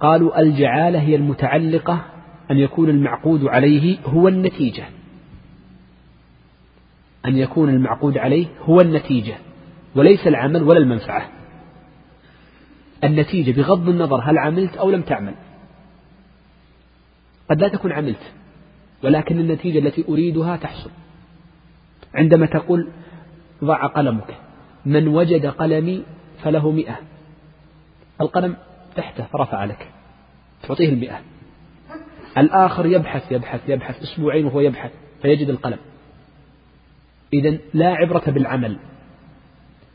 قالوا 0.00 0.40
الجعالة 0.40 1.00
هي 1.00 1.16
المتعلقة 1.16 2.00
أن 2.50 2.58
يكون 2.58 2.90
المعقود 2.90 3.44
عليه 3.44 3.98
هو 4.04 4.28
النتيجة. 4.28 4.84
أن 7.26 7.36
يكون 7.36 7.68
المعقود 7.68 8.18
عليه 8.18 8.46
هو 8.62 8.80
النتيجة 8.80 9.34
وليس 9.94 10.26
العمل 10.26 10.62
ولا 10.62 10.78
المنفعة. 10.78 11.28
النتيجة 13.04 13.52
بغض 13.52 13.88
النظر 13.88 14.20
هل 14.24 14.38
عملت 14.38 14.76
أو 14.76 14.90
لم 14.90 15.02
تعمل. 15.02 15.34
قد 17.50 17.60
لا 17.60 17.68
تكون 17.68 17.92
عملت 17.92 18.32
ولكن 19.04 19.38
النتيجة 19.38 19.78
التي 19.78 20.04
أريدها 20.08 20.56
تحصل. 20.56 20.90
عندما 22.14 22.46
تقول 22.46 22.88
ضع 23.64 23.86
قلمك 23.86 24.36
من 24.86 25.08
وجد 25.08 25.46
قلمي 25.46 26.02
فله 26.42 26.70
مئة. 26.70 26.98
القلم 28.20 28.56
تحته 28.96 29.24
فرفع 29.24 29.64
لك 29.64 29.90
تعطيه 30.62 30.88
المئة. 30.88 31.20
الآخر 32.38 32.86
يبحث 32.86 33.32
يبحث 33.32 33.60
يبحث 33.68 34.02
أسبوعين 34.02 34.46
وهو 34.46 34.60
يبحث 34.60 34.90
فيجد 35.22 35.48
القلم. 35.48 35.78
إذا 37.32 37.58
لا 37.74 37.88
عبرة 37.94 38.22
بالعمل 38.26 38.78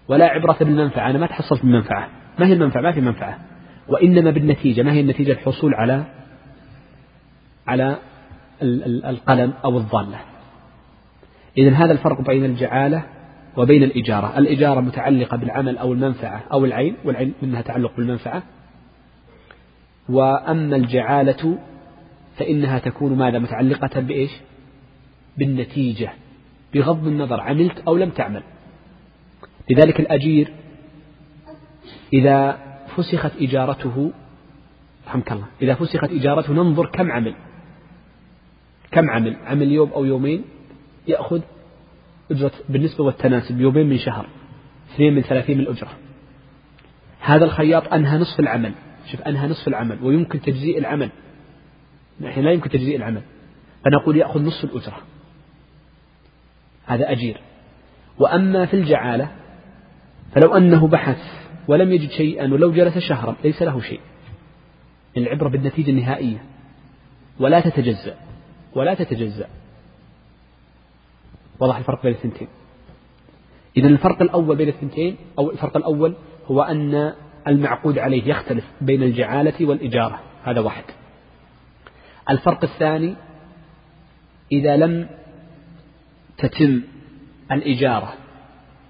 ولا 0.08 0.26
عبرة 0.26 0.58
بالمنفعة. 0.60 1.10
أنا 1.10 1.20
ما 1.20 1.28
تحصلت 1.28 1.62
بالمنفعة. 1.62 2.10
ما 2.39 2.48
هي 2.48 2.54
المنفعة؟ 2.54 2.82
ما 2.82 2.91
في 2.91 3.02
منفعة. 3.02 3.39
وإنما 3.88 4.32
بالنتيجة. 4.32 4.82
ما 4.82 4.91
هي 4.91 5.02
النتيجة؟ 5.02 5.32
الحصول 5.32 5.74
على 5.74 6.04
على 7.68 7.98
القلم 9.10 9.54
أو 9.66 9.78
الضالة 9.78 10.20
إذا 11.58 11.72
هذا 11.72 11.91
الفرق 11.91 12.22
بين 12.22 12.46
الجعالة 12.46 13.04
وبين 13.58 13.84
الإجارة. 13.84 14.38
الإجارة 14.38 14.80
متعلقة 14.80 15.38
بالعمل 15.38 15.78
أو 15.78 15.94
المنفعة 15.94 16.44
أو 16.52 16.66
العين 16.66 16.96
والعين 17.06 17.34
منها 17.41 17.62
تعلق 17.62 17.91
بالمنفعة. 17.98 18.44
وأما 20.10 20.76
الجعالة 20.76 21.58
فإنها 22.38 22.80
تكون 22.80 23.18
ماذا؟ 23.18 23.40
متعلقة 23.40 24.00
بإيش؟ 24.02 24.32
بالنتيجة. 25.38 26.14
بغض 26.74 27.08
النظر 27.08 27.42
عملت 27.42 27.80
أو 27.88 27.98
لم 27.98 28.10
تعمل. 28.10 28.44
لذلك 29.72 30.00
الأجير 30.00 30.54
إذا 32.14 32.58
فسخت 32.96 33.32
إجارته 33.42 34.12
رحمك 35.08 35.32
الله 35.32 35.46
إذا 35.62 35.74
فسخت 35.74 36.12
إجارته 36.12 36.54
ننظر 36.54 36.86
كم 36.86 37.12
عمل. 37.12 37.36
كم 38.92 39.10
عمل؟ 39.10 39.36
عمل 39.46 39.72
يوم 39.72 39.90
أو 39.90 40.06
يومين 40.06 40.44
يأخذ 41.08 41.42
أجرة 42.32 42.52
بالنسبة 42.70 43.04
والتناسب 43.04 43.62
يومين 43.62 43.90
من 43.90 43.98
شهر 43.98 44.28
اثنين 44.94 45.14
من 45.16 45.22
ثلاثين 45.22 45.58
من 45.58 45.64
الأجرة 45.64 45.90
هذا 47.20 47.46
الخياط 47.46 47.94
أنهى 47.94 48.18
نصف 48.18 48.40
العمل. 48.40 48.74
شوف 49.12 49.22
أنهى 49.22 49.48
نصف 49.48 49.68
العمل 49.68 50.04
ويمكن 50.04 50.42
تجزيء 50.42 50.78
العمل. 50.78 51.10
نحن 52.22 52.41
لا 52.41 52.51
يمكن 52.51 52.70
تجزيء 52.70 52.95
العمل. 52.95 53.22
فنقول 53.86 54.18
يأخذ 54.18 54.41
نصف 54.41 54.64
الأجرة. 54.64 54.97
هذا 56.86 57.11
أجير. 57.11 57.41
وأما 58.20 58.66
في 58.66 58.74
الجعالة 58.74 59.32
فلو 60.36 60.57
أنه 60.57 60.88
بحث 60.88 61.18
ولم 61.68 61.91
يجد 61.91 62.09
شيئا 62.09 62.43
ولو 62.53 62.72
جلس 62.72 62.97
شهرا 62.97 63.36
ليس 63.43 63.61
له 63.61 63.82
شيء. 63.82 63.99
العبرة 65.18 65.49
بالنتيجة 65.49 65.89
النهائية. 65.89 66.43
ولا 67.39 67.59
تتجزأ. 67.59 68.16
ولا 68.76 68.93
تتجزأ. 68.93 69.47
وضح 71.59 71.78
الفرق 71.78 72.03
بين 72.03 72.14
الثنتين. 72.14 72.47
إذا 73.78 73.88
الفرق 73.88 74.22
الأول 74.22 74.55
بين 74.55 74.68
الثنتين 74.68 75.18
أو 75.39 75.51
الفرق 75.51 75.78
الأول 75.78 76.16
هو 76.45 76.61
أن 76.61 77.14
المعقود 77.47 77.99
عليه 77.99 78.24
يختلف 78.24 78.66
بين 78.82 79.03
الجعالة 79.03 79.66
والإجارة. 79.66 80.20
هذا 80.43 80.59
واحد. 80.59 80.84
الفرق 82.30 82.63
الثاني 82.63 83.15
إذا 84.51 84.78
لم 84.78 85.09
تتم 86.38 86.82
الإجارة 87.51 88.13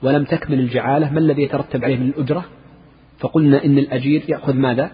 ولم 0.02 0.24
تكمل 0.24 0.60
الجعالة 0.60 1.10
ما 1.10 1.20
الذي 1.20 1.42
يترتب 1.42 1.84
عليه 1.84 1.98
من 1.98 2.10
الأجرة؟ 2.10 2.46
فقلنا 3.20 3.66
إن 3.66 3.78
الأجير 3.78 4.24
يأخذ 4.30 4.54
ماذا؟ 4.54 4.92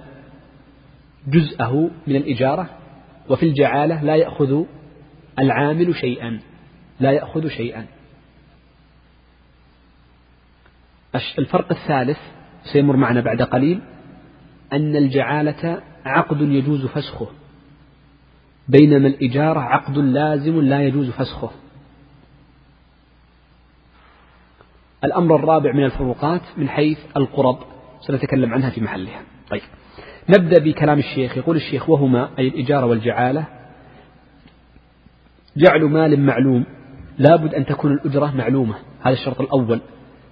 جزءه 1.28 1.92
من 2.08 2.16
الإجارة 2.16 2.70
وفي 3.30 3.46
الجعالة 3.46 4.04
لا 4.04 4.16
يأخذ 4.16 4.64
العامل 5.40 5.96
شيئا 5.96 6.40
لا 7.00 7.12
يأخذ 7.12 7.48
شيئا. 7.48 7.86
الفرق 11.16 11.72
الثالث 11.72 12.18
سيمر 12.74 12.96
معنا 12.96 13.22
بعد 13.22 13.42
قليل 13.42 13.82
أن 14.74 14.96
الجعالة 14.96 15.82
عقد 16.06 16.42
يجوز 16.42 16.86
فسخه. 16.86 17.28
بينما 18.70 19.08
الإجارة 19.08 19.60
عقد 19.60 19.98
لازم 19.98 20.62
لا 20.62 20.82
يجوز 20.82 21.10
فسخه. 21.10 21.52
الأمر 25.04 25.36
الرابع 25.36 25.72
من 25.72 25.84
الفروقات 25.84 26.42
من 26.58 26.70
حيث 26.70 26.98
القرب 27.18 27.58
سنتكلم 28.08 28.54
عنها 28.54 28.70
في 28.70 28.82
محلها. 28.82 29.22
طيب. 29.50 29.62
نبدأ 30.30 30.60
بكلام 30.64 31.00
الشيخ. 31.00 31.38
يقول 31.38 31.56
الشيخ 31.56 31.90
وهما 31.90 32.30
أي 32.40 32.48
الإجارة 32.48 32.86
والجعالة. 32.86 33.46
جعل 35.58 35.84
مال 35.84 36.20
معلوم. 36.20 36.66
لابد 37.18 37.54
أن 37.54 37.66
تكون 37.66 37.94
الأجرة 37.94 38.36
معلومة. 38.36 38.76
هذا 39.02 39.14
الشرط 39.14 39.42
الأول. 39.42 39.82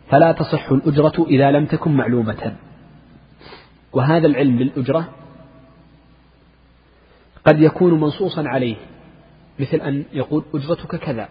فلا 0.10 0.32
تصح 0.32 0.72
الأجرة 0.72 1.26
إذا 1.28 1.52
لم 1.52 1.66
تكن 1.66 1.92
معلومة. 1.92 2.56
وهذا 3.94 4.28
العلم 4.28 4.60
للأجرة 4.60 5.10
قد 7.48 7.62
يكون 7.62 8.00
منصوصا 8.00 8.48
عليه 8.48 8.76
مثل 9.60 9.78
أن 9.78 10.06
يقول 10.14 10.44
أجرتك 10.54 10.96
كذا 10.96 11.30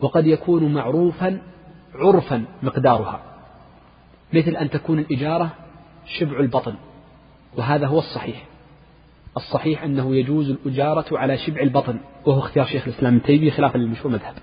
وقد 0.00 0.26
يكون 0.26 0.74
معروفا 0.74 1.38
عرفا 1.94 2.44
مقدارها 2.62 3.20
مثل 4.32 4.56
أن 4.56 4.70
تكون 4.70 4.98
الإجارة 4.98 5.50
شبع 6.18 6.40
البطن 6.40 6.74
وهذا 7.56 7.86
هو 7.86 7.98
الصحيح. 7.98 8.44
الصحيح 9.36 9.82
أنه 9.82 10.16
يجوز 10.16 10.50
الأجارة 10.50 11.18
على 11.18 11.38
شبع 11.38 11.60
البطن 11.60 11.98
وهو 12.26 12.38
اختيار 12.38 12.66
شيخ 12.66 12.88
الإسلام 12.88 13.20
ابن 13.28 13.50
خلافا 13.50 13.78
للمشهور 13.78 14.12
مذهب. 14.12 14.34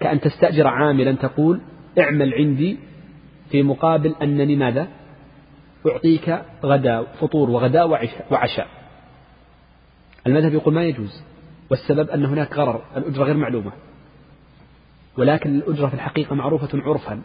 كأن 0.00 0.20
تستأجر 0.20 0.66
عاملا 0.66 1.12
تقول 1.12 1.60
اعمل 1.98 2.34
عندي 2.34 2.78
في 3.50 3.62
مقابل 3.62 4.14
أنني 4.22 4.56
ماذا؟ 4.56 4.88
أعطيك 5.86 6.42
غداء 6.64 7.04
فطور 7.20 7.50
وغداء 7.50 7.88
وعشاء. 8.30 8.77
المذهب 10.28 10.54
يقول 10.54 10.74
ما 10.74 10.84
يجوز 10.84 11.22
والسبب 11.70 12.10
أن 12.10 12.24
هناك 12.24 12.52
غرر 12.52 12.82
الأجرة 12.96 13.24
غير 13.24 13.36
معلومة. 13.36 13.72
ولكن 15.18 15.54
الأجرة 15.54 15.86
في 15.86 15.94
الحقيقة 15.94 16.34
معروفة 16.34 16.68
عرفا 16.74 17.22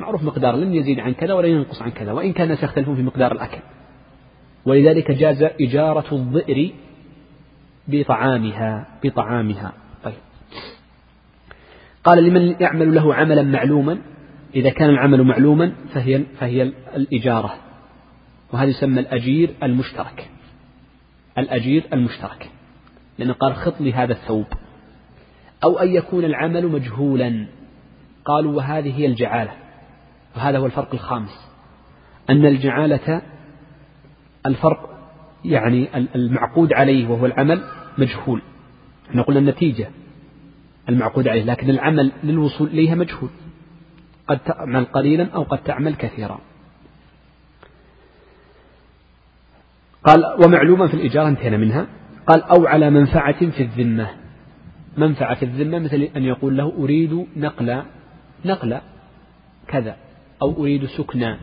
معروف 0.00 0.22
مقدار 0.22 0.56
لن 0.56 0.74
يزيد 0.74 1.00
عن 1.00 1.14
كذا 1.14 1.34
ولا 1.34 1.48
ينقص 1.48 1.82
عن 1.82 1.90
كذا 1.90 2.12
وإن 2.12 2.32
كان 2.32 2.50
يختلفون 2.50 2.96
في 2.96 3.02
مقدار 3.02 3.32
الأكل. 3.32 3.58
ولذلك 4.66 5.10
جاز 5.10 5.42
إجارة 5.60 6.14
الظئر 6.14 6.72
بطعامها 7.88 8.86
بطعامها. 9.04 9.72
طيب. 10.04 10.14
قال 12.04 12.24
لمن 12.24 12.56
يعمل 12.60 12.94
له 12.94 13.14
عملا 13.14 13.42
معلوما؟ 13.42 13.98
إذا 14.54 14.70
كان 14.70 14.90
العمل 14.90 15.22
معلوما 15.22 15.72
فهي 15.94 16.22
فهي 16.40 16.62
الإجارة. 16.96 17.54
وهذا 18.52 18.70
يسمى 18.70 19.00
الأجير 19.00 19.50
المشترك. 19.62 20.30
الأجير 21.40 21.86
المشترك. 21.92 22.50
لأنه 23.18 23.32
قال 23.32 23.54
خط 23.54 23.80
لي 23.80 23.92
هذا 23.92 24.12
الثوب. 24.12 24.46
أو 25.64 25.78
أن 25.78 25.88
يكون 25.88 26.24
العمل 26.24 26.66
مجهولا. 26.68 27.46
قالوا 28.24 28.56
وهذه 28.56 28.98
هي 28.98 29.06
الجعالة. 29.06 29.52
وهذا 30.36 30.58
هو 30.58 30.66
الفرق 30.66 30.94
الخامس. 30.94 31.48
أن 32.30 32.46
الجعالة 32.46 33.22
الفرق 34.46 34.98
يعني 35.44 35.88
المعقود 36.14 36.72
عليه 36.72 37.08
وهو 37.08 37.26
العمل 37.26 37.62
مجهول. 37.98 38.42
إحنا 39.10 39.22
قلنا 39.22 39.38
النتيجة 39.40 39.90
المعقود 40.88 41.28
عليه 41.28 41.42
لكن 41.42 41.70
العمل 41.70 42.12
للوصول 42.24 42.68
إليها 42.68 42.94
مجهول. 42.94 43.30
قد 44.28 44.38
تعمل 44.38 44.84
قليلا 44.84 45.28
أو 45.34 45.42
قد 45.42 45.58
تعمل 45.58 45.94
كثيرا. 45.94 46.40
قال 50.08 50.44
ومعلوما 50.44 50.88
في 50.88 50.94
الإجارة 50.94 51.28
انتهينا 51.28 51.56
منها. 51.56 51.86
قال 52.26 52.42
أو 52.42 52.66
على 52.66 52.90
منفعة 52.90 53.50
في 53.50 53.62
الذمة. 53.62 54.10
منفعة 54.96 55.34
في 55.34 55.44
الذمة 55.44 55.78
مثل 55.78 56.08
أن 56.16 56.24
يقول 56.24 56.56
له 56.56 56.72
أريد 56.78 57.26
نقل 57.36 57.82
نقل 58.44 58.80
كذا 59.68 59.96
أو 60.42 60.62
أريد 60.62 60.86
سكنى 60.86 61.36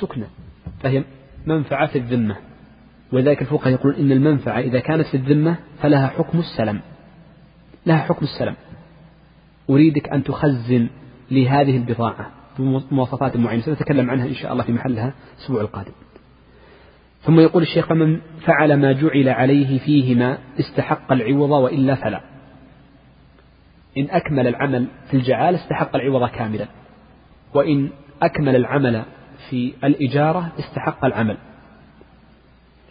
سكنى 0.00 0.24
فهي 0.80 1.04
منفعة 1.46 1.86
في 1.86 1.98
الذمة. 1.98 2.36
ولذلك 3.12 3.42
الفقهاء 3.42 3.72
يقولون 3.72 4.00
إن 4.00 4.12
المنفعة 4.12 4.58
إذا 4.58 4.80
كانت 4.80 5.06
في 5.06 5.16
الذمة 5.16 5.56
فلها 5.82 6.06
حكم 6.06 6.38
السلم. 6.38 6.80
لها 7.86 7.98
حكم 7.98 8.24
السلم. 8.24 8.54
أريدك 9.70 10.08
أن 10.08 10.24
تخزن 10.24 10.88
لهذه 11.30 11.76
البضاعة 11.76 12.30
بمواصفات 12.58 13.36
معينة. 13.36 13.62
سنتكلم 13.62 14.10
عنها 14.10 14.26
إن 14.26 14.34
شاء 14.34 14.52
الله 14.52 14.64
في 14.64 14.72
محلها 14.72 15.14
الأسبوع 15.38 15.60
القادم. 15.60 15.92
ثم 17.24 17.40
يقول 17.40 17.62
الشيخ 17.62 17.86
فمن 17.86 18.20
فعل 18.46 18.74
ما 18.76 18.92
جعل 18.92 19.28
عليه 19.28 19.78
فيهما 19.78 20.38
استحق 20.60 21.12
العوض 21.12 21.50
وإلا 21.50 21.94
فلا. 21.94 22.20
إن 23.98 24.06
أكمل 24.10 24.46
العمل 24.46 24.86
في 25.10 25.16
الجعالة 25.16 25.58
استحق 25.58 25.96
العوض 25.96 26.28
كاملا 26.28 26.66
وإن 27.54 27.90
أكمل 28.22 28.56
العمل 28.56 29.02
في 29.50 29.72
الإجارة 29.84 30.52
استحق 30.58 31.04
العمل. 31.04 31.36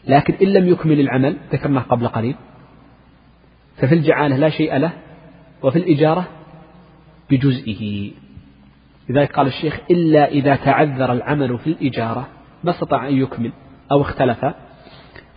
لكن 0.07 0.33
إن 0.41 0.47
لم 0.53 0.67
يكمل 0.67 0.99
العمل 0.99 1.37
ذكرناه 1.51 1.81
قبل 1.81 2.07
قليل 2.07 2.35
ففي 3.77 3.95
الجعالة 3.95 4.37
لا 4.37 4.49
شيء 4.49 4.77
له 4.77 4.91
وفي 5.63 5.79
الإجارة 5.79 6.27
بجزئه. 7.29 8.11
لذلك 9.09 9.31
قال 9.31 9.47
الشيخ 9.47 9.79
إلا 9.91 10.27
إذا 10.27 10.55
تعذر 10.55 11.11
العمل 11.11 11.57
في 11.57 11.67
الإجارة 11.67 12.27
ما 12.63 12.71
استطاع 12.71 13.07
أن 13.07 13.17
يكمل. 13.17 13.51
أو 13.91 14.01
اختلف 14.01 14.45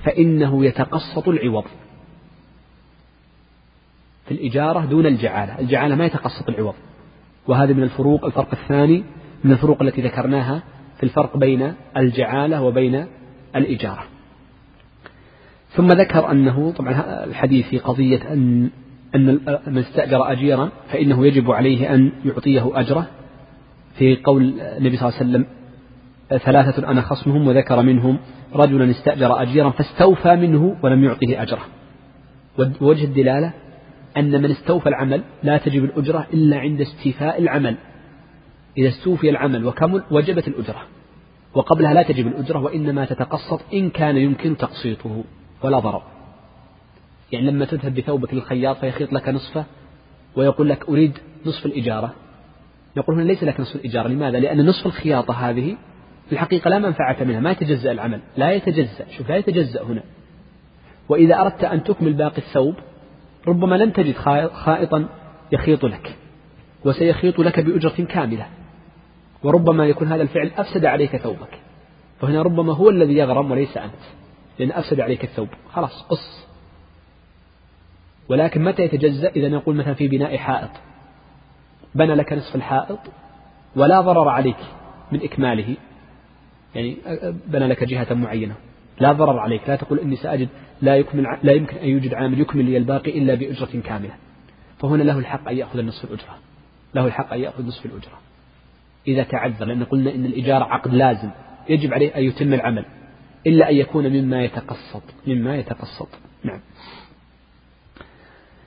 فإنه 0.04 0.64
يتقسط 0.64 1.28
العوض 1.28 1.64
في 4.26 4.34
الإجارة 4.34 4.84
دون 4.84 5.06
الجعالة. 5.06 5.58
الجعالة 5.58 5.94
ما 5.94 6.04
يتقسط 6.04 6.48
العوض. 6.48 6.74
وهذا 7.46 7.72
من 7.72 7.82
الفروق 7.82 8.24
الفرق 8.24 8.48
الثاني 8.52 9.04
من 9.44 9.52
الفروق 9.52 9.82
التي 9.82 10.02
ذكرناها 10.02 10.62
في 10.96 11.02
الفرق 11.02 11.36
بين 11.36 11.74
الجعالة 11.96 12.62
وبين 12.62 13.06
الإجارة. 13.56 14.04
ثم 15.70 15.92
ذكر 15.92 16.30
أنه 16.30 16.72
طبعا 16.72 17.24
الحديث 17.24 17.68
في 17.68 17.78
قضية 17.78 18.32
أن 18.32 18.70
أن 19.14 19.40
من 19.66 19.78
استأجر 19.78 20.32
أجيرا 20.32 20.70
فإنه 20.92 21.26
يجب 21.26 21.50
عليه 21.50 21.94
أن 21.94 22.12
يعطيه 22.24 22.80
أجره 22.80 23.06
في 23.98 24.16
قول 24.16 24.60
النبي 24.60 24.96
صلى 24.96 25.08
الله 25.08 25.20
عليه 25.20 25.30
وسلم 25.30 25.46
ثلاثة 26.28 26.90
أنا 26.90 27.00
خصمهم 27.00 27.48
وذكر 27.48 27.82
منهم 27.82 28.18
رجلا 28.54 28.90
استأجر 28.90 29.42
أجيرا 29.42 29.70
فاستوفى 29.70 30.36
منه 30.36 30.76
ولم 30.82 31.04
يعطه 31.04 31.42
أجره. 31.42 31.62
ووجه 32.80 33.04
الدلالة 33.04 33.52
أن 34.16 34.42
من 34.42 34.50
استوفى 34.50 34.88
العمل 34.88 35.22
لا 35.42 35.58
تجب 35.58 35.84
الأجرة 35.84 36.26
إلا 36.32 36.58
عند 36.58 36.80
استيفاء 36.80 37.38
العمل. 37.42 37.76
إذا 38.78 38.88
استوفي 38.88 39.30
العمل 39.30 39.66
وكمل 39.66 40.02
وجبت 40.10 40.48
الأجرة 40.48 40.82
وقبلها 41.54 41.94
لا 41.94 42.02
تجب 42.02 42.26
الأجرة 42.26 42.58
وإنما 42.58 43.04
تتقسط 43.04 43.60
إن 43.74 43.90
كان 43.90 44.16
يمكن 44.16 44.56
تقسيطه 44.56 45.24
ولا 45.62 45.78
ضرر. 45.78 46.02
يعني 47.32 47.46
لما 47.46 47.64
تذهب 47.64 47.94
بثوبك 47.94 48.34
للخياط 48.34 48.76
فيخيط 48.76 49.12
لك 49.12 49.28
نصفه 49.28 49.64
ويقول 50.36 50.68
لك 50.68 50.88
أريد 50.88 51.18
نصف 51.46 51.66
الإجارة. 51.66 52.14
يقول 52.96 53.16
هنا 53.16 53.24
ليس 53.24 53.44
لك 53.44 53.60
نصف 53.60 53.76
الإجارة 53.76 54.08
لماذا؟ 54.08 54.38
لأن 54.38 54.66
نصف 54.66 54.86
الخياطة 54.86 55.34
هذه 55.34 55.76
في 56.26 56.32
الحقيقة 56.32 56.68
لا 56.68 56.78
منفعة 56.78 57.24
منها 57.24 57.40
ما 57.40 57.50
يتجزأ 57.50 57.92
العمل 57.92 58.20
لا 58.36 58.52
يتجزأ 58.52 59.04
شوف 59.10 59.28
لا 59.28 59.36
يتجزأ 59.36 59.82
هنا. 59.82 60.02
وإذا 61.08 61.40
أردت 61.40 61.64
أن 61.64 61.82
تكمل 61.82 62.12
باقي 62.12 62.38
الثوب 62.38 62.74
ربما 63.48 63.76
لن 63.76 63.92
تجد 63.92 64.14
خائطا 64.52 65.08
يخيط 65.52 65.84
لك 65.84 66.16
وسيخيط 66.84 67.38
لك 67.38 67.60
بأجرة 67.60 68.04
كاملة. 68.04 68.46
وربما 69.42 69.86
يكون 69.86 70.12
هذا 70.12 70.22
الفعل 70.22 70.50
أفسد 70.56 70.84
عليك 70.84 71.16
ثوبك. 71.16 71.58
فهنا 72.20 72.42
ربما 72.42 72.74
هو 72.74 72.90
الذي 72.90 73.16
يغرم 73.16 73.50
وليس 73.50 73.76
أنت 73.76 74.02
لأن 74.58 74.72
أفسد 74.72 75.00
عليك 75.00 75.24
الثوب. 75.24 75.48
خلاص 75.72 76.02
قص. 76.02 76.46
ولكن 78.28 78.64
متى 78.64 78.82
يتجزأ؟ 78.82 79.28
إذا 79.28 79.48
نقول 79.48 79.76
مثلا 79.76 79.94
في 79.94 80.08
بناء 80.08 80.36
حائط. 80.36 80.70
بنى 81.94 82.14
لك 82.14 82.32
نصف 82.32 82.56
الحائط 82.56 82.98
ولا 83.76 84.00
ضرر 84.00 84.28
عليك 84.28 84.56
من 85.12 85.22
إكماله. 85.22 85.76
يعني 86.76 86.96
بنى 87.46 87.66
لك 87.66 87.84
جهة 87.84 88.14
معينة. 88.14 88.54
لا 89.00 89.12
ضرر 89.12 89.38
عليك. 89.38 89.68
لا 89.68 89.76
تقول 89.76 89.98
إني 89.98 90.16
سأجد. 90.16 90.48
لا 90.82 90.96
يكمل 90.96 91.38
لا 91.42 91.52
يمكن 91.52 91.76
أن 91.76 91.88
يوجد 91.88 92.14
عامل 92.14 92.40
يكمل 92.40 92.64
لي 92.64 92.76
الباقي 92.76 93.18
إلا 93.18 93.34
بأجرة 93.34 93.80
كاملة. 93.84 94.14
فهنا 94.78 95.02
له 95.02 95.18
الحق 95.18 95.48
أن 95.48 95.56
يأخذ 95.56 95.78
النصف 95.78 96.04
الأجرة. 96.04 96.38
له 96.94 97.06
الحق 97.06 97.32
أن 97.32 97.40
يأخذ 97.40 97.66
نصف 97.66 97.86
الأجرة. 97.86 98.18
إذا 99.08 99.22
تعذر. 99.22 99.64
لأن 99.64 99.84
قلنا 99.84 100.14
إن 100.14 100.24
الإجارة 100.24 100.64
عقد 100.64 100.94
لازم. 100.94 101.30
يجب 101.68 101.94
عليه 101.94 102.16
أن 102.16 102.22
يتم 102.22 102.54
العمل. 102.54 102.84
إلا 103.46 103.70
أن 103.70 103.76
يكون 103.76 104.08
مما 104.08 104.44
يتقسط 104.44 105.02
مما 105.26 105.56
يتقسط 105.56 106.08
نعم. 106.44 106.60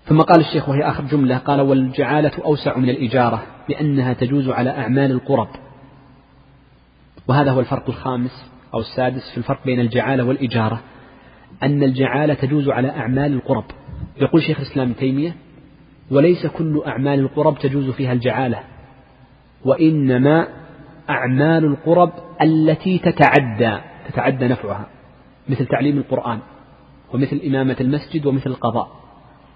ثم 0.06 0.22
قال 0.22 0.40
الشيخ 0.40 0.70
وهي 0.70 0.84
آخر 0.84 1.04
جملة 1.04 1.38
قال 1.38 1.62
والجعالة 1.62 2.32
أوسع 2.46 2.78
من 2.78 2.90
الإجارة 2.90 3.44
لأنها 3.70 4.14
تجوز 4.14 4.50
على 4.50 4.70
أعمال 4.70 5.12
القرب. 5.12 5.48
وهذا 7.30 7.52
هو 7.52 7.60
الفرق 7.60 7.90
الخامس 7.90 8.52
أو 8.74 8.80
السادس 8.80 9.32
في 9.32 9.38
الفرق 9.38 9.66
بين 9.66 9.80
الجعالة 9.80 10.24
والإجارة 10.24 10.82
أن 11.64 11.84
الجعالة 11.84 12.34
تجوز 12.34 12.70
على 12.70 12.90
أعمال 12.90 13.34
القرب. 13.34 13.64
يقول 14.22 14.44
شيخ 14.44 14.60
الإسلام 14.60 14.94
تيمية 14.94 15.36
وليس 16.12 16.48
كل 16.48 16.84
أعمال 16.88 17.20
القرب 17.20 17.58
تجوز 17.60 17.90
فيها 17.90 18.14
الجعالة 18.14 18.60
وإنما 19.66 20.48
أعمال 21.10 21.66
القرب 21.66 22.12
التي 22.42 22.98
تتعدى 22.98 23.78
تتعدى 24.10 24.48
نفعها 24.48 24.88
مثل 25.50 25.66
تعليم 25.66 25.98
القرآن 25.98 26.40
ومثل 27.14 27.42
إمامة 27.48 27.76
المسجد 27.82 28.26
ومثل 28.26 28.50
القضاء. 28.50 28.92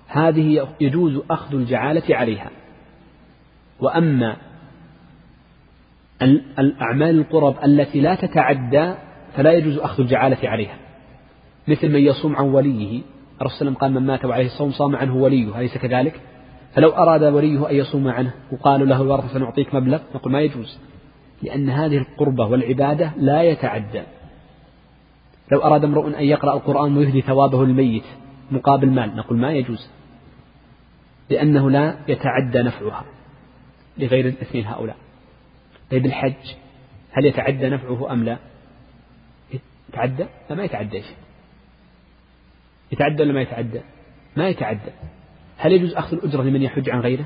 هذه 0.08 0.68
يجوز 0.82 1.22
أخذ 1.32 1.56
الجعالة 1.56 2.16
عليها. 2.16 2.50
وأما 3.80 4.38
الأعمال 6.60 7.20
القرب 7.20 7.56
التي 7.64 8.02
لا 8.02 8.16
تتعدى 8.16 8.94
فلا 9.36 9.52
يجوز 9.52 9.78
أخذ 9.78 10.04
الجعالة 10.04 10.50
عليها. 10.50 10.76
مثل 11.68 11.90
من 11.90 12.00
يصوم 12.00 12.36
عن 12.36 12.46
وليه. 12.46 13.02
الرسول 13.42 13.58
صلى 13.60 13.76
قال 13.76 13.94
من 13.94 14.06
مات 14.06 14.26
وعليه 14.26 14.46
الصوم 14.46 14.72
صام 14.72 14.96
عنه 14.96 15.16
وليه. 15.16 15.60
أليس 15.60 15.78
كذلك؟ 15.78 16.22
فلو 16.74 16.90
أراد 16.90 17.24
وليه 17.24 17.70
أن 17.70 17.76
يصوم 17.76 18.08
عنه 18.08 18.34
وقالوا 18.52 18.88
له 18.88 19.02
الورثة 19.02 19.28
سنعطيك 19.28 19.76
مبلغ 19.76 20.00
نقول 20.16 20.34
ما 20.34 20.42
يجوز. 20.42 20.80
لأن 21.42 21.70
هذه 21.70 21.98
القربة 21.98 22.46
والعبادة 22.46 23.12
لا 23.18 23.44
يتعدى. 23.44 24.04
لو 25.52 25.60
أراد 25.60 25.84
امرؤ 25.84 26.08
أن 26.08 26.24
يقرأ 26.24 26.54
القرآن 26.54 26.98
ويهدي 26.98 27.22
ثوابه 27.22 27.66
للميت 27.66 28.04
مقابل 28.52 28.90
مال 28.90 29.16
نقول 29.16 29.38
ما 29.38 29.52
يجوز. 29.52 29.90
لأنه 31.30 31.72
لا 31.72 31.96
يتعدى 32.08 32.62
نفعها 32.62 33.06
لغير 33.98 34.26
الاثنين 34.28 34.66
هؤلاء. 34.66 34.96
طيب 35.94 36.06
الحج 36.06 36.56
هل 37.12 37.26
يتعدى 37.26 37.70
نفعه 37.70 38.14
أم 38.14 38.24
لا؟ 38.24 38.38
يتعدى؟ 39.90 40.26
لا 40.50 40.56
ما 40.56 40.64
يتعدى 40.64 41.02
شيء. 41.02 41.16
يتعدى 42.92 43.24
ولا 43.24 43.34
ما 43.34 43.42
يتعدى؟ 43.42 43.82
ما 44.38 44.50
يتعدى. 44.50 44.92
هل 45.58 45.72
يجوز 45.72 45.94
أخذ 45.94 46.18
الأجرة 46.18 46.44
لمن 46.44 46.62
يحج 46.62 46.90
عن 46.90 47.00
غيره؟ 47.00 47.26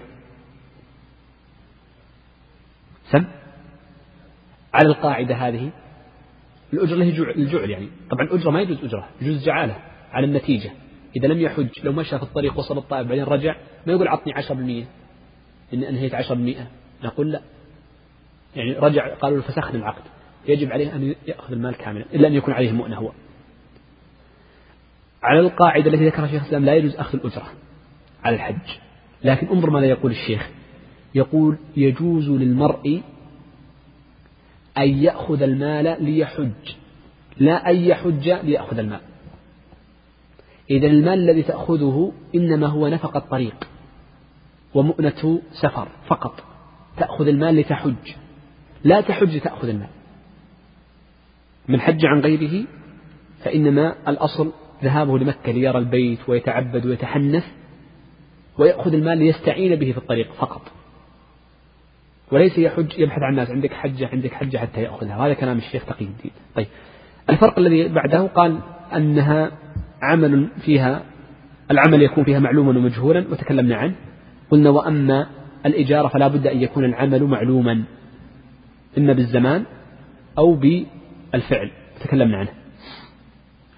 سم؟ 3.11 3.25
على 4.73 4.87
القاعدة 4.87 5.35
هذه 5.35 5.71
الأجرة 6.73 6.95
له 6.95 7.31
الجعل 7.35 7.69
يعني. 7.69 7.87
طبعا 8.09 8.25
الأجرة 8.25 8.51
ما 8.51 8.61
يجوز 8.61 8.83
أجرة 8.83 9.09
يجوز 9.21 9.45
جعالة 9.45 9.77
على 10.11 10.25
النتيجة. 10.25 10.71
إذا 11.15 11.27
لم 11.27 11.41
يحج 11.41 11.69
لو 11.83 11.91
مشى 11.91 12.17
في 12.17 12.23
الطريق 12.23 12.59
وصل 12.59 12.77
الطائف 12.77 13.07
بعدين 13.07 13.23
رجع 13.23 13.55
ما 13.85 13.93
يقول 13.93 14.07
عطني 14.07 14.33
عشر 14.33 14.53
بالمئة. 14.53 14.85
إني 15.73 15.89
أنهيت 15.89 16.15
عشر 16.15 16.33
بالمئة. 16.33 16.67
نقول 17.03 17.31
لا. 17.31 17.41
يعني 18.55 18.73
رجع 18.73 19.13
قالوا 19.13 19.41
فسخنا 19.41 19.79
العقد. 19.79 20.01
يجب 20.47 20.71
عليه 20.71 20.95
أن 20.95 21.15
يأخذ 21.27 21.53
المال 21.53 21.75
كاملا 21.75 22.05
إلا 22.13 22.27
أن 22.27 22.33
يكون 22.33 22.53
عليه 22.53 22.71
مؤنة 22.71 22.97
هو. 22.97 23.11
على 25.23 25.39
القاعدة 25.39 25.91
التي 25.91 26.05
ذكرها 26.05 26.27
شيخ 26.27 26.41
الإسلام 26.41 26.65
لا 26.65 26.75
يجوز 26.75 26.95
أخذ 26.95 27.19
الأجرة 27.19 27.47
على 28.23 28.35
الحج. 28.35 28.77
لكن 29.23 29.47
انظر 29.47 29.69
ماذا 29.69 29.85
يقول 29.85 30.11
الشيخ. 30.11 30.49
يقول 31.15 31.57
يجوز 31.77 32.29
للمرء 32.29 33.01
أن 34.77 34.89
يأخذ 34.89 35.41
المال 35.41 36.03
ليحج 36.03 36.75
لا 37.37 37.69
أن 37.69 37.75
يحج 37.75 38.29
ليأخذ 38.29 38.77
المال. 38.77 39.01
إذا 40.69 40.87
المال 40.87 41.19
الذي 41.29 41.43
تأخذه 41.43 42.11
إنما 42.35 42.67
هو 42.67 42.87
نفقة 42.87 43.19
طريق 43.19 43.67
ومؤنة 44.73 45.41
سفر 45.61 45.87
فقط. 46.07 46.43
تأخذ 46.97 47.27
المال 47.27 47.55
لتحج. 47.55 48.15
لا 48.87 49.01
تحج 49.01 49.39
تأخذ 49.39 49.67
المال. 49.67 49.89
من 51.67 51.81
حج 51.81 52.05
عن 52.05 52.19
غيره 52.19 52.65
فإنما 53.43 53.95
الأصل 54.07 54.51
ذهابه 54.83 55.19
لمكة 55.19 55.51
ليرى 55.51 55.77
البيت 55.77 56.29
ويتعبد 56.29 56.85
ويتحنث 56.85 57.43
ويأخذ 58.57 58.93
المال 58.93 59.17
ليستعين 59.17 59.75
به 59.75 59.91
في 59.91 59.97
الطريق 59.97 60.33
فقط. 60.33 60.61
وليس 62.31 62.57
يحج 62.57 62.99
يبحث 62.99 63.21
عن 63.21 63.31
الناس 63.31 63.49
عندك 63.49 63.73
حجة 63.73 64.07
عندك 64.07 64.33
حجة 64.33 64.57
حتى 64.57 64.81
يأخذها. 64.81 65.17
وهذا 65.17 65.33
كلام 65.33 65.57
الشيخ 65.57 65.85
تقي 65.85 66.05
الدين. 66.05 66.31
طيب. 66.55 66.67
الفرق 67.29 67.59
الذي 67.59 67.87
بعده 67.87 68.27
قال 68.27 68.59
أنها 68.95 69.51
عمل 70.01 70.49
فيها 70.65 71.03
العمل 71.71 72.01
يكون 72.01 72.23
فيها 72.23 72.39
معلوما 72.39 72.69
ومجهولا 72.69 73.25
وتكلمنا 73.31 73.75
عنه. 73.75 73.95
قلنا 74.51 74.69
وأما 74.69 75.27
الإجارة 75.65 76.07
فلا 76.07 76.27
بد 76.27 76.47
أن 76.47 76.61
يكون 76.61 76.85
العمل 76.85 77.23
معلوما. 77.23 77.83
إما 78.97 79.13
بالزمان 79.13 79.65
أو 80.37 80.53
بالفعل 80.53 81.71
تكلمنا 81.99 82.37
عنه. 82.37 82.49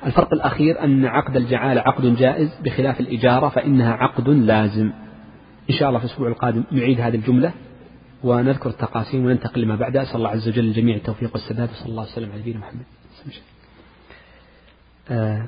الفرق 0.05 0.33
الأخير 0.33 0.83
أن 0.83 1.05
عقد 1.05 1.35
الجعالة 1.35 1.81
عقد 1.81 2.15
جائز 2.15 2.59
بخلاف 2.63 2.99
الإجارة 2.99 3.49
فإنها 3.49 3.93
عقد 3.93 4.29
لازم. 4.29 4.91
إن 5.69 5.75
شاء 5.75 5.89
الله 5.89 5.99
في 5.99 6.05
الأسبوع 6.05 6.27
القادم 6.27 6.63
نعيد 6.71 7.01
هذه 7.01 7.15
الجملة 7.15 7.51
ونذكر 8.23 8.69
التقاسيم 8.69 9.25
وننتقل 9.25 9.61
لما 9.61 9.75
بعدها. 9.75 10.01
أسأل 10.01 10.15
الله 10.15 10.29
عز 10.29 10.47
وجل 10.49 10.63
للجميع 10.63 10.95
التوفيق 10.95 11.31
والسداد 11.33 11.69
وصلى 11.69 11.89
الله 11.89 12.03
وسلم 12.03 12.31
على 12.31 12.41
نبينا 12.41 12.59
محمد. 12.59 12.83
آه 15.09 15.47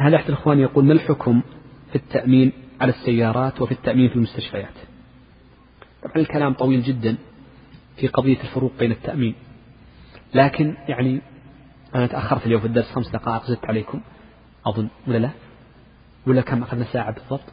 أحد 0.00 0.14
الإخوان 0.14 0.58
يقول 0.58 0.84
ما 0.84 0.92
الحكم 0.92 1.42
في 1.90 1.96
التأمين 1.96 2.52
على 2.80 2.92
السيارات 2.92 3.62
وفي 3.62 3.72
التأمين 3.72 4.08
في 4.08 4.16
المستشفيات؟ 4.16 4.74
طبعا 6.02 6.16
الكلام 6.16 6.52
طويل 6.52 6.82
جدا. 6.82 7.16
في 8.02 8.08
قضية 8.08 8.40
الفروق 8.40 8.72
بين 8.78 8.92
التأمين. 8.92 9.34
لكن 10.34 10.76
يعني 10.88 11.20
أنا 11.94 12.06
تأخرت 12.06 12.46
اليوم 12.46 12.60
في 12.60 12.66
الدرس 12.66 12.92
خمس 12.92 13.08
دقائق 13.08 13.44
زدت 13.44 13.64
عليكم. 13.64 14.00
أظن 14.66 14.88
ولا 15.06 15.18
لا؟ 15.18 15.30
ولا 16.26 16.40
كم؟ 16.40 16.62
أخذنا 16.62 16.84
ساعة 16.84 17.12
بالضبط؟ 17.14 17.44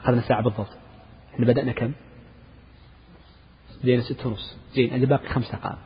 أخذنا 0.00 0.20
ساعة 0.20 0.42
بالضبط. 0.42 0.68
إحنا 1.34 1.46
بدأنا 1.46 1.72
كم؟ 1.72 1.92
بدينا 3.82 4.02
ست 4.02 4.26
ونص. 4.26 4.56
زين 4.74 4.94
اللي 4.94 5.06
باقي 5.06 5.28
خمس 5.28 5.52
دقائق. 5.52 5.78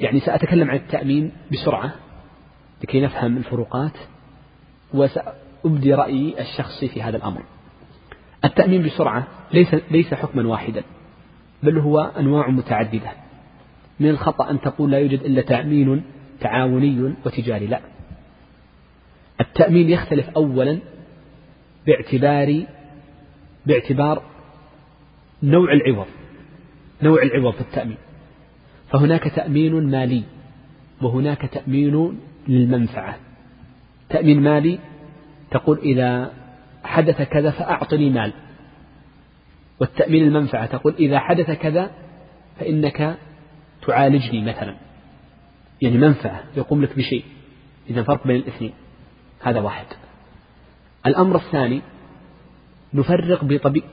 يعني 0.00 0.20
سأتكلم 0.20 0.70
عن 0.70 0.76
التأمين 0.76 1.32
بسرعة 1.52 1.94
لكي 2.82 3.00
نفهم 3.00 3.36
الفروقات 3.36 3.96
وسأبدي 4.94 5.94
رأيي 5.94 6.40
الشخصي 6.40 6.88
في 6.88 7.02
هذا 7.02 7.16
الأمر. 7.16 7.42
التأمين 8.44 8.82
بسرعة 8.82 9.26
ليس 9.52 9.74
ليس 9.74 10.14
حكما 10.14 10.48
واحدا. 10.48 10.82
بل 11.62 11.78
هو 11.78 12.00
أنواع 12.00 12.48
متعددة. 12.48 13.10
من 14.00 14.08
الخطأ 14.08 14.50
أن 14.50 14.60
تقول 14.60 14.90
لا 14.90 14.98
يوجد 14.98 15.20
إلا 15.20 15.42
تأمين 15.42 16.02
تعاوني 16.40 17.14
وتجاري. 17.26 17.66
لا. 17.66 17.80
التأمين 19.40 19.90
يختلف 19.90 20.28
أولا 20.28 20.78
باعتبار 21.86 22.62
باعتبار 23.66 24.22
نوع 25.42 25.72
العوض. 25.72 26.06
نوع 27.02 27.22
العوض 27.22 27.54
في 27.54 27.60
التأمين. 27.60 27.96
فهناك 28.90 29.24
تأمين 29.28 29.90
مالي 29.90 30.22
وهناك 31.02 31.46
تأمين 31.46 32.20
للمنفعة. 32.48 33.18
تأمين 34.08 34.40
مالي 34.40 34.78
تقول 35.50 35.78
إذا 35.78 36.32
حدث 36.84 37.22
كذا 37.22 37.50
فأعطني 37.50 38.10
مال. 38.10 38.32
والتأمين 39.82 40.24
المنفعة 40.24 40.66
تقول 40.66 40.94
إذا 40.98 41.18
حدث 41.18 41.50
كذا 41.50 41.90
فإنك 42.60 43.18
تعالجني 43.86 44.42
مثلا. 44.42 44.76
يعني 45.82 45.98
منفعة 45.98 46.42
يقوم 46.56 46.82
لك 46.82 46.96
بشيء 46.96 47.24
إذا 47.90 48.02
فرق 48.02 48.26
بين 48.26 48.36
الاثنين. 48.36 48.72
هذا 49.40 49.60
واحد. 49.60 49.86
الأمر 51.06 51.36
الثاني 51.36 51.82
نفرق 52.94 53.44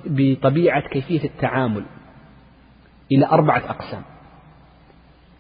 بطبيعة 0.06 0.90
كيفية 0.90 1.24
التعامل 1.24 1.86
إلى 3.12 3.26
أربعة 3.26 3.64
أقسام. 3.70 4.02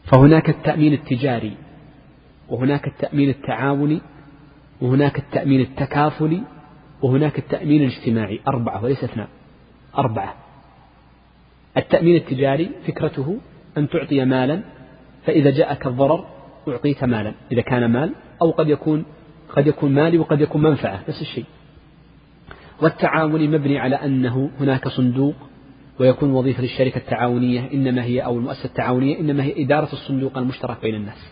فهناك 0.03 0.49
التأمين 0.49 0.93
التجاري 0.93 1.57
وهناك 2.47 2.87
التأمين 2.87 3.29
التعاوني 3.29 4.01
وهناك 4.81 5.19
التأمين 5.19 5.61
التكافلي 5.61 6.41
وهناك 7.01 7.39
التأمين 7.39 7.81
الاجتماعي. 7.81 8.39
أربعة 8.47 8.83
وليس 8.83 9.03
اثنان. 9.03 9.27
أربعة. 9.97 10.38
التأمين 11.79 12.15
التجاري 12.15 12.69
فكرته 12.87 13.37
أن 13.77 13.89
تعطي 13.89 14.25
مالا 14.25 14.61
فإذا 15.25 15.51
جاءك 15.51 15.87
الضرر 15.87 16.25
أعطيك 16.67 17.03
مالا 17.03 17.33
إذا 17.51 17.61
كان 17.61 17.85
مال 17.85 18.13
أو 18.41 18.51
قد 18.51 18.69
يكون 18.69 19.05
قد 19.49 19.67
يكون 19.67 19.91
مالي 19.91 20.17
وقد 20.17 20.41
يكون 20.41 20.61
منفعة 20.61 21.03
نفس 21.09 21.21
الشيء. 21.21 21.45
والتعاوني 22.81 23.47
مبني 23.47 23.79
على 23.79 23.95
أنه 23.95 24.49
هناك 24.59 24.87
صندوق 24.87 25.35
ويكون 25.99 26.31
وظيفة 26.31 26.63
الشركة 26.63 26.97
التعاونية 26.97 27.71
إنما 27.73 28.03
هي 28.03 28.19
أو 28.19 28.37
المؤسسة 28.37 28.65
التعاونية 28.65 29.19
إنما 29.19 29.43
هي 29.43 29.63
إدارة 29.63 29.93
الصندوق 29.93 30.37
المشترك 30.37 30.81
بين 30.81 30.95
الناس. 30.95 31.31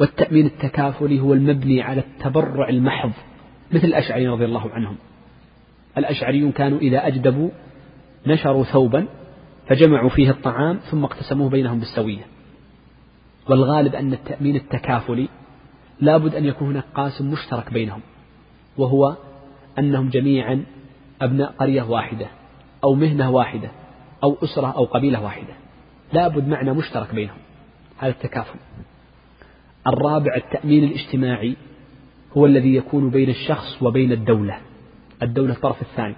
والتأمين 0.00 0.46
التكافلي 0.46 1.20
هو 1.20 1.34
المبني 1.34 1.82
على 1.82 2.00
التبرع 2.00 2.68
المحض 2.68 3.12
مثل 3.72 3.86
الأشعري 3.86 4.28
رضي 4.28 4.44
الله 4.44 4.70
عنهم. 4.70 4.96
الأشعريون 5.98 6.52
كانوا 6.52 6.78
إذا 6.78 7.06
أجدبوا 7.06 7.50
نشروا 8.28 8.64
ثوبا 8.64 9.06
فجمعوا 9.68 10.08
فيه 10.08 10.30
الطعام 10.30 10.78
ثم 10.90 11.04
اقتسموه 11.04 11.50
بينهم 11.50 11.78
بالسوية. 11.78 12.26
والغالب 13.48 13.94
أن 13.94 14.12
التأمين 14.12 14.56
التكافلي 14.56 15.28
لابد 16.00 16.34
أن 16.34 16.44
يكون 16.44 16.68
هناك 16.68 16.84
قاسم 16.94 17.30
مشترك 17.30 17.72
بينهم 17.72 18.00
وهو 18.76 19.16
أنهم 19.78 20.08
جميعا 20.08 20.64
أبناء 21.22 21.50
قرية 21.52 21.82
واحدة 21.82 22.26
أو 22.84 22.94
مهنة 22.94 23.30
واحدة 23.30 23.70
أو 24.24 24.36
أسرة 24.42 24.66
أو 24.66 24.84
قبيلة 24.84 25.24
واحدة. 25.24 25.54
لابد 26.12 26.48
معنى 26.48 26.72
مشترك 26.72 27.14
بينهم. 27.14 27.38
هذا 27.98 28.10
التكافل. 28.10 28.58
الرابع 29.86 30.36
التأمين 30.36 30.84
الاجتماعي 30.84 31.56
هو 32.36 32.46
الذي 32.46 32.74
يكون 32.74 33.10
بين 33.10 33.30
الشخص 33.30 33.82
وبين 33.82 34.12
الدولة. 34.12 34.58
الدولة 35.22 35.52
الطرف 35.52 35.82
الثاني. 35.82 36.14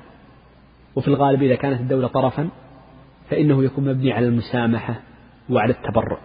وفي 0.96 1.08
الغالب 1.08 1.42
إذا 1.42 1.54
كانت 1.54 1.80
الدولة 1.80 2.08
طرفا 2.08 2.48
فإنه 3.30 3.64
يكون 3.64 3.88
مبني 3.88 4.12
على 4.12 4.26
المسامحة 4.26 5.00
وعلى 5.50 5.72
التبرع. 5.72 6.18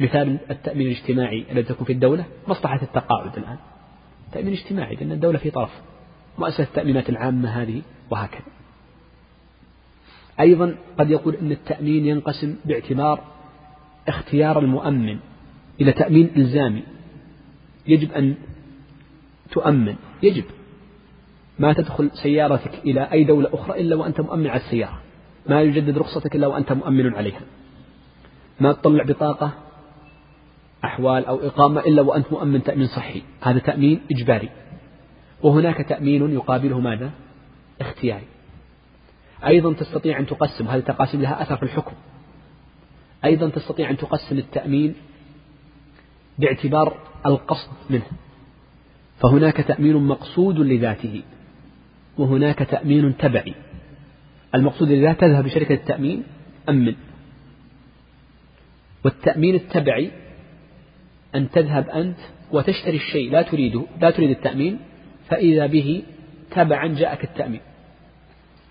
مثال 0.00 0.38
التأمين 0.50 0.86
الاجتماعي 0.86 1.44
الذي 1.50 1.62
تكون 1.62 1.86
في 1.86 1.92
الدولة 1.92 2.24
مصلحة 2.48 2.82
التقاعد 2.82 3.38
الآن. 3.38 3.56
تأمين 4.32 4.52
اجتماعي 4.52 4.94
لأن 4.94 5.12
الدولة 5.12 5.38
في 5.38 5.50
طرف. 5.50 5.70
مؤسسة 6.38 6.62
التأمينات 6.62 7.08
العامة 7.08 7.48
هذه 7.48 7.82
وهكذا. 8.10 8.44
أيضا 10.40 10.76
قد 10.98 11.10
يقول 11.10 11.34
أن 11.34 11.52
التأمين 11.52 12.06
ينقسم 12.06 12.56
باعتبار 12.64 13.24
اختيار 14.08 14.58
المؤمن 14.58 15.18
إلى 15.80 15.92
تأمين 15.92 16.30
إلزامي. 16.36 16.82
يجب 17.86 18.12
أن 18.12 18.34
تؤمن. 19.50 19.96
يجب 20.22 20.44
ما 21.58 21.72
تدخل 21.72 22.10
سيارتك 22.22 22.74
إلى 22.84 23.12
أي 23.12 23.24
دولة 23.24 23.48
أخرى 23.52 23.80
إلا 23.80 23.96
وأنت 23.96 24.20
مؤمن 24.20 24.46
على 24.46 24.60
السيارة. 24.60 25.00
ما 25.46 25.62
يجدد 25.62 25.98
رخصتك 25.98 26.36
إلا 26.36 26.46
وأنت 26.46 26.72
مؤمن 26.72 27.14
عليها. 27.14 27.40
ما 28.60 28.72
تطلع 28.72 29.04
بطاقة 29.04 29.52
أحوال 30.84 31.26
أو 31.26 31.36
إقامة 31.36 31.80
إلا 31.80 32.02
وأنت 32.02 32.32
مؤمن 32.32 32.62
تأمين 32.62 32.86
صحي. 32.86 33.22
هذا 33.40 33.58
تأمين 33.58 34.00
إجباري. 34.10 34.48
وهناك 35.42 35.88
تأمين 35.88 36.30
يقابله 36.30 36.80
ماذا؟ 36.80 37.10
اختياري. 37.80 38.26
أيضا 39.46 39.72
تستطيع 39.72 40.18
أن 40.18 40.26
تقسم. 40.26 40.68
هذه 40.68 40.78
التقاسيم 40.78 41.22
لها 41.22 41.42
أثر 41.42 41.56
في 41.56 41.62
الحكم. 41.62 41.92
أيضا 43.24 43.48
تستطيع 43.48 43.90
أن 43.90 43.96
تقسم 43.96 44.38
التأمين 44.38 44.94
باعتبار 46.38 46.96
القصد 47.26 47.70
منه. 47.90 48.06
فهناك 49.20 49.56
تأمين 49.56 49.96
مقصود 49.96 50.58
لذاته. 50.58 51.22
وهناك 52.18 52.58
تأمين 52.58 53.16
تبعي 53.16 53.54
المقصود 54.54 54.90
إذا 54.90 55.12
تذهب 55.12 55.46
لشركة 55.46 55.74
التأمين 55.74 56.22
أمن 56.68 56.94
والتأمين 59.04 59.54
التبعي 59.54 60.10
أن 61.34 61.50
تذهب 61.50 61.88
أنت 61.88 62.18
وتشتري 62.52 62.96
الشيء 62.96 63.30
لا 63.30 63.42
تريده 63.42 63.86
لا 64.00 64.10
تريد 64.10 64.30
التأمين 64.30 64.78
فإذا 65.28 65.66
به 65.66 66.02
تبعا 66.50 66.86
جاءك 66.86 67.24
التأمين 67.24 67.60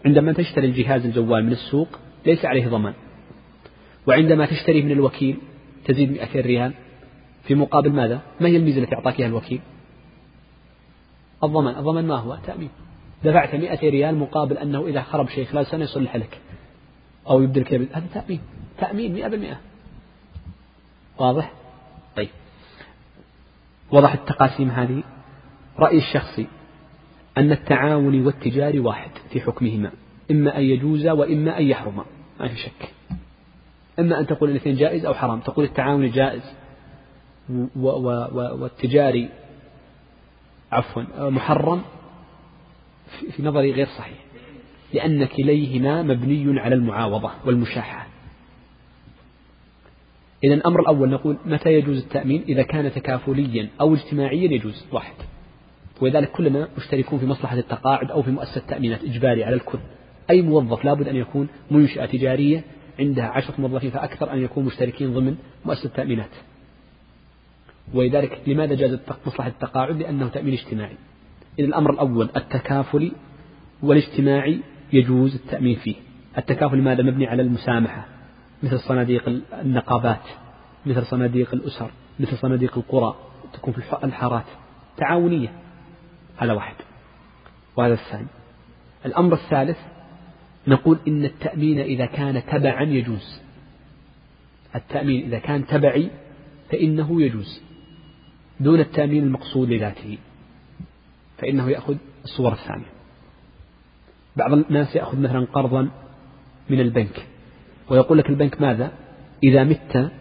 عندما 0.06 0.34
تشتري 0.34 0.68
الجهاز 0.68 1.06
الجوال 1.06 1.46
من 1.46 1.52
السوق 1.52 2.00
ليس 2.26 2.46
عليه 2.46 2.68
ضمان 2.68 2.94
وعندما 4.08 4.46
تشتريه 4.46 4.84
من 4.84 4.92
الوكيل 4.92 5.38
تزيد 5.86 6.12
200 6.12 6.40
ريال 6.40 6.74
في 7.44 7.56
مقابل 7.56 7.92
ماذا؟ 7.92 8.22
ما 8.42 8.48
هي 8.48 8.58
الميزة 8.58 8.82
التي 8.82 8.96
أعطاك 8.96 9.20
إياها 9.20 9.30
الوكيل؟ 9.30 9.60
الضمان، 11.44 11.76
الضمان 11.76 12.06
ما 12.08 12.16
هو؟ 12.16 12.38
تأمين. 12.48 12.70
دفعت 13.26 13.56
200 13.56 13.90
ريال 13.90 14.16
مقابل 14.16 14.58
أنه 14.58 14.88
إذا 14.88 15.02
خرب 15.02 15.30
شيء 15.30 15.46
خلال 15.46 15.66
سنة 15.66 15.84
يصلح 15.84 16.16
لك. 16.16 16.40
أو 17.30 17.42
يبدل 17.42 17.62
لك 17.62 17.74
هذا 17.74 18.06
تأمين، 18.14 18.42
تأمين 18.78 19.16
100%. 19.16 19.58
واضح؟ 21.18 21.52
طيب. 22.16 22.30
وضح 23.92 24.14
التقاسيم 24.14 24.70
هذه 24.70 25.04
رأيي 25.80 25.98
الشخصي 25.98 26.48
أن 27.38 27.52
التعاون 27.52 28.26
والتجاري 28.26 28.80
واحد 28.80 29.12
في 29.30 29.42
حكمهما 29.42 29.92
إما 30.32 30.58
أن 30.58 30.64
يجوز 30.64 31.08
وإما 31.08 31.58
أن 31.58 31.64
يحرم 31.64 32.04
ما 32.40 32.48
في 32.48 32.56
شك 32.56 32.94
إما 34.00 34.20
أن 34.20 34.28
تقول 34.28 34.50
الاثنين 34.50 34.76
جائز 34.76 35.06
أو 35.06 35.14
حرام 35.14 35.40
تقول 35.40 35.66
التعاون 35.66 36.12
جائز 36.12 36.54
والتجاري 37.76 39.30
عفوا 40.72 41.30
محرم 41.30 41.82
في 43.16 43.44
نظري 43.44 43.72
غير 43.72 43.88
صحيح. 43.88 44.18
لأن 44.94 45.26
كليهما 45.26 46.02
مبني 46.02 46.60
على 46.60 46.76
المعاوضة 46.76 47.32
والمشاحة. 47.46 48.08
إذا 50.44 50.54
الأمر 50.54 50.80
الأول 50.80 51.10
نقول 51.10 51.38
متى 51.46 51.74
يجوز 51.74 51.98
التأمين؟ 51.98 52.44
إذا 52.50 52.64
كان 52.64 52.92
تكافليا 52.92 53.68
أو 53.82 53.94
اجتماعيا 53.94 54.52
يجوز. 54.52 54.86
واحد. 54.92 55.14
ولذلك 56.02 56.32
كلنا 56.32 56.70
مشتركون 56.78 57.20
في 57.20 57.26
مصلحة 57.26 57.58
التقاعد 57.58 58.12
أو 58.12 58.22
في 58.22 58.32
مؤسسة 58.32 58.62
تأمينات 58.68 59.04
إجباري 59.04 59.44
على 59.44 59.56
الكل. 59.56 59.80
أي 60.30 60.42
موظف 60.42 60.86
لابد 60.86 61.08
أن 61.08 61.16
يكون 61.16 61.48
منشأة 61.72 62.06
تجارية 62.06 62.64
عندها 63.00 63.26
عشرة 63.26 63.62
موظفين 63.62 63.92
فأكثر 63.92 64.34
أن 64.34 64.44
يكونوا 64.44 64.70
مشتركين 64.70 65.14
ضمن 65.14 65.36
مؤسسة 65.66 65.90
تأمينات. 65.90 66.30
ولذلك 67.94 68.42
لماذا 68.48 68.76
جاز 68.76 69.00
مصلحة 69.28 69.48
التقاعد؟ 69.48 70.02
لأنه 70.02 70.28
تأمين 70.28 70.54
اجتماعي. 70.54 70.96
إذا 71.60 71.68
الأمر 71.68 71.94
الأول 71.94 72.30
التكافل 72.36 73.12
والاجتماعي 73.84 74.60
يجوز 74.94 75.36
التأمين 75.36 75.76
فيه. 75.76 75.96
التكافل 76.38 76.82
ماذا؟ 76.82 77.04
مبني 77.04 77.28
على 77.28 77.42
المسامحة 77.42 78.06
مثل 78.64 78.80
صناديق 78.80 79.42
النقابات 79.54 80.22
مثل 80.86 81.06
صناديق 81.06 81.54
الأسر 81.54 81.92
مثل 82.20 82.38
صناديق 82.38 82.78
القرى 82.78 83.16
تكون 83.54 83.74
في 83.74 84.04
الحارات. 84.04 84.46
تعاونية 84.98 85.54
هذا 86.38 86.54
واحد. 86.54 86.76
وهذا 87.76 87.94
الثاني. 87.94 88.28
الأمر 89.06 89.34
الثالث 89.34 89.78
نقول 90.68 91.00
إن 91.08 91.26
التأمين 91.26 91.80
إذا 91.80 92.06
كان 92.06 92.46
تبعا 92.46 92.84
يجوز. 92.84 93.42
التأمين 94.76 95.26
إذا 95.26 95.40
كان 95.40 95.66
تبعي 95.66 96.10
فإنه 96.72 97.22
يجوز 97.22 97.62
دون 98.60 98.80
التأمين 98.80 99.24
المقصود 99.24 99.70
لذاته. 99.70 100.18
فإنه 101.38 101.70
يأخذ 101.70 101.96
الصور 102.24 102.54
الثانية. 102.54 102.96
بعض 104.36 104.54
الناس 104.54 104.96
يأخذ 104.96 105.20
مثلا 105.20 105.48
قرضا 105.54 105.90
من 106.70 106.80
البنك 106.80 107.28
ويقول 107.90 108.18
لك 108.18 108.30
البنك 108.30 108.62
ماذا؟ 108.62 108.92
إذا 109.44 109.64
مت 109.64 110.12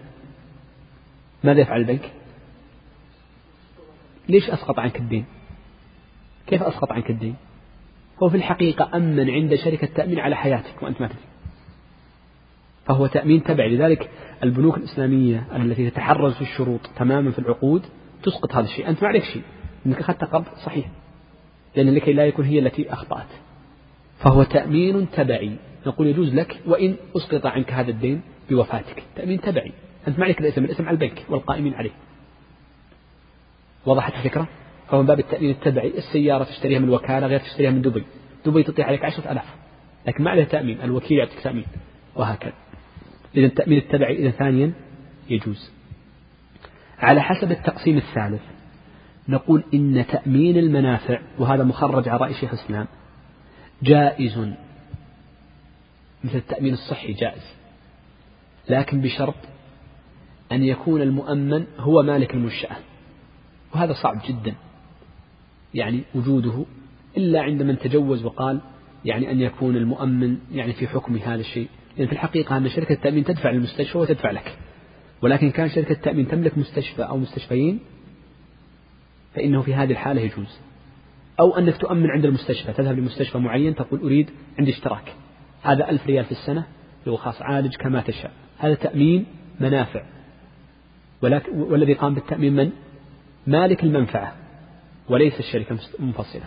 ماذا 1.44 1.60
يفعل 1.60 1.80
البنك؟ 1.80 2.12
ليش 4.28 4.50
أسقط 4.50 4.78
عنك 4.78 4.96
الدين؟ 4.96 5.24
كيف 6.46 6.62
أسقط 6.62 6.92
عنك 6.92 7.10
الدين؟ 7.10 7.34
هو 8.22 8.28
في 8.28 8.36
الحقيقة 8.36 8.96
أمن 8.96 9.30
عند 9.30 9.54
شركة 9.54 9.86
تأمين 9.86 10.18
على 10.18 10.36
حياتك 10.36 10.82
وأنت 10.82 11.00
ما 11.00 11.06
تدري. 11.06 11.20
فهو 12.86 13.06
تأمين 13.06 13.42
تبع 13.42 13.66
لذلك 13.66 14.10
البنوك 14.42 14.76
الإسلامية 14.76 15.46
التي 15.56 15.90
تتحرز 15.90 16.34
في 16.34 16.42
الشروط 16.42 16.80
تماما 16.96 17.30
في 17.30 17.38
العقود 17.38 17.82
تسقط 18.22 18.52
هذا 18.52 18.64
الشيء. 18.64 18.88
أنت 18.88 19.02
ما 19.02 19.08
عليك 19.08 19.24
شيء. 19.24 19.42
أنك 19.86 19.98
أخذت 19.98 20.24
قرض 20.24 20.44
صحيح. 20.64 20.86
لأن 21.76 21.94
لكي 21.94 22.12
لا 22.12 22.26
يكون 22.26 22.44
هي 22.44 22.58
التي 22.58 22.92
أخطأت. 22.92 23.26
فهو 24.18 24.42
تأمين 24.42 25.10
تبعي. 25.10 25.56
نقول 25.86 26.06
يجوز 26.06 26.34
لك 26.34 26.60
وإن 26.66 26.96
أسقط 27.16 27.46
عنك 27.46 27.72
هذا 27.72 27.90
الدين 27.90 28.20
بوفاتك. 28.50 29.02
تأمين 29.16 29.40
تبعي. 29.40 29.72
أنت 30.08 30.18
ما 30.18 30.24
عليك 30.24 30.40
الاسم 30.40 30.64
الاسم 30.64 30.88
على 30.88 30.94
البنك 30.94 31.24
والقائمين 31.28 31.74
عليه. 31.74 31.90
وضحت 33.86 34.14
الفكرة؟ 34.14 34.48
فهو 34.88 35.00
من 35.00 35.06
باب 35.06 35.20
التأمين 35.20 35.50
التبعي 35.50 35.98
السيارة 35.98 36.44
تشتريها 36.44 36.78
من 36.78 36.88
وكالة 36.88 37.26
غير 37.26 37.40
تشتريها 37.40 37.70
من 37.70 37.82
دبي. 37.82 38.04
دبي 38.46 38.62
تطيح 38.62 38.86
عليك 38.86 39.04
عشرة 39.04 39.32
ألاف. 39.32 39.54
لكن 40.06 40.24
ما 40.24 40.30
عليها 40.30 40.44
تأمين. 40.44 40.80
الوكيل 40.82 41.18
يعطيك 41.18 41.40
تأمين. 41.40 41.64
وهكذا. 42.16 42.52
إذا 43.36 43.46
التأمين 43.46 43.78
التبعي. 43.78 44.16
إذا 44.16 44.30
ثانيا 44.30 44.72
يجوز. 45.30 45.72
على 46.98 47.22
حسب 47.22 47.50
التقسيم 47.50 47.96
الثالث. 47.96 48.42
نقول 49.28 49.64
إن 49.74 50.04
تأمين 50.08 50.58
المنافع 50.58 51.20
وهذا 51.38 51.64
مخرج 51.64 52.08
على 52.08 52.18
رأي 52.20 52.34
شيخ 52.34 52.54
الإسلام 52.54 52.86
جائز. 53.82 54.38
مثل 56.24 56.38
التأمين 56.38 56.72
الصحي 56.72 57.12
جائز. 57.12 57.54
لكن 58.68 59.00
بشرط 59.00 59.34
أن 60.52 60.64
يكون 60.64 61.02
المؤمن 61.02 61.64
هو 61.78 62.02
مالك 62.02 62.34
المنشأة. 62.34 62.76
وهذا 63.74 63.92
صعب 63.92 64.20
جدا. 64.28 64.54
يعني 65.74 66.02
وجوده 66.14 66.64
إلا 67.16 67.42
عند 67.42 67.62
من 67.62 67.78
تجوز 67.78 68.24
وقال 68.24 68.60
يعني 69.04 69.30
أن 69.30 69.40
يكون 69.40 69.76
المؤمن 69.76 70.38
يعني 70.52 70.72
في 70.72 70.88
حكم 70.88 71.16
هذا 71.16 71.40
الشيء. 71.40 71.66
لأن 71.66 71.96
يعني 71.96 72.06
في 72.06 72.12
الحقيقة 72.12 72.56
أن 72.56 72.68
شركة 72.68 72.92
التأمين 72.92 73.24
تدفع 73.24 73.50
للمستشفى 73.50 73.98
وتدفع 73.98 74.30
لك. 74.30 74.58
ولكن 75.22 75.50
كان 75.50 75.68
شركة 75.68 75.92
التأمين 75.92 76.28
تملك 76.28 76.58
مستشفى 76.58 77.02
أو 77.02 77.16
مستشفيين 77.16 77.80
فإنه 79.34 79.62
في 79.62 79.74
هذه 79.74 79.90
الحالة 79.90 80.20
يجوز. 80.20 80.60
أو 81.40 81.58
أنك 81.58 81.76
تؤمن 81.76 82.10
عند 82.10 82.24
المستشفى 82.24 82.72
تذهب 82.72 82.98
لمستشفى 82.98 83.38
معين 83.38 83.74
تقول 83.74 84.00
أريد 84.00 84.30
عندي 84.58 84.70
اشتراك. 84.70 85.14
هذا 85.62 85.90
ألف 85.90 86.06
ريال 86.06 86.24
في 86.24 86.32
السنة 86.32 86.64
خاص 87.16 87.42
عالج 87.42 87.76
كما 87.76 88.00
تشاء. 88.00 88.32
هذا 88.58 88.74
تأمين 88.74 89.26
منافع. 89.60 90.02
ولكن 91.22 91.60
والذي 91.60 91.94
قام 91.94 92.14
بالتأمين 92.14 92.56
من؟ 92.56 92.70
مالك 93.46 93.84
المنفعة 93.84 94.32
وليس 95.08 95.40
الشركة 95.40 95.78
منفصلة 95.98 96.44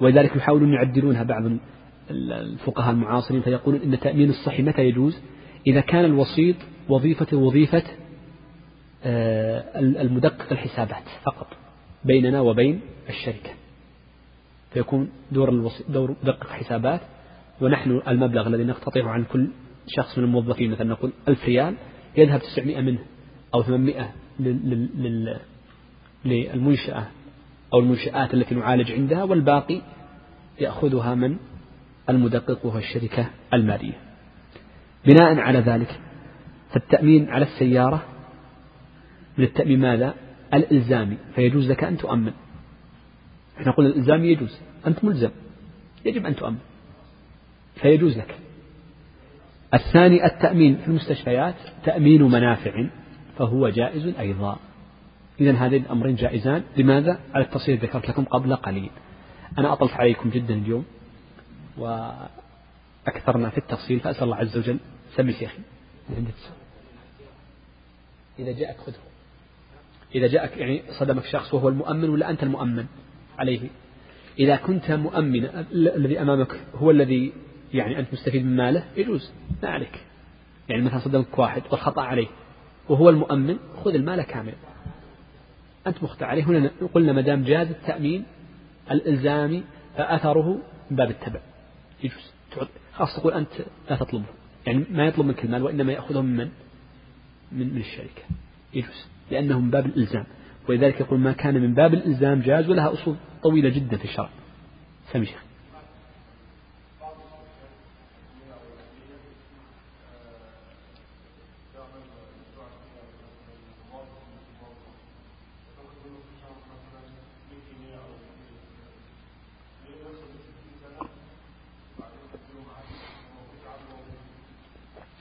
ولذلك 0.00 0.36
يحاولون 0.36 0.72
يعدلونها 0.72 1.22
بعض 1.22 1.42
الفقهاء 2.10 2.90
المعاصرين 2.90 3.42
فيقولون 3.42 3.80
إن 3.82 4.00
تأمين 4.00 4.30
الصحي 4.30 4.62
متى 4.62 4.82
يجوز؟ 4.82 5.18
إذا 5.66 5.80
كان 5.80 6.04
الوسيط 6.04 6.56
وظيفة 6.88 7.36
وظيفة 7.36 7.82
آه، 9.04 9.80
المدقق 9.80 10.52
الحسابات 10.52 11.02
فقط. 11.22 11.46
بيننا 12.06 12.40
وبين 12.40 12.80
الشركة 13.08 13.50
فيكون 14.72 15.10
دور 15.32 15.48
الوسيط 15.48 15.90
دور 15.90 16.16
مدقق 16.22 16.46
حسابات 16.46 17.00
ونحن 17.60 18.02
المبلغ 18.08 18.46
الذي 18.46 18.64
نقتطعه 18.64 19.08
عن 19.08 19.24
كل 19.24 19.48
شخص 19.86 20.18
من 20.18 20.24
الموظفين 20.24 20.70
مثلا 20.70 20.88
نقول 20.88 21.12
ألف 21.28 21.44
ريال 21.44 21.74
يذهب 22.16 22.40
900 22.40 22.80
منه 22.80 22.98
أو 23.54 23.62
800 23.62 24.12
للمنشأة 26.24 27.06
أو 27.74 27.78
المنشآت 27.78 28.34
التي 28.34 28.54
نعالج 28.54 28.92
عندها 28.92 29.22
والباقي 29.22 29.80
يأخذها 30.60 31.14
من 31.14 31.36
المدقق 32.10 32.66
وهو 32.66 32.78
الشركة 32.78 33.30
المالية 33.54 33.98
بناء 35.06 35.38
على 35.38 35.58
ذلك 35.58 36.00
فالتأمين 36.72 37.28
على 37.30 37.44
السيارة 37.44 38.02
من 39.38 39.44
التأمين 39.44 39.80
ماذا؟ 39.80 40.14
الإلزامي 40.54 41.16
فيجوز 41.34 41.70
لك 41.70 41.84
أن 41.84 41.96
تؤمن. 41.96 42.32
إحنا 43.56 43.68
نقول 43.68 43.86
الإلزامي 43.86 44.28
يجوز 44.28 44.58
أنت 44.86 45.04
ملزم. 45.04 45.30
يجب 46.04 46.26
أن 46.26 46.36
تؤمن. 46.36 46.58
فيجوز 47.74 48.18
لك. 48.18 48.38
الثاني 49.74 50.26
التأمين. 50.26 50.76
في 50.76 50.88
المستشفيات 50.88 51.54
تأمين 51.84 52.22
منافع 52.22 52.86
فهو 53.38 53.68
جائز 53.68 54.06
أيضا. 54.18 54.58
إذا 55.40 55.52
هذين 55.52 55.82
الأمرين 55.82 56.14
جائزان. 56.14 56.62
لماذا؟ 56.76 57.20
على 57.34 57.44
التفصيل 57.44 57.78
ذكرت 57.78 58.08
لكم 58.08 58.24
قبل 58.24 58.56
قليل. 58.56 58.90
أنا 59.58 59.72
أطلت 59.72 59.92
عليكم 59.92 60.30
جدا 60.30 60.54
اليوم 60.54 60.84
وأكثرنا 61.78 63.50
في 63.50 63.58
التفصيل 63.58 64.00
فأسأل 64.00 64.22
الله 64.22 64.36
عز 64.36 64.58
وجل. 64.58 64.78
سمي 65.16 65.32
شيخي. 65.32 65.58
إذا 68.38 68.52
جاءك 68.52 68.76
خذه. 68.76 69.05
إذا 70.14 70.26
جاءك 70.26 70.56
يعني 70.56 70.82
صدمك 70.98 71.24
شخص 71.24 71.54
وهو 71.54 71.68
المؤمن 71.68 72.08
ولا 72.08 72.30
أنت 72.30 72.42
المؤمن 72.42 72.86
عليه؟ 73.38 73.68
إذا 74.38 74.56
كنت 74.56 74.90
مؤمن 74.90 75.44
الذي 75.72 76.20
أمامك 76.22 76.60
هو 76.74 76.90
الذي 76.90 77.32
يعني 77.74 77.98
أنت 77.98 78.12
مستفيد 78.12 78.44
من 78.44 78.56
ماله 78.56 78.84
يجوز. 78.96 79.32
ما 79.62 79.68
عليك. 79.68 80.00
يعني 80.68 80.82
مثلا 80.82 80.98
صدمك 80.98 81.38
واحد 81.38 81.62
والخطأ 81.70 82.02
عليه 82.02 82.26
وهو 82.88 83.10
المؤمن 83.10 83.56
خذ 83.84 83.94
المال 83.94 84.22
كامل 84.22 84.54
أنت 85.86 86.02
مخطئ 86.02 86.24
عليه. 86.24 86.44
هنا 86.44 86.70
قلنا 86.94 87.12
ما 87.12 87.20
دام 87.20 87.44
جاز 87.44 87.70
التأمين 87.70 88.24
الإلزامي 88.90 89.62
فأثره 89.96 90.58
من 90.90 90.96
باب 90.96 91.10
التبع. 91.10 91.40
يجوز. 92.02 92.32
خلاص 92.92 93.16
تقول 93.16 93.32
أنت 93.32 93.52
لا 93.90 93.96
تطلبه. 93.96 94.24
يعني 94.66 94.84
ما 94.90 95.06
يطلب 95.06 95.26
منك 95.26 95.44
المال 95.44 95.62
وإنما 95.62 95.92
يأخذه 95.92 96.20
من؟ 96.20 96.48
من, 97.52 97.74
من 97.74 97.80
الشركة. 97.80 98.22
يجوز. 98.74 99.06
لأنه 99.30 99.60
من 99.60 99.70
باب 99.70 99.86
الإلزام. 99.86 100.24
ولذلك 100.68 101.00
يقول 101.00 101.18
ما 101.18 101.32
كان 101.32 101.54
من 101.54 101.74
باب 101.74 101.94
الإلزام 101.94 102.40
جاز 102.40 102.68
ولها 102.68 102.92
أصول 102.92 103.16
طويلة 103.42 103.68
جدا 103.68 103.96
في 103.96 104.04
الشرع. 104.04 104.30
سمي 105.12 105.26
شيخ؟ 105.26 105.46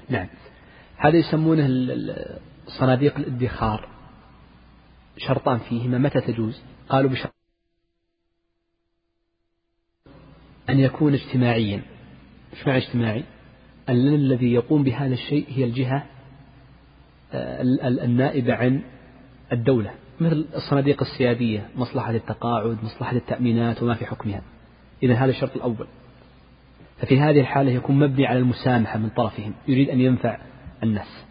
نعم. 0.09 0.27
هذا 0.97 1.17
يسمونه 1.17 1.67
صناديق 2.67 3.17
الادخار. 3.17 3.94
شرطان 5.17 5.57
فيهما 5.57 5.97
متى 5.97 6.21
تجوز؟ 6.21 6.61
قالوا 6.89 7.11
بشرط 7.11 7.33
أن 10.69 10.79
يكون 10.79 11.13
اجتماعيا. 11.13 11.81
إيش 12.53 12.67
معنى 12.67 12.77
اجتماعي؟ 12.77 13.23
أن 13.89 14.13
الذي 14.13 14.53
يقوم 14.53 14.83
بهذا 14.83 15.13
الشيء 15.13 15.45
هي 15.49 15.63
الجهة 15.63 16.03
آه، 17.33 17.61
النائبة 17.81 18.53
عن 18.53 18.81
الدولة 19.51 19.91
مثل 20.19 20.45
الصناديق 20.55 21.01
السيادية 21.01 21.69
مصلحة 21.75 22.11
التقاعد 22.11 22.77
مصلحة 22.83 23.15
التأمينات 23.15 23.83
وما 23.83 23.93
في 23.93 24.05
حكمها. 24.05 24.41
إذا 25.03 25.13
هذا 25.13 25.31
الشرط 25.31 25.55
الأول. 25.55 25.87
ففي 26.97 27.19
هذه 27.19 27.39
الحالة 27.39 27.71
يكون 27.71 27.99
مبني 27.99 28.27
على 28.27 28.39
المسامحة 28.39 28.99
من 28.99 29.09
طرفهم 29.09 29.53
يريد 29.67 29.89
أن 29.89 30.01
ينفع 30.01 30.37
الناس. 30.83 31.25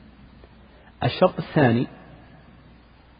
الشرط 1.04 1.38
الثاني 1.38 1.86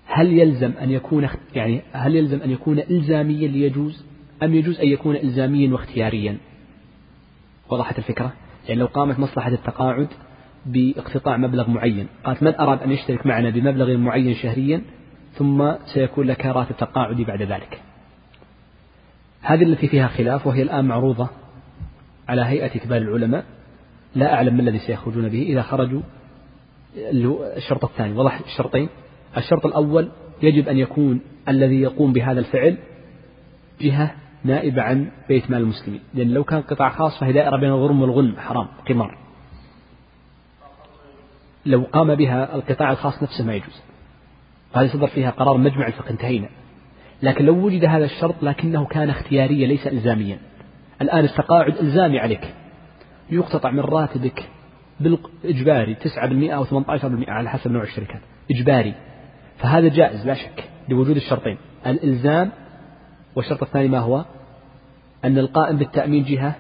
هل 0.06 0.38
يلزم 0.38 0.72
أن 0.82 0.90
يكون 0.90 1.28
يعني 1.54 1.82
هل 1.92 2.16
يلزم 2.16 2.42
أن 2.42 2.50
يكون 2.50 2.78
إلزاميا 2.78 3.48
ليجوز؟ 3.48 4.04
أم 4.42 4.54
يجوز 4.54 4.80
أن 4.80 4.88
يكون 4.88 5.16
إلزاميا 5.16 5.72
واختياريا؟ 5.72 6.38
وضحت 7.70 7.98
الفكرة. 7.98 8.32
يعني 8.68 8.80
لو 8.80 8.86
قامت 8.86 9.18
مصلحة 9.18 9.48
التقاعد 9.48 10.08
باقتطاع 10.66 11.36
مبلغ 11.36 11.70
معين 11.70 12.06
قالت 12.24 12.42
من 12.42 12.54
أراد 12.54 12.82
أن 12.82 12.90
يشترك 12.90 13.26
معنا 13.26 13.50
بمبلغ 13.50 13.96
معين 13.96 14.34
شهريا 14.34 14.82
ثم 15.32 15.72
سيكون 15.94 16.26
لك 16.26 16.46
راتب 16.46 16.76
تقاعدي 16.76 17.24
بعد 17.24 17.42
ذلك. 17.42 17.80
هذه 19.40 19.62
التي 19.62 19.88
فيها 19.88 20.08
خلاف 20.08 20.46
وهي 20.46 20.62
الآن 20.62 20.84
معروضة 20.84 21.28
على 22.28 22.42
هيئة 22.44 22.78
كبار 22.78 23.02
العلماء. 23.02 23.44
لا 24.14 24.34
أعلم 24.34 24.54
ما 24.54 24.62
الذي 24.62 24.78
سيخرجون 24.78 25.28
به 25.28 25.42
إذا 25.42 25.62
خرجوا 25.62 26.00
الشرط 27.56 27.84
الثاني. 27.84 28.12
وضح 28.12 28.40
الشرطين. 28.40 28.88
الشرط 29.36 29.66
الأول 29.66 30.10
يجب 30.42 30.68
أن 30.68 30.78
يكون 30.78 31.20
الذي 31.48 31.80
يقوم 31.80 32.12
بهذا 32.12 32.40
الفعل 32.40 32.76
جهة 33.80 34.14
نائبة 34.44 34.82
عن 34.82 35.10
بيت 35.28 35.50
مال 35.50 35.60
المسلمين. 35.60 36.00
لأن 36.14 36.28
لو 36.28 36.44
كان 36.44 36.62
قطاع 36.62 36.90
خاص 36.90 37.20
فهي 37.20 37.32
دائرة 37.32 37.56
بين 37.56 37.68
الغرم 37.68 38.02
والغنم 38.02 38.36
حرام 38.36 38.66
قمار. 38.88 39.18
لو 41.66 41.82
قام 41.92 42.14
بها 42.14 42.54
القطاع 42.54 42.90
الخاص 42.90 43.22
نفسه 43.22 43.44
ما 43.44 43.54
يجوز. 43.54 43.82
وهذه 44.74 44.86
صدر 44.86 45.06
فيها 45.06 45.30
قرار 45.30 45.56
مجمع 45.56 45.86
الفقه 45.86 46.10
انتهينا. 46.10 46.48
لكن 47.22 47.44
لو 47.44 47.66
وجد 47.66 47.84
هذا 47.84 48.04
الشرط 48.04 48.34
لكنه 48.42 48.86
كان 48.86 49.10
اختياريا 49.10 49.66
ليس 49.66 49.86
إلزاميا. 49.86 50.38
الآن 51.02 51.24
التقاعد 51.24 51.76
إلزامي 51.76 52.18
عليك. 52.18 52.54
يقتطع 53.30 53.70
من 53.70 53.80
راتبك 53.80 54.48
بالإجباري 55.00 55.94
9% 55.94 56.54
أو 56.54 56.64
18% 56.64 57.28
على 57.28 57.50
حسب 57.50 57.70
نوع 57.70 57.82
الشركات. 57.82 58.20
إجباري. 58.50 58.94
فهذا 59.64 59.88
جائز 59.88 60.26
لا 60.26 60.34
شك 60.34 60.70
لوجود 60.88 61.16
الشرطين. 61.16 61.58
الإلزام 61.86 62.52
والشرط 63.36 63.62
الثاني 63.62 63.88
ما 63.88 63.98
هو؟ 63.98 64.24
أن 65.24 65.38
القائم 65.38 65.76
بالتأمين 65.76 66.24
جهة 66.24 66.56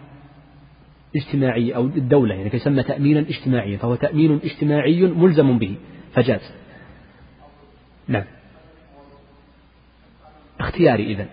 اجتماعية 1.16 1.76
أو 1.76 1.84
الدولة 1.84 2.34
يعني 2.34 2.50
يسمى 2.54 2.82
تأمينا 2.82 3.20
اجتماعيا 3.20 3.76
فهو 3.78 3.94
تأمين 3.94 4.40
اجتماعي 4.44 5.02
ملزم 5.02 5.58
به. 5.58 5.76
فجاز 6.14 6.40
نعم. 8.08 8.24
اختياري 10.60 11.12
إذا 11.12 11.26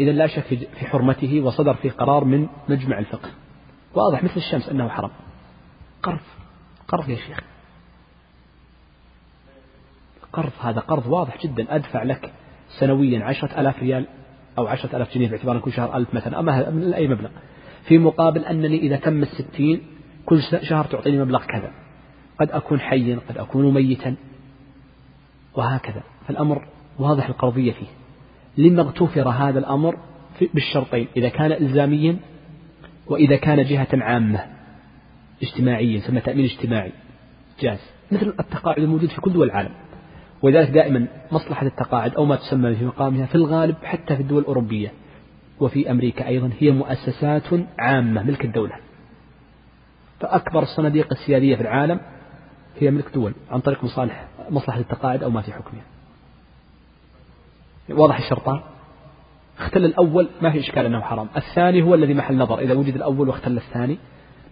إذا 0.00 0.12
لا 0.12 0.26
شك 0.26 0.42
في 0.78 0.86
حرمته 0.86 1.40
وصدر 1.40 1.74
فيه 1.74 1.90
قرار 1.90 2.24
من 2.24 2.48
مجمع 2.68 2.98
الفقه. 2.98 3.28
واضح 3.94 4.24
مثل 4.24 4.36
الشمس 4.36 4.68
أنه 4.68 4.88
حرام. 4.88 5.10
قرض 6.02 6.20
قرض 6.88 7.08
يا 7.08 7.16
شيخ. 7.16 7.55
قرض 10.36 10.52
هذا 10.60 10.80
قرض 10.80 11.06
واضح 11.06 11.42
جدا 11.42 11.76
أدفع 11.76 12.02
لك 12.02 12.32
سنويا 12.78 13.24
عشرة 13.24 13.60
ألاف 13.60 13.78
ريال 13.78 14.06
أو 14.58 14.66
عشرة 14.66 14.96
ألاف 14.96 15.14
جنيه 15.14 15.28
باعتبار 15.28 15.58
كل 15.58 15.72
شهر 15.72 15.96
ألف 15.96 16.14
مثلا 16.14 16.40
أما 16.40 16.70
من 16.70 16.94
أي 16.94 17.08
مبلغ؟ 17.08 17.28
في 17.84 17.98
مقابل 17.98 18.44
أنني 18.44 18.78
إذا 18.78 18.96
تم 18.96 19.22
الستين 19.22 19.80
كل 20.26 20.42
شهر 20.62 20.84
تعطيني 20.84 21.18
مبلغ 21.18 21.44
كذا. 21.44 21.72
قد 22.40 22.50
أكون 22.50 22.80
حيا 22.80 23.18
قد 23.28 23.38
أكون 23.38 23.74
ميتا. 23.74 24.16
وهكذا. 25.54 26.02
فالأمر 26.28 26.68
واضح 26.98 27.28
القضية 27.28 27.72
فيه. 27.72 27.86
لما 28.56 28.82
اغتفر 28.82 29.28
هذا 29.28 29.58
الأمر 29.58 29.98
بالشرطين 30.54 31.08
إذا 31.16 31.28
كان 31.28 31.52
إلزاميا 31.52 32.16
وإذا 33.06 33.36
كان 33.36 33.64
جهة 33.64 33.88
عامة 33.92 34.44
اجتماعيا 35.42 36.00
ثم 36.00 36.18
تأمين 36.18 36.44
اجتماعي 36.44 36.92
جاز. 37.60 37.78
مثل 38.12 38.34
التقاعد 38.40 38.78
الموجود 38.78 39.08
في 39.08 39.20
كل 39.20 39.32
دول 39.32 39.46
العالم. 39.46 39.85
ولذلك 40.46 40.70
دائما 40.70 41.06
مصلحة 41.32 41.66
التقاعد 41.66 42.14
أو 42.14 42.24
ما 42.24 42.36
تسمى 42.36 42.74
في 42.74 42.84
مقامها 42.84 43.26
في 43.26 43.34
الغالب 43.34 43.76
حتى 43.82 44.16
في 44.16 44.22
الدول 44.22 44.42
الأوروبية. 44.42 44.92
وفي 45.60 45.90
أمريكا 45.90 46.26
أيضا 46.26 46.50
هي 46.58 46.70
مؤسسات 46.70 47.42
عامة 47.78 48.22
ملك 48.22 48.44
الدولة. 48.44 48.74
فأكبر 50.20 50.62
الصناديق 50.62 51.08
السيادية 51.12 51.56
في 51.56 51.62
العالم 51.62 52.00
هي 52.80 52.90
ملك 52.90 53.14
دول 53.14 53.34
عن 53.50 53.60
طريق 53.60 53.84
مصالح 53.84 54.28
مصلحة 54.50 54.80
التقاعد 54.80 55.22
أو 55.22 55.30
ما 55.30 55.42
في 55.42 55.52
حكمها. 55.52 55.84
واضح 57.88 58.18
الشرطان 58.18 58.60
اختل 59.58 59.84
الأول 59.84 60.28
ما 60.42 60.50
في 60.50 60.60
إشكال 60.60 60.86
أنه 60.86 61.00
حرام. 61.00 61.28
الثاني 61.36 61.82
هو 61.82 61.94
الذي 61.94 62.14
محل 62.14 62.36
نظر. 62.36 62.58
إذا 62.58 62.74
وجد 62.74 62.94
الأول 62.94 63.28
واختل 63.28 63.56
الثاني 63.56 63.98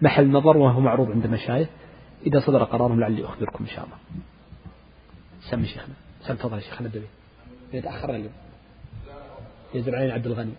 محل 0.03 0.31
نظر 0.31 0.57
وهو 0.57 0.81
معروض 0.81 1.11
عند 1.11 1.25
المشايخ 1.25 1.69
إذا 2.27 2.41
صدر 2.41 2.65
قرارهم 2.65 3.01
لعلي 3.01 3.25
أخبركم 3.25 3.65
إن 3.65 3.71
شاء 3.71 3.85
الله. 3.85 3.97
سمي 5.51 5.67
شيخنا. 5.67 5.95
سم 6.27 6.35
تفضل 6.35 6.63
شيخنا 6.63 6.87
الدبي 6.87 7.07
يتأخرنا 7.73 8.17
اليوم. 8.17 8.33
يزرع 9.75 9.99
علينا 9.99 10.15
عبد 10.15 10.27
الغني. 10.27 10.55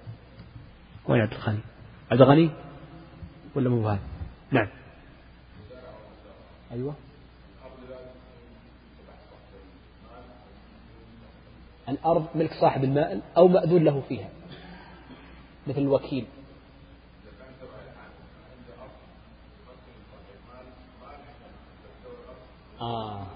وين 1.07 1.21
عبد 1.21 1.33
الغني؟ 1.33 1.59
عبد 2.11 2.21
الغني؟ 2.21 2.49
ولا 3.55 3.69
مو 3.69 3.89
هذا 3.89 3.99
نعم. 4.51 4.67
أيوة. 6.71 6.95
الأرض 11.89 12.27
ملك 12.35 12.53
صاحب 12.61 12.83
المال 12.83 13.21
أو 13.37 13.47
مأذون 13.47 13.83
له 13.83 14.03
فيها. 14.09 14.29
مثل 15.67 15.79
الوكيل. 15.79 16.25
آه. 22.81 23.34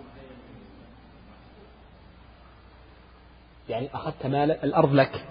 يعني 3.70 3.90
أخذت 3.94 4.26
مالا 4.26 4.64
الأرض 4.64 4.94
لك. 4.94 5.26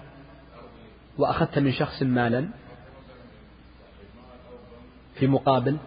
وأخذت 1.17 1.59
من 1.59 1.71
شخص 1.71 2.03
مالا. 2.03 2.49
في 5.15 5.27
مقابل. 5.27 5.77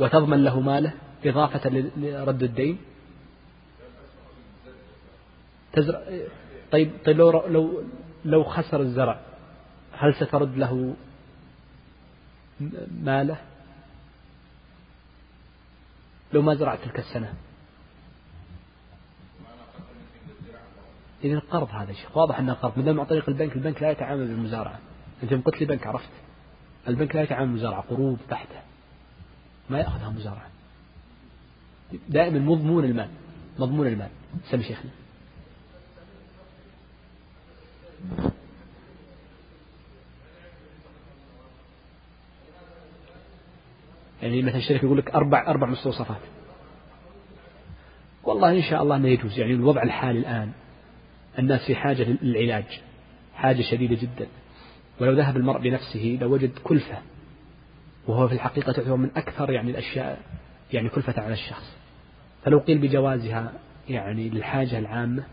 وتضمن 0.00 0.44
له 0.44 0.60
ماله 0.60 0.92
إضافة 1.24 1.70
لرد 1.96 2.42
الدين. 2.42 2.78
تزرع 5.72 6.02
طيب 6.72 6.90
طيب 7.04 7.16
لو 7.16 7.46
لو 7.46 7.82
لو 8.24 8.44
خسر 8.44 8.80
الزرع 8.80 9.20
هل 9.92 10.14
سترد 10.14 10.56
له 10.56 10.94
ماله؟ 13.02 13.36
لو 16.32 16.42
ما 16.42 16.54
زرعت 16.54 16.78
تلك 16.84 16.98
السنة. 16.98 17.34
إذا 21.24 21.34
القرض 21.34 21.68
هذا 21.70 21.92
شيخ 21.92 22.16
واضح 22.16 22.38
أنه 22.38 22.52
قرض 22.52 22.78
ما 22.78 22.84
دام 22.84 23.00
عن 23.00 23.06
طريق 23.06 23.28
البنك 23.28 23.56
البنك 23.56 23.82
لا 23.82 23.90
يتعامل 23.90 24.26
بالمزارعة. 24.26 24.78
أنت 25.22 25.46
قلت 25.46 25.60
لي 25.60 25.66
بنك 25.66 25.86
عرفت؟ 25.86 26.10
البنك 26.88 27.16
لا 27.16 27.22
يتعامل 27.22 27.46
بالمزارعة 27.46 27.80
قروض 27.80 28.18
بحتة 28.30 28.60
ما 29.70 29.78
يأخذها 29.78 30.10
مزارعة. 30.10 30.48
دائما 32.08 32.38
مضمون 32.38 32.84
المال 32.84 33.08
مضمون 33.58 33.86
المال. 33.86 34.08
سمي 34.50 34.62
شيخنا. 34.62 34.90
يعني 44.22 44.42
مثلا 44.42 44.56
الشركة 44.56 44.84
يقول 44.84 44.98
لك 44.98 45.10
أربع 45.10 45.46
أربع 45.46 45.66
مستوصفات. 45.66 46.20
والله 48.24 48.56
إن 48.56 48.62
شاء 48.62 48.82
الله 48.82 48.98
ما 48.98 49.08
يجوز. 49.08 49.38
يعني 49.38 49.52
الوضع 49.52 49.82
الحالي 49.82 50.18
الآن 50.18 50.52
الناس 51.38 51.66
في 51.66 51.74
حاجة 51.74 52.16
للعلاج 52.22 52.80
حاجة 53.34 53.62
شديدة 53.62 53.96
جدا. 54.02 54.26
ولو 55.00 55.12
ذهب 55.12 55.36
المرء 55.36 55.60
بنفسه 55.60 56.18
لوجد 56.20 56.58
كلفة 56.58 56.98
وهو 58.06 58.28
في 58.28 58.34
الحقيقة 58.34 58.72
تعتبر 58.72 58.96
من 58.96 59.10
أكثر 59.16 59.50
يعني 59.50 59.70
الأشياء 59.70 60.20
يعني 60.72 60.88
كلفة 60.88 61.22
على 61.22 61.32
الشخص. 61.32 61.76
فلو 62.44 62.58
قيل 62.58 62.78
بجوازها 62.78 63.52
يعني 63.88 64.28
للحاجة 64.28 64.78
العامة 64.78 65.24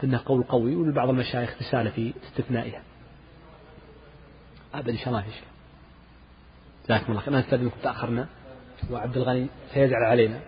فإنه 0.00 0.20
قول 0.26 0.42
قوي 0.42 0.76
ولبعض 0.76 1.08
المشايخ 1.08 1.56
رسالة 1.60 1.90
في 1.90 2.12
استثنائها. 2.24 2.82
أبدا 4.74 4.92
إن 4.92 4.98
شاء 4.98 5.08
الله 5.08 5.22
في 5.22 5.28
جزاكم 6.84 7.12
الله 7.12 7.20
خير. 7.20 7.28
أنا 7.28 7.40
أستاذنكم 7.40 7.76
تأخرنا. 7.82 8.28
وعبد 8.90 9.16
الغني 9.16 9.46
سيزعل 9.74 10.04
علينا. 10.04 10.40